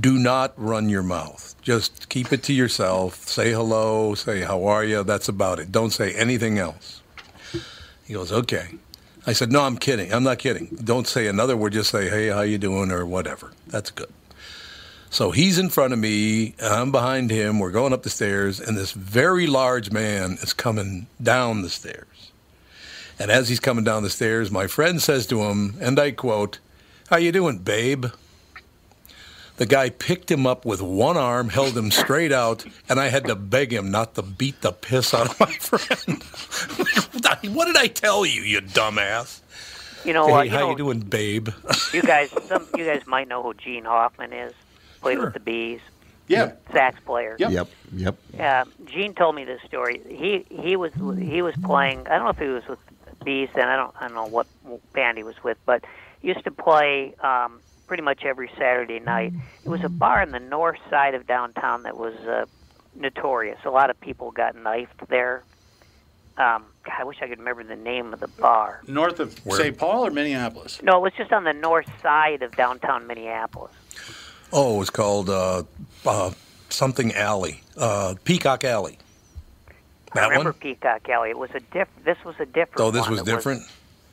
"Do 0.00 0.18
not 0.18 0.52
run 0.56 0.88
your 0.88 1.02
mouth. 1.02 1.54
Just 1.62 2.08
keep 2.08 2.32
it 2.32 2.42
to 2.44 2.52
yourself. 2.52 3.28
Say 3.28 3.52
hello. 3.52 4.14
Say 4.14 4.40
how 4.40 4.64
are 4.64 4.84
you. 4.84 5.02
That's 5.02 5.28
about 5.28 5.58
it. 5.58 5.72
Don't 5.72 5.92
say 5.92 6.12
anything 6.12 6.58
else." 6.58 7.00
He 8.04 8.14
goes, 8.14 8.32
"Okay." 8.32 8.68
I 9.26 9.32
said, 9.32 9.50
"No, 9.50 9.62
I'm 9.62 9.78
kidding. 9.78 10.12
I'm 10.12 10.24
not 10.24 10.38
kidding. 10.38 10.78
Don't 10.84 11.08
say 11.08 11.26
another 11.26 11.56
word. 11.56 11.72
Just 11.72 11.90
say, 11.90 12.10
hey, 12.10 12.28
how 12.28 12.42
you 12.42 12.58
doing, 12.58 12.90
or 12.90 13.06
whatever. 13.06 13.52
That's 13.66 13.90
good." 13.90 14.12
So 15.08 15.30
he's 15.30 15.58
in 15.58 15.70
front 15.70 15.92
of 15.92 15.98
me, 16.00 16.56
I'm 16.60 16.90
behind 16.90 17.30
him. 17.30 17.60
We're 17.60 17.70
going 17.70 17.92
up 17.92 18.02
the 18.02 18.10
stairs, 18.10 18.58
and 18.58 18.76
this 18.76 18.90
very 18.90 19.46
large 19.46 19.92
man 19.92 20.38
is 20.42 20.52
coming 20.52 21.06
down 21.22 21.62
the 21.62 21.70
stairs. 21.70 22.32
And 23.16 23.30
as 23.30 23.48
he's 23.48 23.60
coming 23.60 23.84
down 23.84 24.02
the 24.02 24.10
stairs, 24.10 24.50
my 24.50 24.66
friend 24.66 25.00
says 25.00 25.24
to 25.28 25.44
him, 25.44 25.76
and 25.80 26.00
I 26.00 26.10
quote, 26.10 26.58
"How 27.10 27.18
you 27.18 27.30
doing, 27.30 27.58
babe?" 27.58 28.06
The 29.56 29.66
guy 29.66 29.90
picked 29.90 30.30
him 30.30 30.46
up 30.48 30.64
with 30.64 30.82
one 30.82 31.16
arm, 31.16 31.48
held 31.48 31.76
him 31.76 31.90
straight 31.92 32.32
out, 32.32 32.64
and 32.88 32.98
I 32.98 33.08
had 33.08 33.24
to 33.26 33.36
beg 33.36 33.72
him 33.72 33.90
not 33.90 34.14
to 34.16 34.22
beat 34.22 34.60
the 34.62 34.72
piss 34.72 35.14
out 35.14 35.30
of 35.30 35.38
my 35.40 35.46
friend. 35.60 36.22
what 37.54 37.66
did 37.66 37.76
I 37.76 37.86
tell 37.86 38.26
you, 38.26 38.42
you 38.42 38.60
dumbass? 38.60 39.40
You 40.04 40.12
know, 40.12 40.26
hey, 40.26 40.32
uh, 40.32 40.42
you 40.42 40.50
how 40.50 40.58
know, 40.60 40.70
you 40.70 40.76
doing, 40.76 41.00
babe? 41.00 41.48
you 41.92 42.02
guys, 42.02 42.30
some 42.48 42.66
you 42.76 42.84
guys 42.84 43.06
might 43.06 43.28
know 43.28 43.42
who 43.42 43.54
Gene 43.54 43.84
Hoffman 43.84 44.32
is. 44.32 44.52
Played 45.00 45.14
Sure. 45.16 45.24
with 45.26 45.34
the 45.34 45.40
Bees, 45.40 45.80
Yeah. 46.28 46.52
sax 46.72 46.98
player. 47.06 47.36
Yep. 47.38 47.50
Yep. 47.52 47.68
Yep. 47.94 48.16
Uh, 48.40 48.64
Gene 48.86 49.14
told 49.14 49.34
me 49.36 49.44
this 49.44 49.60
story. 49.62 50.00
He 50.08 50.44
he 50.50 50.76
was 50.76 50.92
he 51.18 51.42
was 51.42 51.54
playing. 51.62 52.06
I 52.08 52.16
don't 52.16 52.24
know 52.24 52.30
if 52.30 52.38
he 52.38 52.46
was 52.46 52.66
with 52.66 52.78
Bees 53.24 53.48
then. 53.54 53.68
I 53.68 53.76
don't 53.76 53.94
I 54.00 54.08
don't 54.08 54.14
know 54.14 54.26
what 54.26 54.46
band 54.94 55.16
he 55.16 55.22
was 55.24 55.36
with, 55.44 55.58
but 55.64 55.84
he 56.20 56.28
used 56.28 56.44
to 56.44 56.50
play 56.50 57.14
um, 57.22 57.60
pretty 57.94 58.02
much 58.02 58.24
every 58.24 58.50
Saturday 58.58 58.98
night. 58.98 59.32
It 59.64 59.68
was 59.68 59.84
a 59.84 59.88
bar 59.88 60.20
in 60.20 60.32
the 60.32 60.40
north 60.40 60.80
side 60.90 61.14
of 61.14 61.28
downtown 61.28 61.84
that 61.84 61.96
was 61.96 62.12
uh, 62.26 62.44
notorious. 62.96 63.60
A 63.64 63.70
lot 63.70 63.88
of 63.88 64.00
people 64.00 64.32
got 64.32 64.56
knifed 64.56 65.06
there. 65.08 65.44
Um, 66.36 66.64
God, 66.82 66.94
I 66.98 67.04
wish 67.04 67.18
I 67.22 67.28
could 67.28 67.38
remember 67.38 67.62
the 67.62 67.76
name 67.76 68.12
of 68.12 68.18
the 68.18 68.26
bar. 68.26 68.82
North 68.88 69.20
of 69.20 69.38
St. 69.48 69.78
Paul 69.78 70.06
or 70.06 70.10
Minneapolis? 70.10 70.82
No, 70.82 70.96
it 70.96 71.02
was 71.02 71.12
just 71.16 71.32
on 71.32 71.44
the 71.44 71.52
north 71.52 71.86
side 72.02 72.42
of 72.42 72.56
downtown 72.56 73.06
Minneapolis. 73.06 73.70
Oh, 74.52 74.74
it 74.74 74.78
was 74.80 74.90
called 74.90 75.30
uh, 75.30 75.62
uh, 76.04 76.32
something 76.70 77.14
Alley, 77.14 77.62
uh, 77.76 78.16
Peacock 78.24 78.64
Alley. 78.64 78.98
I 79.68 79.72
That 80.14 80.22
remember 80.30 80.50
one? 80.50 80.58
Peacock 80.58 81.08
Alley. 81.08 81.30
It 81.30 81.38
was 81.38 81.50
a 81.54 81.60
diff. 81.60 81.86
This 82.04 82.18
was 82.24 82.34
a 82.40 82.46
different. 82.46 82.80
Oh, 82.80 82.90
this 82.90 83.02
one. 83.02 83.12
was 83.12 83.20
It 83.20 83.26
different. 83.26 83.62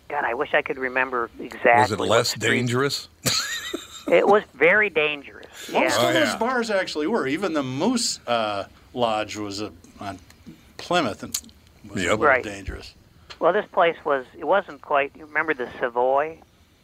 God, 0.07 0.25
I 0.25 0.34
wish 0.34 0.53
I 0.53 0.61
could 0.61 0.77
remember 0.77 1.32
exactly. 1.39 1.71
Was 1.71 1.91
it 1.93 1.99
less 1.99 2.34
dangerous? 2.36 3.07
It 4.08 4.28
was 4.28 4.43
very 4.54 4.89
dangerous. 4.89 5.47
Most 5.72 5.74
Yeah. 5.74 5.86
of 5.88 6.10
Oh, 6.10 6.14
those 6.14 6.28
yeah. 6.30 6.38
bars 6.38 6.70
actually 6.72 7.08
were. 7.08 7.28
Even 7.28 7.54
the 7.54 7.64
Moose 7.64 8.20
uh, 8.28 8.66
Lodge 8.93 9.38
was 9.38 9.62
a, 9.62 9.72
on 9.99 10.20
Plymouth 10.78 11.24
and 11.24 11.38
was 11.88 12.02
a 12.04 12.10
little 12.10 12.18
Right. 12.18 12.43
dangerous. 12.43 12.93
Well, 13.39 13.54
this 13.54 13.66
place 13.72 13.97
was. 14.06 14.26
It 14.38 14.45
wasn't 14.45 14.82
quite. 14.82 15.12
You 15.16 15.26
remember 15.26 15.54
the 15.54 15.70
Savoy? 15.80 16.38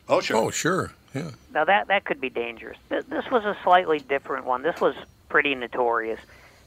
Oh, 0.10 0.22
sure. 0.22 0.38
Oh, 0.38 0.50
sure. 0.52 0.92
Yeah. 1.14 1.32
Now 1.54 1.64
that 1.66 1.88
that 1.88 2.06
could 2.06 2.20
be 2.22 2.30
dangerous. 2.30 2.78
Th- 2.90 3.04
This 3.08 3.26
was 3.32 3.44
a 3.46 3.56
slightly 3.64 4.00
different 4.00 4.46
one. 4.46 4.62
This 4.64 4.80
was 4.82 4.96
pretty 5.30 5.56
notorious, 5.56 6.20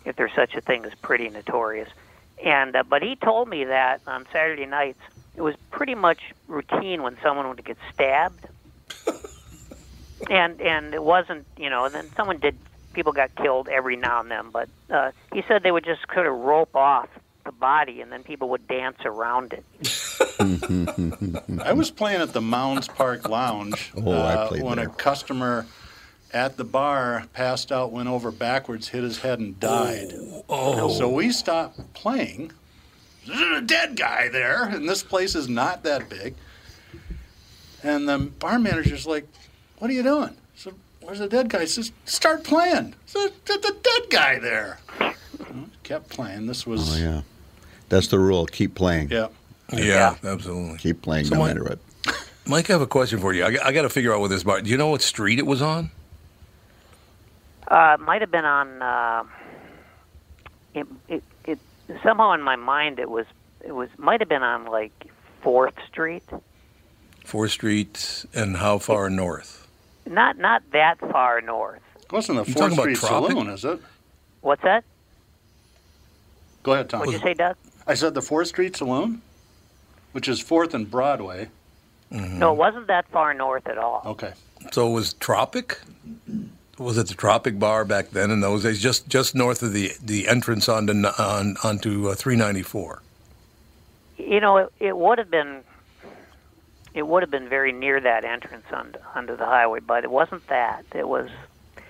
if 0.05 0.17
there's 0.17 0.33
such 0.35 0.55
a 0.55 0.61
thing 0.61 0.85
as 0.85 0.95
pretty 0.97 1.29
notorious. 1.29 1.89
And 2.45 2.75
uh, 2.77 2.83
but 2.85 3.03
he 3.03 3.17
told 3.17 3.49
me 3.49 3.65
that 3.65 4.01
on 4.07 4.27
Saturday 4.33 4.67
nights 4.67 4.99
it 5.37 5.43
was 5.43 5.55
pretty 5.71 5.95
much 5.95 6.21
routine 6.49 7.03
when 7.03 7.17
someone 7.23 7.49
would 7.49 7.65
get 7.65 7.77
stabbed. 7.93 8.47
and 10.29 10.61
and 10.61 10.95
it 10.95 11.03
wasn't 11.03 11.47
you 11.57 11.71
know. 11.71 11.85
And 11.87 11.95
then 11.95 12.11
someone 12.17 12.39
did. 12.39 12.57
People 12.93 13.13
got 13.13 13.33
killed 13.37 13.69
every 13.69 13.95
now 13.95 14.21
and 14.21 14.29
then, 14.31 14.51
but 14.51 14.69
uh, 14.91 15.13
he 15.33 15.43
said 15.47 15.63
they 15.63 15.71
would 15.71 15.85
just 15.85 16.01
sort 16.13 16.27
of 16.27 16.35
rope 16.35 16.75
off 16.75 17.09
the 17.45 17.53
body, 17.53 18.01
and 18.01 18.11
then 18.11 18.25
people 18.25 18.49
would 18.49 18.67
dance 18.67 18.99
around 19.05 19.53
it. 19.53 19.65
I 21.65 21.73
was 21.73 21.91
playing 21.93 22.21
at 22.21 22.33
the 22.33 22.41
Mounds 22.41 22.89
Park 22.89 23.29
Lounge 23.29 23.93
Oh, 23.97 24.11
I 24.11 24.35
uh, 24.35 24.49
played 24.49 24.63
when 24.65 24.77
there. 24.77 24.89
a 24.89 24.91
customer 24.91 25.67
at 26.33 26.57
the 26.57 26.65
bar, 26.65 27.27
passed 27.33 27.71
out, 27.71 27.93
went 27.93 28.09
over 28.09 28.31
backwards, 28.33 28.89
hit 28.89 29.03
his 29.03 29.19
head, 29.19 29.39
and 29.39 29.59
died. 29.61 30.13
Oh. 30.49 30.89
So 30.91 31.09
we 31.09 31.31
stopped 31.31 31.95
playing. 31.95 32.53
There's 33.27 33.59
a 33.63 33.65
dead 33.65 33.97
guy 33.97 34.29
there, 34.29 34.65
and 34.65 34.89
this 34.89 35.03
place 35.03 35.35
is 35.35 35.49
not 35.49 35.85
that 35.85 36.09
big. 36.09 36.35
And 37.83 38.09
the 38.09 38.19
bar 38.19 38.59
manager's 38.59 39.07
like, 39.07 39.27
"What 39.81 39.91
are 39.91 39.95
you 39.95 40.05
doing?" 40.05 40.37
So 40.55 40.73
where's 41.01 41.19
the 41.19 41.29
dead 41.29 41.49
guy? 41.51 41.61
He 41.63 41.67
says, 41.67 41.91
"Start 42.05 42.45
playing." 42.45 42.95
So 43.07 43.29
there's 43.47 43.65
a 43.65 43.73
dead 43.73 44.03
guy 44.11 44.39
there. 44.39 44.79
Kept 45.83 46.09
playing. 46.09 46.47
This 46.47 46.65
was 46.67 46.95
Oh 46.95 46.99
yeah, 47.05 47.23
that's 47.89 48.07
the 48.07 48.19
rule. 48.21 48.47
Keep 48.47 48.77
playing. 48.77 49.11
yeah. 49.11 49.27
Yeah, 49.73 50.17
absolutely. 50.25 50.79
Keep 50.79 51.03
playing 51.03 51.25
So 51.27 51.35
no 51.35 51.41
my- 51.43 51.49
matter 51.49 51.65
what. 51.65 51.79
Mike, 52.47 52.69
I 52.71 52.73
have 52.73 52.83
a 52.83 52.87
question 52.87 53.19
for 53.21 53.33
you. 53.33 53.45
I, 53.45 53.51
got- 53.53 53.65
I 53.67 53.73
got 53.73 53.83
to 53.83 53.89
figure 53.89 54.13
out 54.13 54.21
what 54.21 54.29
this 54.29 54.43
bar. 54.43 54.61
Do 54.61 54.71
you 54.71 54.77
know 54.77 54.89
what 54.89 55.03
street 55.03 55.39
it 55.39 55.47
was 55.47 55.63
on? 55.63 55.91
Uh, 57.69 57.97
it 57.99 58.05
might 58.05 58.21
have 58.21 58.31
been 58.33 58.45
on. 58.45 58.83
Uh, 58.83 59.25
it, 60.75 60.87
it, 61.09 61.23
it 61.45 61.59
somehow 62.03 62.33
in 62.33 62.43
my 62.43 62.57
mind 62.57 62.99
it 62.99 63.09
was 63.11 63.27
it 63.65 63.73
was 63.73 63.89
might 63.97 64.21
have 64.21 64.29
been 64.29 64.43
on 64.43 64.65
like 64.67 65.07
Fourth 65.43 65.75
Street. 65.89 66.25
Fourth 67.25 67.53
Street, 67.53 68.25
and 68.35 68.57
how 68.57 68.79
far 68.79 69.09
north? 69.11 69.60
Not 70.11 70.39
not 70.39 70.63
that 70.73 70.99
far 70.99 71.41
north. 71.41 71.81
It 72.03 72.13
wasn't 72.13 72.45
the 72.45 72.53
Fourth 72.53 72.73
Street 72.73 72.97
Tropic? 72.97 73.31
Saloon, 73.31 73.49
is 73.49 73.65
it? 73.65 73.81
What's 74.41 74.63
that? 74.63 74.83
Go 76.65 76.73
ahead, 76.73 76.91
Tom. 76.91 77.01
What'd 77.01 77.15
you 77.15 77.21
say, 77.21 77.35
Doug? 77.35 77.57
I 77.87 77.95
said 77.95 78.15
the 78.15 78.23
Fourth 78.23 78.49
Street 78.49 78.77
Saloon, 78.77 79.23
which 80.11 80.29
is 80.29 80.41
Fourth 80.41 80.75
and 80.75 80.91
Broadway. 80.91 81.49
No, 82.11 82.53
it 82.53 82.57
wasn't 82.57 82.89
that 82.89 83.07
far 83.09 83.33
north 83.35 83.69
at 83.69 83.79
all. 83.79 84.03
Okay. 84.05 84.33
So 84.73 84.89
it 84.91 84.93
was 84.93 85.13
Tropic? 85.15 85.81
Was 86.77 86.99
it 86.99 87.07
the 87.07 87.15
Tropic 87.15 87.57
Bar 87.61 87.85
back 87.85 88.11
then 88.11 88.33
in 88.33 88.41
those 88.41 88.65
days? 88.65 88.83
Just 88.83 89.09
just 89.09 89.37
north 89.37 89.63
of 89.63 89.73
the 89.73 89.93
the 90.03 90.27
entrance 90.27 90.69
onto 90.69 90.93
on 90.93 91.57
onto 91.63 92.09
uh, 92.09 92.17
394. 92.17 93.01
You 94.19 94.41
know, 94.41 94.57
it, 94.57 94.73
it 94.81 94.97
would 94.97 95.19
have 95.19 95.31
been. 95.31 95.63
It 96.95 97.07
would 97.07 97.23
have 97.23 97.31
been 97.31 97.49
very 97.49 97.73
near 97.73 98.01
that 98.01 98.25
entrance 98.25 98.65
onto, 98.73 98.99
onto 99.15 99.37
the 99.37 99.47
highway, 99.47 99.81
but 99.81 100.05
it 100.05 100.11
wasn't 100.11 100.47
that. 100.49 100.85
It 100.95 101.09
was. 101.09 101.29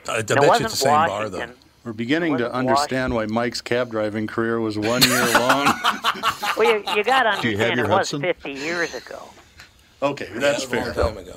I, 0.09 0.17
I 0.19 0.23
bet 0.23 0.43
you 0.43 0.49
wasn't 0.49 0.67
it's 0.67 0.75
the 0.81 0.85
same 0.85 1.07
bar 1.07 1.29
though. 1.29 1.47
We're 1.85 1.93
beginning 1.95 2.37
to 2.37 2.45
Wasn't 2.45 2.55
understand 2.69 3.15
why 3.15 3.25
Mike's 3.25 3.63
cab 3.63 3.91
driving 3.91 4.27
career 4.27 4.61
was 4.61 4.79
one 4.79 5.01
year 5.03 5.25
long. 5.39 5.67
Well, 6.59 6.65
you, 6.79 6.85
you 6.95 7.03
got 7.05 7.23
to 7.35 7.41
Do 7.41 7.49
you 7.49 7.57
have 7.57 7.71
understand 7.71 7.79
it 7.79 7.89
was 7.89 8.11
50 8.11 8.53
years 8.53 8.95
ago. 8.95 9.23
okay, 10.03 10.29
that's 10.35 10.63
Yeah, 10.71 10.83
fair. 10.85 10.93
time 10.93 11.17
ago. 11.17 11.35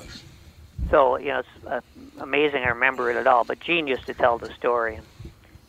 So 0.90 1.16
you 1.16 1.28
know, 1.28 1.38
it's 1.38 1.66
uh, 1.66 1.80
amazing. 2.20 2.62
I 2.62 2.68
remember 2.68 3.10
it 3.10 3.16
at 3.16 3.26
all. 3.26 3.44
But 3.44 3.60
Gene 3.60 3.86
used 3.86 4.04
to 4.04 4.12
tell 4.14 4.36
the 4.36 4.52
story. 4.52 4.96
And 4.96 5.06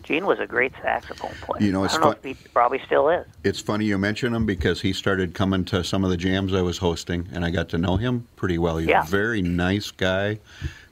Gene 0.06 0.26
was 0.26 0.40
a 0.40 0.46
great 0.46 0.72
saxophone 0.82 1.34
player. 1.42 1.64
You 1.66 1.72
know, 1.72 1.82
I 1.82 1.86
it's 1.86 1.94
don't 1.96 2.02
know 2.04 2.12
if 2.12 2.24
he 2.24 2.36
probably 2.54 2.80
still 2.86 3.10
is. 3.10 3.26
It's 3.44 3.60
funny 3.60 3.86
you 3.86 3.98
mention 3.98 4.34
him 4.36 4.46
because 4.46 4.82
he 4.82 4.94
started 4.94 5.34
coming 5.34 5.66
to 5.66 5.84
some 5.84 6.04
of 6.04 6.12
the 6.12 6.18
jams 6.18 6.54
I 6.54 6.62
was 6.62 6.78
hosting, 6.78 7.28
and 7.34 7.44
I 7.44 7.50
got 7.50 7.70
to 7.70 7.78
know 7.78 7.98
him 7.98 8.28
pretty 8.36 8.58
well. 8.60 8.78
He's 8.78 8.90
Yeah. 8.90 9.02
a 9.02 9.06
very 9.06 9.42
nice 9.42 9.90
guy, 9.92 10.40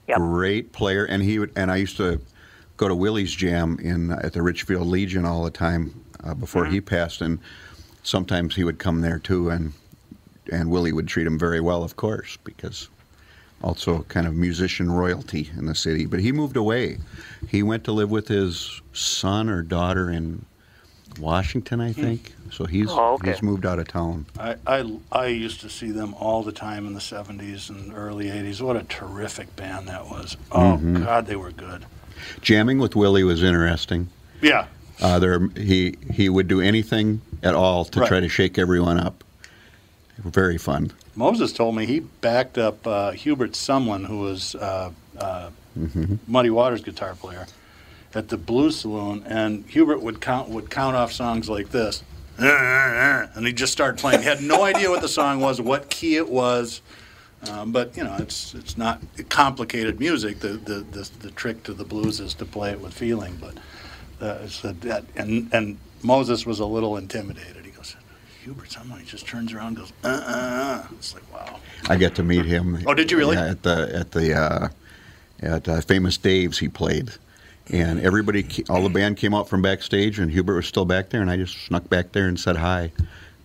Yep. 0.07 0.18
great 0.18 0.72
player, 0.74 1.05
and 1.05 1.22
he 1.22 1.38
would. 1.39 1.51
And 1.55 1.72
I 1.72 1.76
used 1.78 1.97
to 1.97 2.20
go 2.78 2.88
to 2.88 2.95
Willie's 2.95 3.34
jam 3.34 3.78
in 3.82 4.11
at 4.11 4.34
the 4.34 4.41
Richfield 4.41 4.88
Legion 4.88 5.26
all 5.26 5.43
the 5.43 5.51
time 5.51 5.93
uh, 6.24 6.34
before 6.34 6.66
he 6.66 6.82
passed, 6.82 7.22
and 7.22 7.38
sometimes 8.01 8.55
he 8.55 8.64
would 8.64 8.80
come 8.80 9.01
there 9.01 9.20
too, 9.20 9.49
and 9.49 9.74
and 10.51 10.70
Willie 10.70 10.91
would 10.91 11.07
treat 11.07 11.26
him 11.26 11.39
very 11.39 11.61
well, 11.61 11.84
of 11.84 11.95
course, 11.95 12.38
because 12.43 12.89
also 13.64 14.03
kind 14.09 14.28
of 14.28 14.36
musician 14.36 14.91
royalty 14.91 15.49
in 15.57 15.66
the 15.66 15.76
city. 15.76 16.05
But 16.05 16.20
he 16.20 16.32
moved 16.32 16.57
away. 16.57 16.97
He 17.47 17.64
went 17.64 17.84
to 17.86 17.91
live 17.91 18.11
with 18.11 18.28
his 18.28 18.82
son 18.91 19.49
or 19.49 19.61
daughter 19.61 20.09
in 20.11 20.45
Washington, 21.20 21.80
I 21.80 21.93
think. 21.93 22.34
So 22.51 22.66
he's 22.66 22.88
Oh, 22.89 23.14
okay. 23.14 23.32
he's 23.32 23.41
moved 23.41 23.66
out 23.66 23.80
of 23.80 23.88
town. 23.88 24.26
I, 24.38 24.55
I, 24.68 24.97
I 25.11 25.26
used 25.28 25.61
to 25.61 25.70
see 25.70 25.91
them 25.91 26.14
all 26.16 26.43
the 26.43 26.51
time 26.51 26.86
in 26.88 26.93
the 26.93 26.99
70s 26.99 27.70
and 27.70 27.93
early 27.95 28.26
80s. 28.28 28.61
What 28.61 28.76
a 28.76 28.84
terrific 28.84 29.55
band 29.55 29.88
that 29.88 30.05
was. 30.09 30.36
Oh, 30.51 30.59
Mm-hmm. 30.78 31.03
God, 31.03 31.26
they 31.26 31.36
were 31.36 31.51
good. 31.51 31.86
Jamming 32.41 32.80
with 32.80 32.95
Willie 32.95 33.24
was 33.24 33.43
interesting. 33.43 34.09
Yeah. 34.41 34.66
Uh, 35.01 35.20
there, 35.20 35.47
he 35.57 35.97
he 36.14 36.30
would 36.30 36.47
do 36.47 36.61
anything 36.61 37.22
at 37.41 37.55
all 37.55 37.84
to 37.86 37.99
Right. 38.01 38.07
try 38.07 38.20
to 38.20 38.30
shake 38.30 38.57
everyone 38.57 38.99
up. 38.99 39.24
Very 40.20 40.57
fun. 40.57 40.91
Moses 41.16 41.53
told 41.53 41.76
me 41.76 41.86
he 41.86 41.99
backed 41.99 42.57
up 42.57 42.86
uh, 42.88 43.11
Hubert 43.11 43.51
Sumlin, 43.51 44.05
who 44.07 44.20
was 44.20 44.55
uh, 44.55 44.91
uh, 45.18 45.49
Muddy 46.28 46.49
Waters 46.49 46.82
guitar 46.82 47.16
player, 47.16 47.45
at 48.16 48.30
the 48.30 48.38
Blues 48.38 48.80
Saloon, 48.80 49.24
and 49.26 49.66
Hubert 49.68 50.01
would 50.01 50.22
count 50.22 50.49
would 50.49 50.70
count 50.70 50.95
off 50.95 51.11
songs 51.11 51.49
like 51.49 51.70
this, 51.70 52.03
and 52.38 53.45
he'd 53.45 53.57
just 53.57 53.74
started 53.74 53.99
playing. 53.99 54.20
He 54.22 54.26
had 54.26 54.41
no 54.41 54.64
idea 54.64 54.89
what 54.89 55.01
the 55.01 55.07
song 55.07 55.39
was, 55.39 55.61
what 55.61 55.89
key 55.89 56.16
it 56.16 56.30
was, 56.30 56.82
um, 57.49 57.72
but 57.72 57.95
you 57.97 58.03
know, 58.03 58.16
it's 58.20 58.53
it's 58.53 58.78
not 58.78 59.01
complicated 59.30 59.99
music. 59.99 60.39
The, 60.39 60.49
the 60.49 60.86
the 60.91 61.09
the 61.20 61.32
trick 61.32 61.64
to 61.64 61.74
the 61.74 61.84
blues 61.84 62.20
is 62.20 62.34
to 62.36 62.45
play 62.45 62.72
it 62.72 62.80
with 62.80 62.93
feeling. 62.93 63.38
But 63.39 63.57
uh, 64.26 64.39
it's 64.43 64.61
that, 64.61 65.03
and 65.16 65.49
and 65.53 65.78
Moses 66.01 66.45
was 66.45 66.59
a 66.59 66.66
little 66.66 66.97
intimidated. 66.97 67.53
Hubert, 68.43 68.71
someone 68.71 68.99
he 68.99 69.05
just 69.05 69.25
turns 69.25 69.53
around 69.53 69.67
and 69.67 69.77
goes, 69.77 69.93
uh, 70.03 70.07
uh, 70.07 70.11
uh. 70.11 70.87
It's 70.97 71.13
like, 71.13 71.23
wow. 71.33 71.59
I 71.87 71.95
got 71.95 72.15
to 72.15 72.23
meet 72.23 72.45
him. 72.45 72.83
Oh, 72.85 72.93
did 72.93 73.09
you 73.09 73.17
really? 73.17 73.35
Yeah, 73.37 73.51
at 73.51 73.63
the 73.63 73.91
at 73.95 74.11
the 74.11 74.33
uh, 74.33 74.67
at 75.39 75.67
uh, 75.69 75.81
Famous 75.81 76.17
Dave's 76.17 76.57
he 76.59 76.67
played, 76.67 77.11
and 77.71 78.01
everybody, 78.01 78.45
all 78.69 78.83
the 78.83 78.89
band 78.89 79.17
came 79.17 79.33
out 79.33 79.47
from 79.47 79.61
backstage, 79.61 80.19
and 80.19 80.29
Hubert 80.31 80.55
was 80.55 80.67
still 80.67 80.85
back 80.85 81.09
there, 81.09 81.21
and 81.21 81.31
I 81.31 81.37
just 81.37 81.57
snuck 81.65 81.87
back 81.89 82.11
there 82.11 82.27
and 82.27 82.39
said 82.39 82.57
hi. 82.57 82.91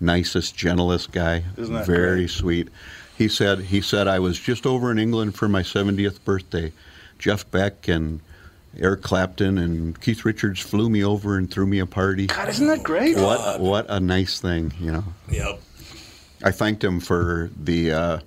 Nicest, 0.01 0.57
gentlest 0.57 1.11
guy, 1.11 1.42
Isn't 1.57 1.74
that 1.74 1.86
very 1.86 2.20
great? 2.20 2.30
sweet. 2.30 2.68
He 3.16 3.26
said 3.28 3.59
he 3.61 3.80
said 3.80 4.07
I 4.07 4.20
was 4.20 4.38
just 4.38 4.64
over 4.66 4.90
in 4.92 4.99
England 4.99 5.34
for 5.34 5.49
my 5.49 5.62
70th 5.62 6.22
birthday. 6.24 6.72
Jeff 7.18 7.49
Beck 7.51 7.88
and 7.88 8.20
Eric 8.79 9.03
Clapton 9.03 9.59
and 9.59 10.01
Keith 10.01 10.24
Richards 10.24 10.61
flew 10.61 10.89
me 10.89 11.05
over 11.05 11.37
and 11.37 11.51
threw 11.51 11.66
me 11.66 11.79
a 11.81 11.87
party. 11.87 12.26
God, 12.26 12.49
isn't 12.49 12.66
that 12.66 12.83
great? 12.83 13.16
What 13.16 13.61
what 13.61 13.87
a 13.89 13.99
nice 14.01 14.41
thing, 14.41 14.72
you 14.81 14.93
know. 14.93 15.05
Yep. 15.31 15.61
I 16.45 16.51
thanked 16.53 16.85
him 16.85 17.01
for 17.01 17.51
the 17.61 17.93
uh, 17.93 18.18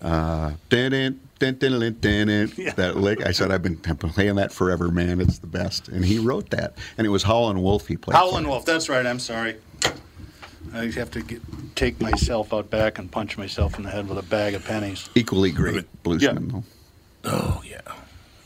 uh, 0.00 0.52
dun, 0.70 1.20
dun, 1.38 1.56
dun, 2.00 2.52
Yeah. 2.56 2.72
that 2.74 2.96
lick. 2.96 3.24
I 3.26 3.32
said 3.32 3.50
I've 3.50 3.62
been, 3.62 3.76
playing 3.98 4.36
that 4.36 4.52
forever, 4.52 4.90
man. 4.90 5.20
It's 5.20 5.38
the 5.38 5.46
best. 5.46 5.88
And 5.88 6.04
he 6.04 6.18
wrote 6.18 6.50
that, 6.50 6.74
and 6.96 7.06
it 7.06 7.10
was 7.10 7.22
Howlin' 7.22 7.60
Wolf 7.60 7.86
he 7.86 7.96
played. 7.96 8.16
Howlin'. 8.16 8.48
Wolf. 8.48 8.64
That's 8.64 8.88
right. 8.88 9.04
I'm 9.04 9.18
sorry. 9.18 9.56
I 10.72 10.84
have 10.86 11.10
to 11.12 11.22
get, 11.22 11.42
take 11.74 12.00
myself 12.00 12.54
out 12.54 12.70
back 12.70 12.98
and 12.98 13.10
punch 13.10 13.36
myself 13.36 13.76
in 13.76 13.82
the 13.82 13.90
head 13.90 14.08
with 14.08 14.18
a 14.18 14.22
bag 14.22 14.54
of 14.54 14.64
pennies. 14.64 15.08
Equally 15.14 15.50
great 15.50 15.84
bluesman, 16.04 16.52
though. 16.52 16.64
Oh 17.24 17.62
yeah, 17.66 17.80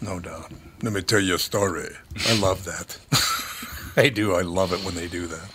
no 0.00 0.18
doubt. 0.18 0.50
Let 0.85 0.93
me 0.93 1.01
tell 1.01 1.20
you 1.20 1.37
a 1.37 1.39
story. 1.39 1.89
I 2.28 2.39
love 2.39 2.66
that. 2.66 2.99
I 3.97 4.11
do. 4.11 4.35
I 4.35 4.43
love 4.43 4.74
it 4.74 4.85
when 4.85 4.95
they 4.95 5.09
do 5.09 5.26
that. 5.28 5.51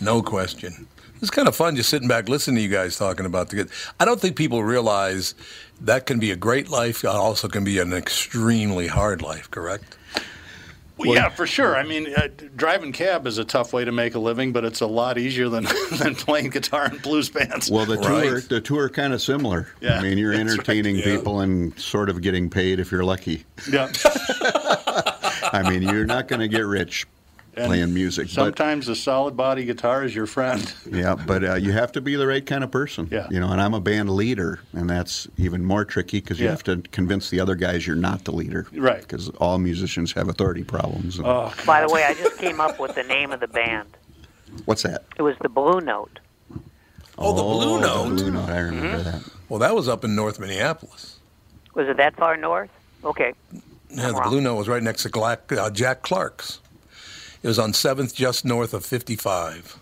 No 0.00 0.22
question. 0.22 0.86
It's 1.20 1.30
kind 1.30 1.48
of 1.48 1.56
fun 1.56 1.74
just 1.74 1.88
sitting 1.88 2.06
back 2.06 2.28
listening 2.28 2.58
to 2.58 2.62
you 2.62 2.68
guys 2.68 2.96
talking 2.96 3.26
about 3.26 3.48
the 3.48 3.56
good. 3.56 3.70
I 3.98 4.04
don't 4.04 4.20
think 4.20 4.36
people 4.36 4.62
realize 4.62 5.34
that 5.80 6.06
can 6.06 6.20
be 6.20 6.30
a 6.30 6.36
great 6.36 6.68
life. 6.68 7.02
It 7.02 7.08
also 7.08 7.48
can 7.48 7.64
be 7.64 7.80
an 7.80 7.92
extremely 7.92 8.86
hard 8.86 9.20
life. 9.20 9.50
Correct? 9.50 9.96
Well, 10.98 11.14
yeah, 11.14 11.28
for 11.28 11.46
sure. 11.46 11.76
I 11.76 11.82
mean, 11.82 12.12
uh, 12.16 12.28
driving 12.56 12.90
cab 12.92 13.26
is 13.26 13.36
a 13.36 13.44
tough 13.44 13.72
way 13.74 13.84
to 13.84 13.92
make 13.92 14.14
a 14.14 14.18
living, 14.18 14.52
but 14.52 14.64
it's 14.64 14.80
a 14.80 14.86
lot 14.86 15.18
easier 15.18 15.48
than 15.50 15.64
than 15.98 16.14
playing 16.14 16.50
guitar 16.50 16.86
in 16.86 16.96
blues 16.98 17.28
bands. 17.28 17.70
Well, 17.70 17.84
the 17.84 17.98
Right. 17.98 18.24
tour, 18.24 18.40
the 18.40 18.60
tour, 18.62 18.88
kind 18.88 19.12
of 19.12 19.20
similar. 19.20 19.68
Yeah, 19.80 19.98
I 19.98 20.02
mean, 20.02 20.16
you're 20.16 20.30
right. 20.32 20.40
entertaining 20.40 20.96
Yeah. 20.96 21.04
people 21.16 21.40
and 21.40 21.78
sort 21.78 22.08
of 22.08 22.22
getting 22.22 22.48
paid 22.48 22.80
if 22.80 22.90
you're 22.90 23.04
lucky. 23.04 23.44
yeah. 23.70 23.90
I 25.52 25.68
mean, 25.68 25.82
you're 25.82 26.06
not 26.06 26.28
going 26.28 26.40
to 26.40 26.48
get 26.48 26.64
rich 26.66 27.06
And 27.56 27.66
playing 27.68 27.94
music, 27.94 28.26
but 28.26 28.32
Sometimes 28.34 28.86
a 28.88 28.94
solid 28.94 29.34
body 29.34 29.64
guitar 29.64 30.04
is 30.04 30.14
your 30.14 30.26
friend. 30.26 30.72
Yeah, 30.90 31.14
but 31.14 31.42
uh, 31.42 31.54
you 31.54 31.72
have 31.72 31.90
to 31.92 32.00
be 32.02 32.14
the 32.14 32.26
right 32.26 32.44
kind 32.44 32.62
of 32.62 32.70
person. 32.70 33.08
Yeah. 33.10 33.26
You 33.30 33.40
know, 33.40 33.50
and 33.50 33.60
I'm 33.60 33.72
a 33.72 33.80
band 33.80 34.10
leader, 34.10 34.60
and 34.74 34.88
that's 34.90 35.26
even 35.38 35.64
more 35.64 35.84
tricky 35.84 36.20
because 36.20 36.38
you 36.38 36.44
Yeah. 36.44 36.50
have 36.50 36.64
to 36.64 36.82
convince 36.92 37.30
the 37.30 37.40
other 37.40 37.54
guys 37.54 37.86
you're 37.86 37.96
not 37.96 38.24
the 38.24 38.32
leader. 38.32 38.66
Right. 38.74 39.00
Because 39.00 39.30
all 39.30 39.56
musicians 39.58 40.12
have 40.12 40.28
authority 40.28 40.64
problems. 40.64 41.16
and- 41.18 41.26
Oh, 41.26 41.52
By 41.64 41.80
the 41.80 41.88
way, 41.92 42.04
I 42.04 42.12
just 42.14 42.36
came 42.38 42.60
up 42.60 42.78
with 42.78 42.94
the 42.94 43.02
name 43.04 43.32
of 43.32 43.40
the 43.40 43.48
band. 43.48 43.88
What's 44.66 44.82
that? 44.82 45.04
It 45.16 45.22
was 45.22 45.36
the 45.40 45.48
Blue 45.48 45.80
Note. 45.80 46.18
Oh, 47.18 47.34
the 47.34 47.42
Blue 47.42 47.80
Note. 47.80 48.08
The 48.10 48.14
Blue 48.24 48.30
Note. 48.32 48.48
I 48.50 48.58
remember 48.58 48.98
Mm-hmm. 48.98 49.10
that. 49.10 49.22
Well, 49.48 49.60
that 49.60 49.74
was 49.74 49.88
up 49.88 50.04
in 50.04 50.14
North 50.14 50.38
Minneapolis. 50.38 51.16
Was 51.74 51.88
it 51.88 51.96
that 51.96 52.16
far 52.16 52.36
north? 52.36 52.70
Okay. 53.02 53.32
Yeah, 53.90 54.08
the 54.08 54.12
wrong. 54.14 54.28
Blue 54.28 54.40
Note 54.42 54.56
was 54.56 54.68
right 54.68 54.82
next 54.82 55.04
to 55.04 55.20
uh, 55.20 55.70
Jack 55.70 56.02
Clark's. 56.02 56.60
It 57.42 57.48
was 57.48 57.58
on 57.58 57.72
Seventh, 57.72 58.14
just 58.14 58.44
north 58.44 58.74
of 58.74 58.84
55. 58.84 59.78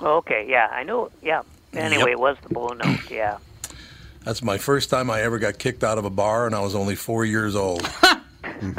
Okay, 0.00 0.46
yeah, 0.48 0.68
I 0.70 0.84
knew. 0.84 1.10
Yeah. 1.22 1.42
Anyway, 1.72 2.12
it 2.12 2.18
was 2.20 2.36
the 2.42 2.48
Blue 2.54 2.74
Note. 2.74 2.98
Yeah. 3.10 3.38
That's 4.24 4.42
my 4.42 4.58
first 4.58 4.90
time 4.90 5.10
I 5.10 5.22
ever 5.22 5.38
got 5.38 5.58
kicked 5.58 5.82
out 5.82 5.96
of 5.96 6.04
a 6.04 6.10
bar, 6.10 6.44
and 6.46 6.54
I 6.54 6.60
was 6.60 6.74
only 6.74 6.94
four 6.96 7.24
years 7.24 7.56
old. 7.56 7.82
Your 8.62 8.72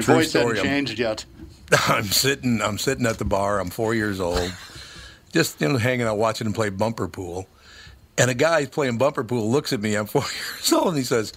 voice 0.00 0.30
story, 0.30 0.56
hasn't 0.56 0.58
I'm- 0.58 0.64
changed 0.64 0.98
yet. 0.98 1.24
I'm 1.86 2.04
sitting. 2.04 2.60
I'm 2.60 2.78
sitting 2.78 3.06
at 3.06 3.18
the 3.18 3.24
bar. 3.24 3.60
I'm 3.60 3.70
four 3.70 3.94
years 3.94 4.18
old, 4.18 4.52
just 5.32 5.60
you 5.60 5.68
know, 5.68 5.78
hanging 5.78 6.06
out, 6.06 6.18
watching 6.18 6.46
him 6.48 6.52
play 6.52 6.68
bumper 6.68 7.06
pool. 7.06 7.46
And 8.18 8.28
a 8.28 8.34
guy 8.34 8.66
playing 8.66 8.98
bumper 8.98 9.22
pool 9.22 9.48
looks 9.48 9.72
at 9.72 9.80
me. 9.80 9.94
I'm 9.94 10.06
four 10.06 10.22
years 10.56 10.72
old, 10.72 10.88
and 10.88 10.96
he 10.96 11.04
says, 11.04 11.32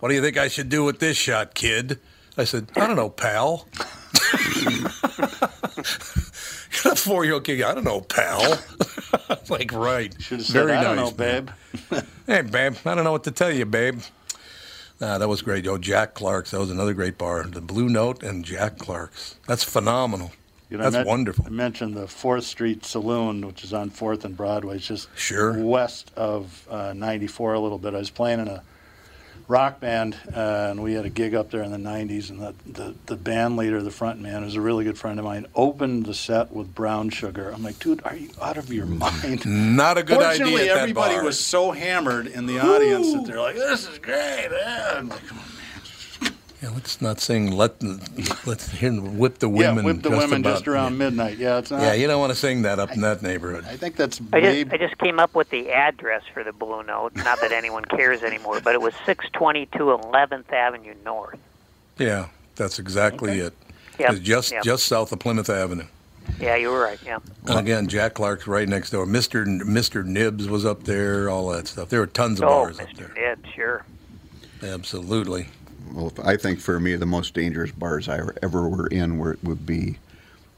"What 0.00 0.08
do 0.08 0.14
you 0.14 0.22
think 0.22 0.38
I 0.38 0.48
should 0.48 0.70
do 0.70 0.84
with 0.84 1.00
this 1.00 1.18
shot, 1.18 1.52
kid?" 1.54 1.98
I 2.38 2.44
said, 2.44 2.68
"I 2.76 2.86
don't 2.86 2.96
know, 2.96 3.10
pal." 3.10 3.66
a 6.84 6.96
four-year-old 6.96 7.44
kid. 7.44 7.62
I 7.62 7.74
don't 7.74 7.84
know, 7.84 8.00
pal. 8.00 8.58
like 9.48 9.72
right. 9.72 10.14
Should 10.20 10.38
have 10.38 10.46
said, 10.46 10.52
Very 10.52 10.72
I 10.72 10.82
don't 10.82 10.96
nice, 10.96 11.10
know, 11.10 11.16
babe. 11.16 11.50
Hey, 12.26 12.42
babe, 12.42 12.76
I 12.84 12.94
don't 12.94 13.04
know 13.04 13.12
what 13.12 13.24
to 13.24 13.30
tell 13.30 13.50
you, 13.50 13.64
babe. 13.64 14.00
Nah, 15.00 15.16
that 15.16 15.28
was 15.28 15.40
great. 15.40 15.66
Oh, 15.66 15.78
Jack 15.78 16.12
Clark's. 16.12 16.50
That 16.50 16.58
was 16.58 16.70
another 16.70 16.92
great 16.92 17.16
bar. 17.16 17.44
The 17.44 17.62
Blue 17.62 17.88
Note 17.88 18.22
and 18.22 18.44
Jack 18.44 18.76
Clark's. 18.78 19.36
That's 19.46 19.64
phenomenal. 19.64 20.32
You 20.68 20.76
know, 20.76 20.86
I 20.86 20.90
That's 20.90 21.06
wonderful. 21.06 21.46
I 21.46 21.50
mentioned 21.50 21.94
the 21.94 22.06
Fourth 22.06 22.44
Street 22.44 22.84
Saloon, 22.84 23.46
which 23.46 23.64
is 23.64 23.72
on 23.72 23.88
Fourth 23.88 24.26
and 24.26 24.36
Broadway. 24.36 24.76
It's 24.76 24.86
just 24.86 25.08
Sure. 25.16 25.58
west 25.64 26.12
of 26.16 26.66
uh, 26.70 26.92
94 26.94 27.54
a 27.54 27.60
little 27.60 27.78
bit. 27.78 27.94
I 27.94 27.98
was 27.98 28.10
playing 28.10 28.40
in 28.40 28.48
a 28.48 28.62
rock 29.48 29.80
band, 29.80 30.14
uh, 30.34 30.68
and 30.70 30.82
we 30.82 30.92
had 30.92 31.06
a 31.06 31.10
gig 31.10 31.34
up 31.34 31.50
there 31.50 31.62
in 31.62 31.72
the 31.72 31.78
90s. 31.78 32.30
And 32.30 32.40
the, 32.40 32.54
the, 32.66 32.94
the 33.06 33.16
band 33.16 33.56
leader, 33.56 33.82
the 33.82 33.90
front 33.90 34.20
man, 34.20 34.42
who's 34.44 34.54
a 34.54 34.60
really 34.60 34.84
good 34.84 34.98
friend 34.98 35.18
of 35.18 35.24
mine, 35.24 35.46
opened 35.54 36.06
the 36.06 36.14
set 36.14 36.52
with 36.52 36.74
brown 36.74 37.08
sugar. 37.10 37.50
I'm 37.50 37.62
like, 37.62 37.78
dude, 37.78 38.02
are 38.04 38.14
you 38.14 38.30
out 38.40 38.58
of 38.58 38.72
your 38.72 38.86
mind? 38.86 39.44
Not 39.46 39.96
a 39.98 40.02
good 40.02 40.18
Fortunately, 40.20 40.54
idea 40.54 40.72
at 40.72 40.74
that 40.74 40.82
everybody 40.82 41.18
was 41.20 41.42
so 41.42 41.70
hammered 41.70 42.26
in 42.26 42.46
the 42.46 42.60
audience 42.60 43.12
that 43.14 43.24
they're 43.26 43.40
like, 43.40 43.56
this 43.56 43.88
is 43.88 43.98
great. 43.98 44.48
Yeah. 44.50 44.92
I'm 44.96 45.08
like, 45.08 45.26
"Come 45.26 45.38
on, 45.38 45.44
Yeah, 46.62 46.70
let's 46.70 47.00
not 47.00 47.20
sing. 47.20 47.52
Let 47.52 47.80
let's 48.46 48.68
hear 48.70 48.92
whip 48.92 49.38
the 49.38 49.48
women. 49.48 49.62
yeah, 49.62 49.68
women. 49.70 49.84
whip 49.84 50.02
the 50.02 50.08
just 50.10 50.20
women 50.22 50.40
about- 50.40 50.54
just 50.54 50.66
around 50.68 50.98
midnight. 50.98 51.38
Yeah, 51.38 51.58
it's 51.58 51.70
not. 51.70 51.80
Yeah, 51.82 51.92
you 51.92 52.08
don't 52.08 52.18
want 52.18 52.32
to 52.32 52.38
sing 52.38 52.62
that 52.62 52.80
up 52.80 52.90
in 52.92 53.00
that 53.02 53.22
neighborhood. 53.22 53.64
I 53.68 53.76
think 53.76 53.94
that's 53.94 54.20
I 54.32 54.40
just, 54.40 54.72
I 54.72 54.76
just 54.76 54.98
came 54.98 55.20
up 55.20 55.34
with 55.36 55.50
the 55.50 55.70
address 55.70 56.22
for 56.34 56.42
the 56.42 56.52
Blue 56.52 56.82
Note. 56.82 57.14
Not 57.14 57.40
that 57.42 57.52
anyone 57.52 57.84
cares 57.84 58.22
anymore, 58.24 58.60
but 58.60 58.74
it 58.74 58.80
was 58.80 58.92
622 59.06 59.78
11th 59.78 60.52
Avenue 60.52 60.94
North. 61.04 61.38
Yeah, 61.96 62.26
that's 62.56 62.80
exactly 62.80 63.38
it. 63.38 63.54
Yep, 64.00 64.10
It's 64.14 64.20
just 64.20 64.52
yep. 64.52 64.62
just 64.64 64.86
south 64.86 65.12
of 65.12 65.20
Plymouth 65.20 65.50
Avenue. 65.50 65.86
Yeah, 66.40 66.56
you 66.56 66.70
were 66.70 66.80
right. 66.80 66.98
Yeah. 67.06 67.18
And 67.46 67.58
again, 67.58 67.86
Jack 67.88 68.14
Clark's 68.14 68.46
right 68.48 68.68
next 68.68 68.90
door. 68.90 69.06
Mister 69.06 69.44
Mister 69.46 70.02
Nibs 70.02 70.48
was 70.48 70.64
up 70.66 70.82
there. 70.84 71.30
All 71.30 71.48
that 71.50 71.68
stuff. 71.68 71.88
There 71.88 72.00
were 72.00 72.06
tons 72.08 72.40
of 72.40 72.44
Oh, 72.44 72.64
bars 72.64 72.80
up 72.80 72.88
Mr. 72.88 72.96
there. 72.96 73.12
Ned, 73.36 73.38
sure. 73.54 73.84
Absolutely. 74.62 75.46
Well, 75.92 76.12
I 76.24 76.36
think 76.36 76.60
for 76.60 76.78
me, 76.80 76.96
the 76.96 77.06
most 77.06 77.34
dangerous 77.34 77.70
bars 77.72 78.08
I 78.08 78.20
ever 78.42 78.68
were 78.68 78.86
in 78.88 79.18
were, 79.18 79.38
would 79.42 79.64
be 79.66 79.98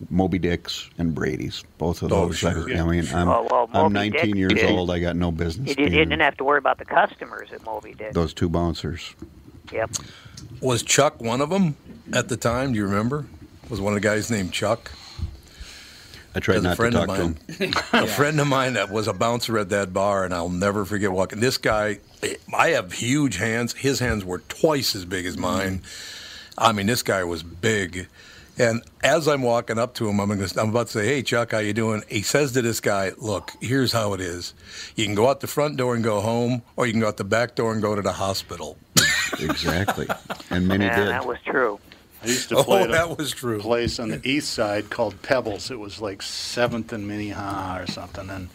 Moby 0.09 0.39
Dick's 0.39 0.89
and 0.99 1.15
Brady's. 1.15 1.63
Both 1.79 2.03
of 2.03 2.13
Oh, 2.13 2.27
those. 2.27 2.39
sure. 2.39 2.71
I, 2.71 2.81
I 2.81 2.83
mean, 2.85 3.07
I'm, 3.15 3.29
Oh, 3.29 3.47
well, 3.51 3.69
I'm 3.87 3.93
19 3.93 4.13
Dick 4.27 4.35
years 4.35 4.53
did. 4.55 4.71
old. 4.71 4.91
I 4.91 4.99
got 4.99 5.17
no 5.17 5.31
business 5.31 5.69
You, 5.71 5.89
didn't 5.89 6.21
have 6.21 6.37
to 6.39 6.45
worry 6.45 6.59
about 6.59 6.79
the 6.79 6.85
customers 6.85 7.51
at 7.53 7.65
Moby 7.65 7.95
Dick. 7.95 8.13
those 8.13 8.33
two 8.35 8.49
bouncers. 8.49 9.15
Yep. 9.73 9.91
Was 10.61 10.83
Chuck 10.83 11.21
one 11.21 11.41
of 11.41 11.51
them 11.51 11.77
at 12.13 12.29
the 12.29 12.37
time? 12.37 12.73
Do 12.73 12.79
you 12.79 12.85
remember? 12.87 13.27
Was 13.69 13.81
one 13.81 13.93
of 13.95 14.03
the 14.03 14.07
guys 14.09 14.31
named 14.31 14.53
Chuck? 14.53 14.91
I 16.35 16.41
tried 16.41 16.57
As 16.57 16.65
a 16.65 16.69
not 16.69 16.71
to 16.71 16.77
friend 16.77 16.95
of 16.95 17.07
talk 17.07 17.17
to 17.17 17.25
mine, 17.25 17.39
him. 17.59 17.75
a 17.93 18.07
friend 18.07 18.41
of 18.41 18.47
mine 18.47 18.75
that 18.75 18.91
was 18.91 19.09
a 19.09 19.13
bouncer 19.13 19.59
at 19.59 19.69
that 19.71 19.93
bar, 19.93 20.25
and 20.25 20.33
I'll 20.33 20.49
never 20.49 20.85
forget 20.85 21.11
walking. 21.11 21.41
This 21.41 21.59
guy, 21.59 21.99
I 22.55 22.69
have 22.71 22.93
huge 22.93 23.37
hands. 23.37 23.75
His 23.75 23.99
hands 23.99 24.25
were 24.25 24.39
twice 24.39 24.95
as 24.95 25.05
big 25.05 25.27
as 25.27 25.35
mm-hmm. 25.35 25.43
mine. 25.43 25.83
I 26.57 26.73
mean, 26.73 26.87
this 26.87 27.03
guy 27.03 27.25
was 27.25 27.43
big. 27.43 28.09
And 28.59 28.83
as 29.03 29.27
I'm 29.27 29.43
walking 29.43 29.79
up 29.79 29.95
to 29.95 30.09
him, 30.09 30.21
I'm, 30.21 30.29
gonna, 30.29 30.47
I'm 30.59 30.69
about 30.69 30.89
to 30.89 30.93
say, 30.93 31.07
"Hey, 31.07 31.23
Chuck, 31.23 31.53
how 31.53 31.59
you 31.59 31.73
doing?" 31.73 32.03
He 32.09 32.21
says 32.21 32.53
to 32.53 32.63
this 32.63 32.81
guy, 32.81 33.13
"Look, 33.17 33.53
here's 33.61 33.93
how 33.93 34.13
it 34.13 34.21
is. 34.21 34.53
You 34.97 35.07
can 35.07 35.15
go 35.15 35.29
out 35.29 35.41
the 35.41 35.47
front 35.47 35.79
door 35.79 35.95
and 35.95 36.05
go 36.05 36.21
home, 36.21 36.63
or 36.77 36.87
you 36.87 36.93
can 36.93 37.01
go 37.01 37.09
out 37.09 37.17
the 37.17 37.25
back 37.25 37.55
door 37.55 37.73
and 37.73 37.81
go 37.81 37.95
to 37.95 38.03
the 38.03 38.13
hospital." 38.13 38.77
exactly. 39.39 40.07
And 40.51 40.69
many 40.69 40.85
yeah, 40.85 40.97
did. 40.97 41.09
that 41.09 41.27
was 41.27 41.39
true. 41.47 41.81
I 42.23 42.27
used 42.27 42.49
to 42.51 42.57
Oh, 42.59 42.65
play 42.65 42.83
at 42.83 42.89
a 42.91 42.93
that 42.93 43.19
was 43.19 43.31
true. 43.33 43.61
place 43.61 43.99
on 43.99 44.11
the 44.11 44.21
east 44.29 44.53
side 44.53 44.91
called 44.91 45.21
Pebbles. 45.23 45.71
It 45.71 45.79
was 45.79 46.01
like 46.01 46.23
Seventh 46.23 46.93
and 46.93 47.07
Minnehaha 47.09 47.83
or 47.83 47.87
something, 47.87 48.29
and 48.31 48.49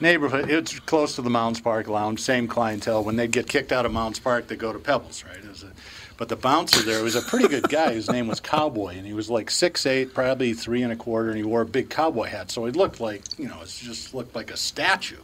neighborhood. 0.00 0.50
It's 0.50 0.78
close 0.80 1.14
to 1.16 1.22
the 1.22 1.30
Mounds 1.30 1.60
Park 1.60 1.88
Lounge. 1.88 2.20
Same 2.20 2.46
clientele. 2.48 3.02
When 3.04 3.16
they'd 3.16 3.30
get 3.32 3.48
kicked 3.48 3.72
out 3.72 3.86
of 3.86 3.92
Mounds 3.92 4.18
Park, 4.18 4.46
they 4.48 4.56
go 4.56 4.72
to 4.72 4.78
Pebbles, 4.78 5.24
right? 5.24 5.42
A, 5.44 5.66
but 6.16 6.28
the 6.28 6.36
bouncer 6.36 6.82
there 6.82 7.02
was 7.04 7.14
a 7.14 7.22
pretty 7.22 7.46
good 7.48 7.68
guy. 7.68 7.92
His 7.94 8.10
name 8.10 8.26
was 8.26 8.40
Cowboy, 8.40 8.96
and 8.96 9.06
he 9.06 9.12
was 9.12 9.30
like 9.30 9.50
six 9.50 9.86
eight, 9.86 10.12
probably 10.14 10.52
three 10.52 10.82
and 10.82 10.92
a 10.92 10.96
quarter, 10.96 11.28
and 11.28 11.38
he 11.38 11.44
wore 11.44 11.62
a 11.62 11.66
big 11.66 11.90
cowboy 11.90 12.26
hat. 12.26 12.50
So 12.50 12.64
he 12.66 12.72
looked 12.72 13.00
like 13.00 13.22
you 13.38 13.48
know, 13.48 13.60
it 13.62 13.68
just 13.68 14.14
looked 14.14 14.34
like 14.34 14.50
a 14.50 14.56
statue. 14.56 15.16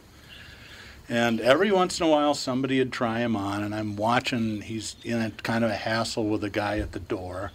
And 1.08 1.38
every 1.40 1.70
once 1.70 2.00
in 2.00 2.06
a 2.06 2.08
while, 2.08 2.32
somebody 2.32 2.78
would 2.78 2.92
try 2.92 3.18
him 3.18 3.36
on, 3.36 3.62
and 3.62 3.74
I'm 3.74 3.94
watching. 3.96 4.62
He's 4.62 4.96
in 5.04 5.20
a 5.20 5.30
kind 5.30 5.62
of 5.64 5.70
a 5.70 5.76
hassle 5.76 6.26
with 6.28 6.42
a 6.44 6.50
guy 6.50 6.78
at 6.78 6.92
the 6.92 7.00
door, 7.00 7.50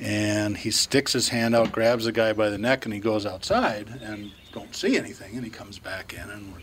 and 0.00 0.56
he 0.58 0.70
sticks 0.70 1.12
his 1.12 1.28
hand 1.30 1.54
out, 1.54 1.72
grabs 1.72 2.04
the 2.04 2.12
guy 2.12 2.32
by 2.32 2.48
the 2.50 2.58
neck, 2.58 2.84
and 2.84 2.92
he 2.94 3.00
goes 3.00 3.24
outside 3.26 3.88
and 4.02 4.30
don't 4.52 4.74
see 4.74 4.96
anything. 4.96 5.36
And 5.36 5.44
he 5.44 5.50
comes 5.50 5.78
back 5.78 6.12
in, 6.12 6.28
and 6.30 6.52
we're 6.52 6.60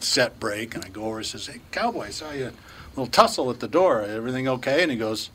set 0.00 0.38
break, 0.40 0.74
and 0.74 0.84
I 0.84 0.88
go 0.88 1.04
over 1.04 1.18
and 1.18 1.26
says, 1.26 1.46
"Hey, 1.46 1.60
cowboy, 1.72 2.06
I 2.06 2.10
saw 2.10 2.30
you 2.32 2.46
a 2.46 2.52
little 2.90 3.06
tussle 3.06 3.50
at 3.50 3.60
the 3.60 3.68
door. 3.68 4.02
Everything 4.02 4.48
okay?" 4.48 4.82
And 4.82 4.90
he 4.90 4.96
goes, 4.96 5.30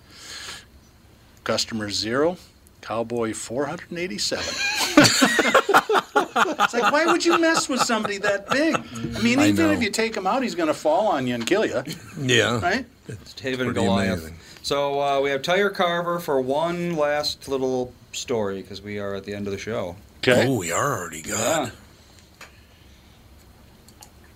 "Customer 1.44 1.90
zero, 1.90 2.38
cowboy 2.82 3.34
487." 3.34 4.44
it's 4.96 6.74
like, 6.74 6.92
why 6.92 7.06
would 7.06 7.24
you 7.26 7.38
mess 7.40 7.68
with 7.70 7.82
somebody 7.82 8.18
that 8.20 8.50
big? 8.50 8.76
I 8.76 9.22
mean, 9.22 9.40
I 9.40 9.48
even 9.50 9.68
know. 9.68 9.72
if 9.74 9.82
you 9.82 9.90
take 9.90 10.16
him 10.16 10.26
out, 10.28 10.44
he's 10.44 10.56
going 10.56 10.68
to 10.68 10.74
fall 10.74 11.08
on 11.10 11.28
you 11.28 11.36
and 11.36 11.46
kill 11.46 11.66
you, 11.66 11.84
Yeah. 12.20 12.60
right? 12.62 12.86
It's 13.08 13.34
David 13.34 13.68
and 13.68 13.74
pretty 13.76 13.86
Goliath. 13.88 14.20
amazing. 14.20 14.36
So 14.64 15.00
uh, 15.02 15.20
we 15.22 15.30
have 15.30 15.42
Tire 15.42 15.70
Carver 15.70 16.20
for 16.20 16.40
one 16.42 16.96
last 16.96 17.48
little 17.50 17.94
story 18.14 18.62
because 18.62 18.82
we 18.82 18.98
are 18.98 19.14
at 19.14 19.26
the 19.26 19.34
end 19.34 19.46
of 19.46 19.52
the 19.52 19.60
show. 19.60 19.96
Okay. 20.20 20.48
Oh, 20.48 20.58
we 20.58 20.72
are 20.72 21.00
already 21.00 21.22
Yeah. 21.26 21.36
gone. 21.68 21.72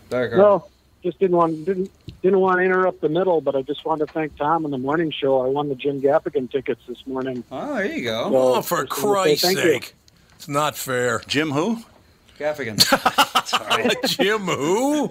Tire 0.09 0.27
Carver. 0.29 0.37
No, 0.37 0.65
just 1.03 1.17
didn't 1.19 1.37
want 1.37 1.63
didn't 1.65 1.89
didn't 2.21 2.39
want 2.39 2.57
to 2.57 2.63
interrupt 2.63 2.99
the 3.01 3.07
middle, 3.09 3.39
but 3.39 3.55
I 3.55 3.61
just 3.61 3.85
wanted 3.85 4.07
to 4.07 4.13
thank 4.13 4.35
Tom 4.37 4.65
on 4.65 4.71
the 4.71 4.77
morning 4.77 5.11
show. 5.11 5.41
I 5.45 5.47
won 5.47 5.69
the 5.69 5.75
Jim 5.75 6.01
Gaffigan 6.01 6.51
tickets 6.51 6.81
this 6.87 7.05
morning. 7.07 7.43
Oh, 7.51 7.75
there 7.75 7.85
you 7.85 8.03
go. 8.03 8.29
So, 8.29 8.37
Oh, 8.37 8.61
for 8.61 8.83
just 8.85 9.01
wanted 9.03 9.31
to 9.31 9.37
say 9.37 9.41
Christ's 9.41 9.43
thank 9.43 9.57
you. 9.59 9.63
sake. 9.73 9.95
It's 10.35 10.47
not 10.49 10.75
fair. 10.77 11.21
Jim 11.27 11.51
who? 11.51 11.83
Gaffigan. 12.37 12.77
Jim 14.07 14.41
who? 14.41 15.09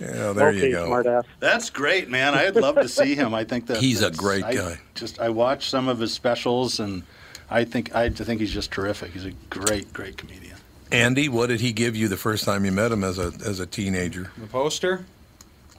Yeah, 0.00 0.32
there 0.32 0.48
okay, 0.48 0.66
you 0.68 0.72
go. 0.72 0.88
smartass. 0.90 1.24
That's 1.38 1.70
great, 1.70 2.08
man. 2.08 2.34
I'd 2.34 2.56
love 2.56 2.76
to 2.76 2.88
see 2.88 3.14
him. 3.14 3.34
I 3.34 3.44
think 3.44 3.66
that 3.66 3.78
He's 3.78 4.02
a 4.02 4.10
great 4.10 4.44
I 4.44 4.54
guy. 4.54 4.78
Just 4.94 5.20
I 5.20 5.28
watched 5.28 5.70
some 5.70 5.88
of 5.88 5.98
his 5.98 6.12
specials, 6.12 6.80
and 6.80 7.02
I 7.50 7.64
think 7.64 7.94
I 7.94 8.08
think 8.10 8.40
he's 8.40 8.52
just 8.52 8.70
terrific. 8.70 9.12
He's 9.12 9.24
a 9.24 9.32
great, 9.48 9.92
great 9.92 10.16
comedian. 10.16 10.56
Andy, 10.92 11.28
what 11.28 11.48
did 11.48 11.60
he 11.60 11.72
give 11.72 11.94
you 11.94 12.08
the 12.08 12.16
first 12.16 12.44
time 12.44 12.64
you 12.64 12.72
met 12.72 12.90
him 12.90 13.04
as 13.04 13.18
a 13.18 13.32
as 13.44 13.60
a 13.60 13.66
teenager? 13.66 14.30
the 14.36 14.46
poster. 14.46 15.04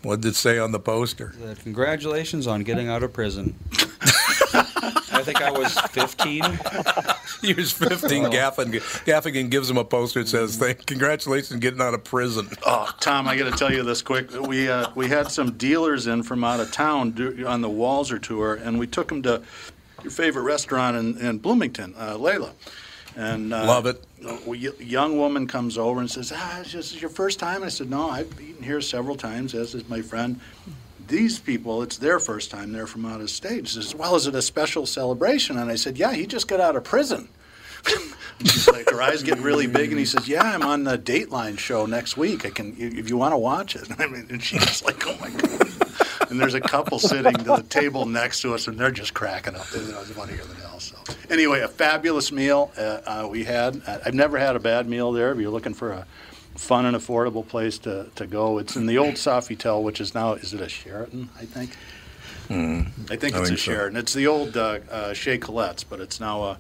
What 0.04 0.22
did 0.22 0.30
it 0.30 0.36
say 0.36 0.58
on 0.58 0.72
the 0.72 0.80
poster? 0.80 1.34
Said, 1.40 1.60
Congratulations 1.60 2.48
on 2.48 2.64
getting 2.64 2.88
out 2.88 3.04
of 3.04 3.14
prison. 3.14 3.56
I 5.12 5.22
think 5.24 5.42
I 5.42 5.52
was 5.52 5.80
15. 5.80 6.44
He 7.42 7.54
was 7.54 7.72
15. 7.72 8.26
Gaffigan, 8.26 8.72
Gaffigan 9.06 9.50
gives 9.50 9.68
him 9.68 9.78
a 9.78 9.84
poster 9.84 10.22
that 10.22 10.30
says, 10.30 10.58
"Thank, 10.58 10.86
congratulations 10.86 11.54
on 11.54 11.60
getting 11.60 11.82
out 11.82 11.96
of 11.96 12.04
prison." 12.04 12.48
Oh, 12.68 12.94
Tom, 13.00 13.28
I 13.28 13.36
got 13.36 13.52
to 13.52 13.58
tell 13.58 13.74
you 13.74 13.82
this 13.82 14.04
quick. 14.04 14.32
We 14.48 14.70
uh, 14.70 14.92
we 14.94 15.08
had 15.08 15.32
some 15.32 15.54
dealers 15.54 16.06
in 16.06 16.22
from 16.22 16.44
out 16.44 16.60
of 16.60 16.72
town 16.72 17.12
do, 17.12 17.48
on 17.48 17.62
the 17.62 17.70
Walser 17.70 18.22
tour, 18.22 18.56
and 18.56 18.78
we 18.78 18.86
took 18.86 19.08
them 19.08 19.24
to 19.24 19.42
your 20.04 20.12
favorite 20.12 20.44
restaurant 20.44 20.98
in, 20.98 21.18
in 21.18 21.38
Bloomington, 21.40 21.96
uh, 21.98 22.16
Lela. 22.18 22.52
And 23.16 23.54
uh, 23.54 23.66
Love 23.66 23.88
it. 23.88 24.04
A 24.24 24.84
young 24.84 25.18
woman 25.18 25.48
comes 25.48 25.78
over 25.78 26.00
and 26.00 26.10
says, 26.10 26.32
"Ah, 26.36 26.60
this 26.64 26.76
is 26.76 27.02
your 27.02 27.10
first 27.10 27.40
time." 27.40 27.64
I 27.64 27.70
said, 27.70 27.90
"No, 27.90 28.10
I've 28.10 28.40
eaten 28.40 28.64
here 28.64 28.82
several 28.82 29.16
times, 29.16 29.56
as 29.56 29.74
is 29.74 29.88
my 29.90 30.02
friend." 30.02 30.40
These 31.12 31.40
people, 31.40 31.84
it's 31.84 31.98
their 31.98 32.20
first 32.20 32.52
time. 32.52 32.72
They're 32.72 32.88
from 32.88 33.06
out 33.06 33.20
of 33.20 33.30
state. 33.30 33.68
She 33.68 33.76
says, 33.76 33.94
"Well, 33.94 34.16
is 34.16 34.28
it 34.28 34.34
a 34.34 34.42
special 34.42 34.86
celebration?" 34.86 35.58
And 35.58 35.70
I 35.70 35.76
said, 35.76 35.98
"Yeah, 35.98 36.14
he 36.14 36.26
just 36.26 36.48
got 36.48 36.62
out 36.62 36.78
of 36.78 36.86
prison." 36.86 37.28
She's 38.40 38.68
like, 38.70 38.90
her 38.90 39.02
eyes 39.02 39.22
get 39.22 39.38
really 39.40 39.68
big, 39.68 39.90
and 39.90 40.00
he 40.00 40.06
says, 40.06 40.30
"Yeah, 40.30 40.42
I'm 40.42 40.64
on 40.64 40.86
the 40.86 40.98
Dateline 40.98 41.60
show 41.60 41.86
next 41.86 42.16
week. 42.16 42.46
I 42.46 42.50
can, 42.50 42.78
if 42.80 43.10
you 43.10 43.18
want 43.18 43.34
to 43.34 43.38
watch 43.38 43.76
it." 43.76 43.90
I 44.00 44.08
mean, 44.08 44.28
and 44.30 44.42
she's 44.42 44.86
like, 44.86 45.06
"Oh 45.06 45.18
my 45.20 45.30
god!" 45.32 45.68
And 46.32 46.40
there's 46.40 46.54
a 46.54 46.62
couple 46.62 46.98
sitting 46.98 47.34
to 47.34 47.44
the 47.44 47.66
table 47.68 48.06
next 48.06 48.42
to 48.44 48.54
us, 48.54 48.70
and 48.70 48.80
they're 48.80 48.90
just 48.90 49.14
cracking 49.14 49.56
up. 49.56 49.66
It 49.76 49.94
was 49.94 50.12
funnier 50.12 50.46
than 50.46 50.56
hell. 50.62 50.80
So, 50.80 50.96
anyway, 51.30 51.60
a 51.60 51.68
fabulous 51.68 52.32
meal 52.32 52.72
uh, 52.78 53.02
uh, 53.06 53.28
we 53.30 53.44
had. 53.44 53.82
I've 53.86 54.14
never 54.14 54.38
had 54.38 54.56
a 54.56 54.62
bad 54.62 54.88
meal 54.88 55.12
there. 55.12 55.34
If 55.34 55.40
you're 55.40 55.52
looking 55.52 55.74
for 55.74 55.92
a 55.92 56.08
fun 56.62 56.86
and 56.86 56.96
affordable 56.96 57.46
place 57.48 57.80
to, 57.80 58.08
to 58.16 58.28
go, 58.28 58.60
it's 58.60 58.76
in 58.76 58.86
the 58.86 58.98
old 59.00 59.16
Sofitel, 59.16 59.82
which 59.84 60.00
is 60.00 60.14
now 60.14 60.34
is 60.34 60.54
it 60.54 60.62
a 60.62 60.70
Sheraton? 60.70 61.30
I 61.40 61.46
think. 61.46 61.76
Mm. 62.50 62.88
I 63.10 63.16
think 63.16 63.36
I 63.36 63.40
it's 63.40 63.50
think 63.50 63.60
a 63.60 63.62
so. 63.62 63.72
Sheraton. 63.72 63.98
It's 63.98 64.14
the 64.14 64.28
old 64.28 64.56
uh, 64.56 64.80
uh, 64.92 65.14
Chez 65.14 65.40
Colette's, 65.40 65.84
but 65.84 66.00
it's 66.00 66.20
now 66.20 66.44
a, 66.44 66.58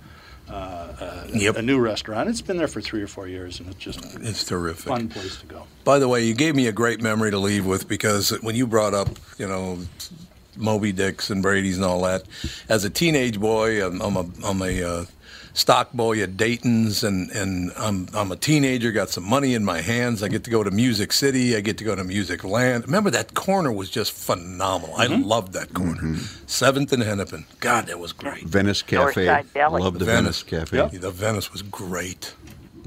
uh, 0.49 0.53
uh, 0.53 1.27
Yep. 1.33 1.57
a 1.57 1.61
new 1.61 1.79
restaurant. 1.79 2.29
It's 2.29 2.41
been 2.41 2.57
there 2.57 2.67
for 2.67 2.81
three 2.81 3.01
or 3.03 3.07
four 3.07 3.27
years, 3.27 3.59
and 3.59 3.69
it's 3.69 3.77
just 3.79 3.99
It's 4.21 4.43
terrific. 4.43 4.87
fun 4.87 5.07
place 5.07 5.37
to 5.37 5.45
go. 5.45 5.63
By 5.83 5.99
the 5.99 6.07
way, 6.07 6.23
you 6.25 6.33
gave 6.33 6.55
me 6.55 6.67
a 6.67 6.71
great 6.71 6.99
memory 7.01 7.29
to 7.31 7.37
leave 7.37 7.65
with 7.65 7.87
because 7.87 8.31
when 8.41 8.55
you 8.55 8.65
brought 8.65 8.93
up, 8.95 9.09
you 9.37 9.47
know, 9.47 9.79
Moby 10.57 10.91
Dicks 10.91 11.29
and 11.29 11.41
Brady's 11.43 11.77
and 11.77 11.85
all 11.85 12.01
that, 12.03 12.23
as 12.69 12.83
a 12.85 12.89
teenage 12.89 13.39
boy, 13.39 13.85
I'm, 13.85 14.01
I'm 14.01 14.15
a, 14.17 14.25
I'm 14.43 14.61
a 14.61 14.83
uh, 14.83 15.05
stock 15.53 15.91
boy 15.93 16.21
at 16.21 16.37
Dayton's, 16.37 17.03
and, 17.03 17.29
and 17.31 17.71
I'm, 17.77 18.07
I'm 18.13 18.31
a 18.31 18.35
teenager, 18.35 18.91
got 18.91 19.09
some 19.09 19.23
money 19.23 19.53
in 19.53 19.63
my 19.65 19.81
hands. 19.81 20.23
I 20.23 20.27
get 20.27 20.43
to 20.45 20.49
go 20.49 20.63
to 20.63 20.71
Music 20.71 21.11
City, 21.11 21.55
I 21.55 21.61
get 21.61 21.77
to 21.79 21.83
go 21.83 21.95
to 21.95 22.03
Music 22.03 22.43
Land. 22.43 22.85
Remember, 22.85 23.09
that 23.09 23.33
corner 23.33 23.71
was 23.71 23.89
just 23.89 24.11
phenomenal. 24.11 24.95
I 24.95 25.07
mm-hmm. 25.07 25.23
loved 25.23 25.53
that 25.53 25.73
corner. 25.73 26.01
Mm-hmm. 26.01 26.45
Seventh 26.47 26.93
and 26.93 27.03
Hennepin. 27.03 27.45
God, 27.59 27.87
that 27.87 27.99
was 27.99 28.13
great. 28.13 28.43
Venice 28.43 28.81
Cafe. 28.81 29.25
Northside 29.25 29.79
Love 29.79 29.99
the 29.99 30.05
Venice. 30.05 30.41
Venice, 30.41 30.67
Cafe. 30.67 30.77
Yep. 30.77 30.91
The 31.01 31.11
Venice 31.11 31.51
was 31.51 31.61
great. 31.61 32.33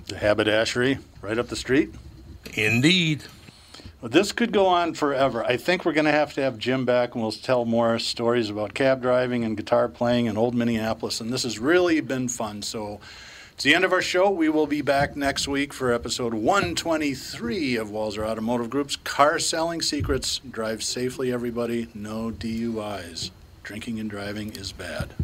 The 0.09 0.17
Haberdashery 0.17 0.99
right 1.23 1.39
up 1.39 1.49
the 1.49 1.57
street. 1.57 1.95
Indeed. 2.55 3.25
This 4.11 4.33
could 4.33 4.53
go 4.53 4.67
on 4.67 4.93
forever. 4.93 5.43
I 5.45 5.57
think 5.57 5.87
we're 5.87 5.95
going 5.95 6.05
to 6.05 6.13
have 6.13 6.35
to 6.35 6.43
have 6.43 6.59
Jim 6.59 6.85
back, 6.85 7.15
and 7.15 7.23
we'll 7.23 7.33
tell 7.33 7.65
more 7.65 7.99
stories 7.99 8.51
about 8.51 8.75
cab 8.75 9.01
driving 9.01 9.45
and 9.45 9.57
guitar 9.57 9.89
playing 9.89 10.27
in 10.27 10.37
old 10.37 10.55
Minneapolis. 10.55 11.23
And 11.23 11.33
this 11.33 11.45
has 11.45 11.59
really 11.59 12.03
been 12.03 12.29
fun. 12.29 12.61
So 12.61 13.01
it's 13.55 13.65
the 13.65 13.75
end 13.75 13.83
of 13.83 13.95
our 13.95 14.03
show. 14.03 14.29
We 14.29 14.51
will 14.51 14.67
be 14.67 14.83
back 14.83 15.17
next 15.17 15.49
week 15.49 15.73
for 15.73 15.91
episode 15.91 16.35
123 16.35 17.77
of 17.77 17.89
Walser 17.89 18.29
Automotive 18.29 18.69
Group's 18.69 18.97
Car 18.97 19.39
Selling 19.39 19.81
Secrets. 19.81 20.39
Drive 20.51 20.83
safely, 20.83 21.33
everybody. 21.33 21.89
No 21.95 22.31
DUIs. 22.31 23.31
Drinking 23.63 24.01
and 24.01 24.11
driving 24.11 24.53
is 24.53 24.73
bad. 24.73 25.15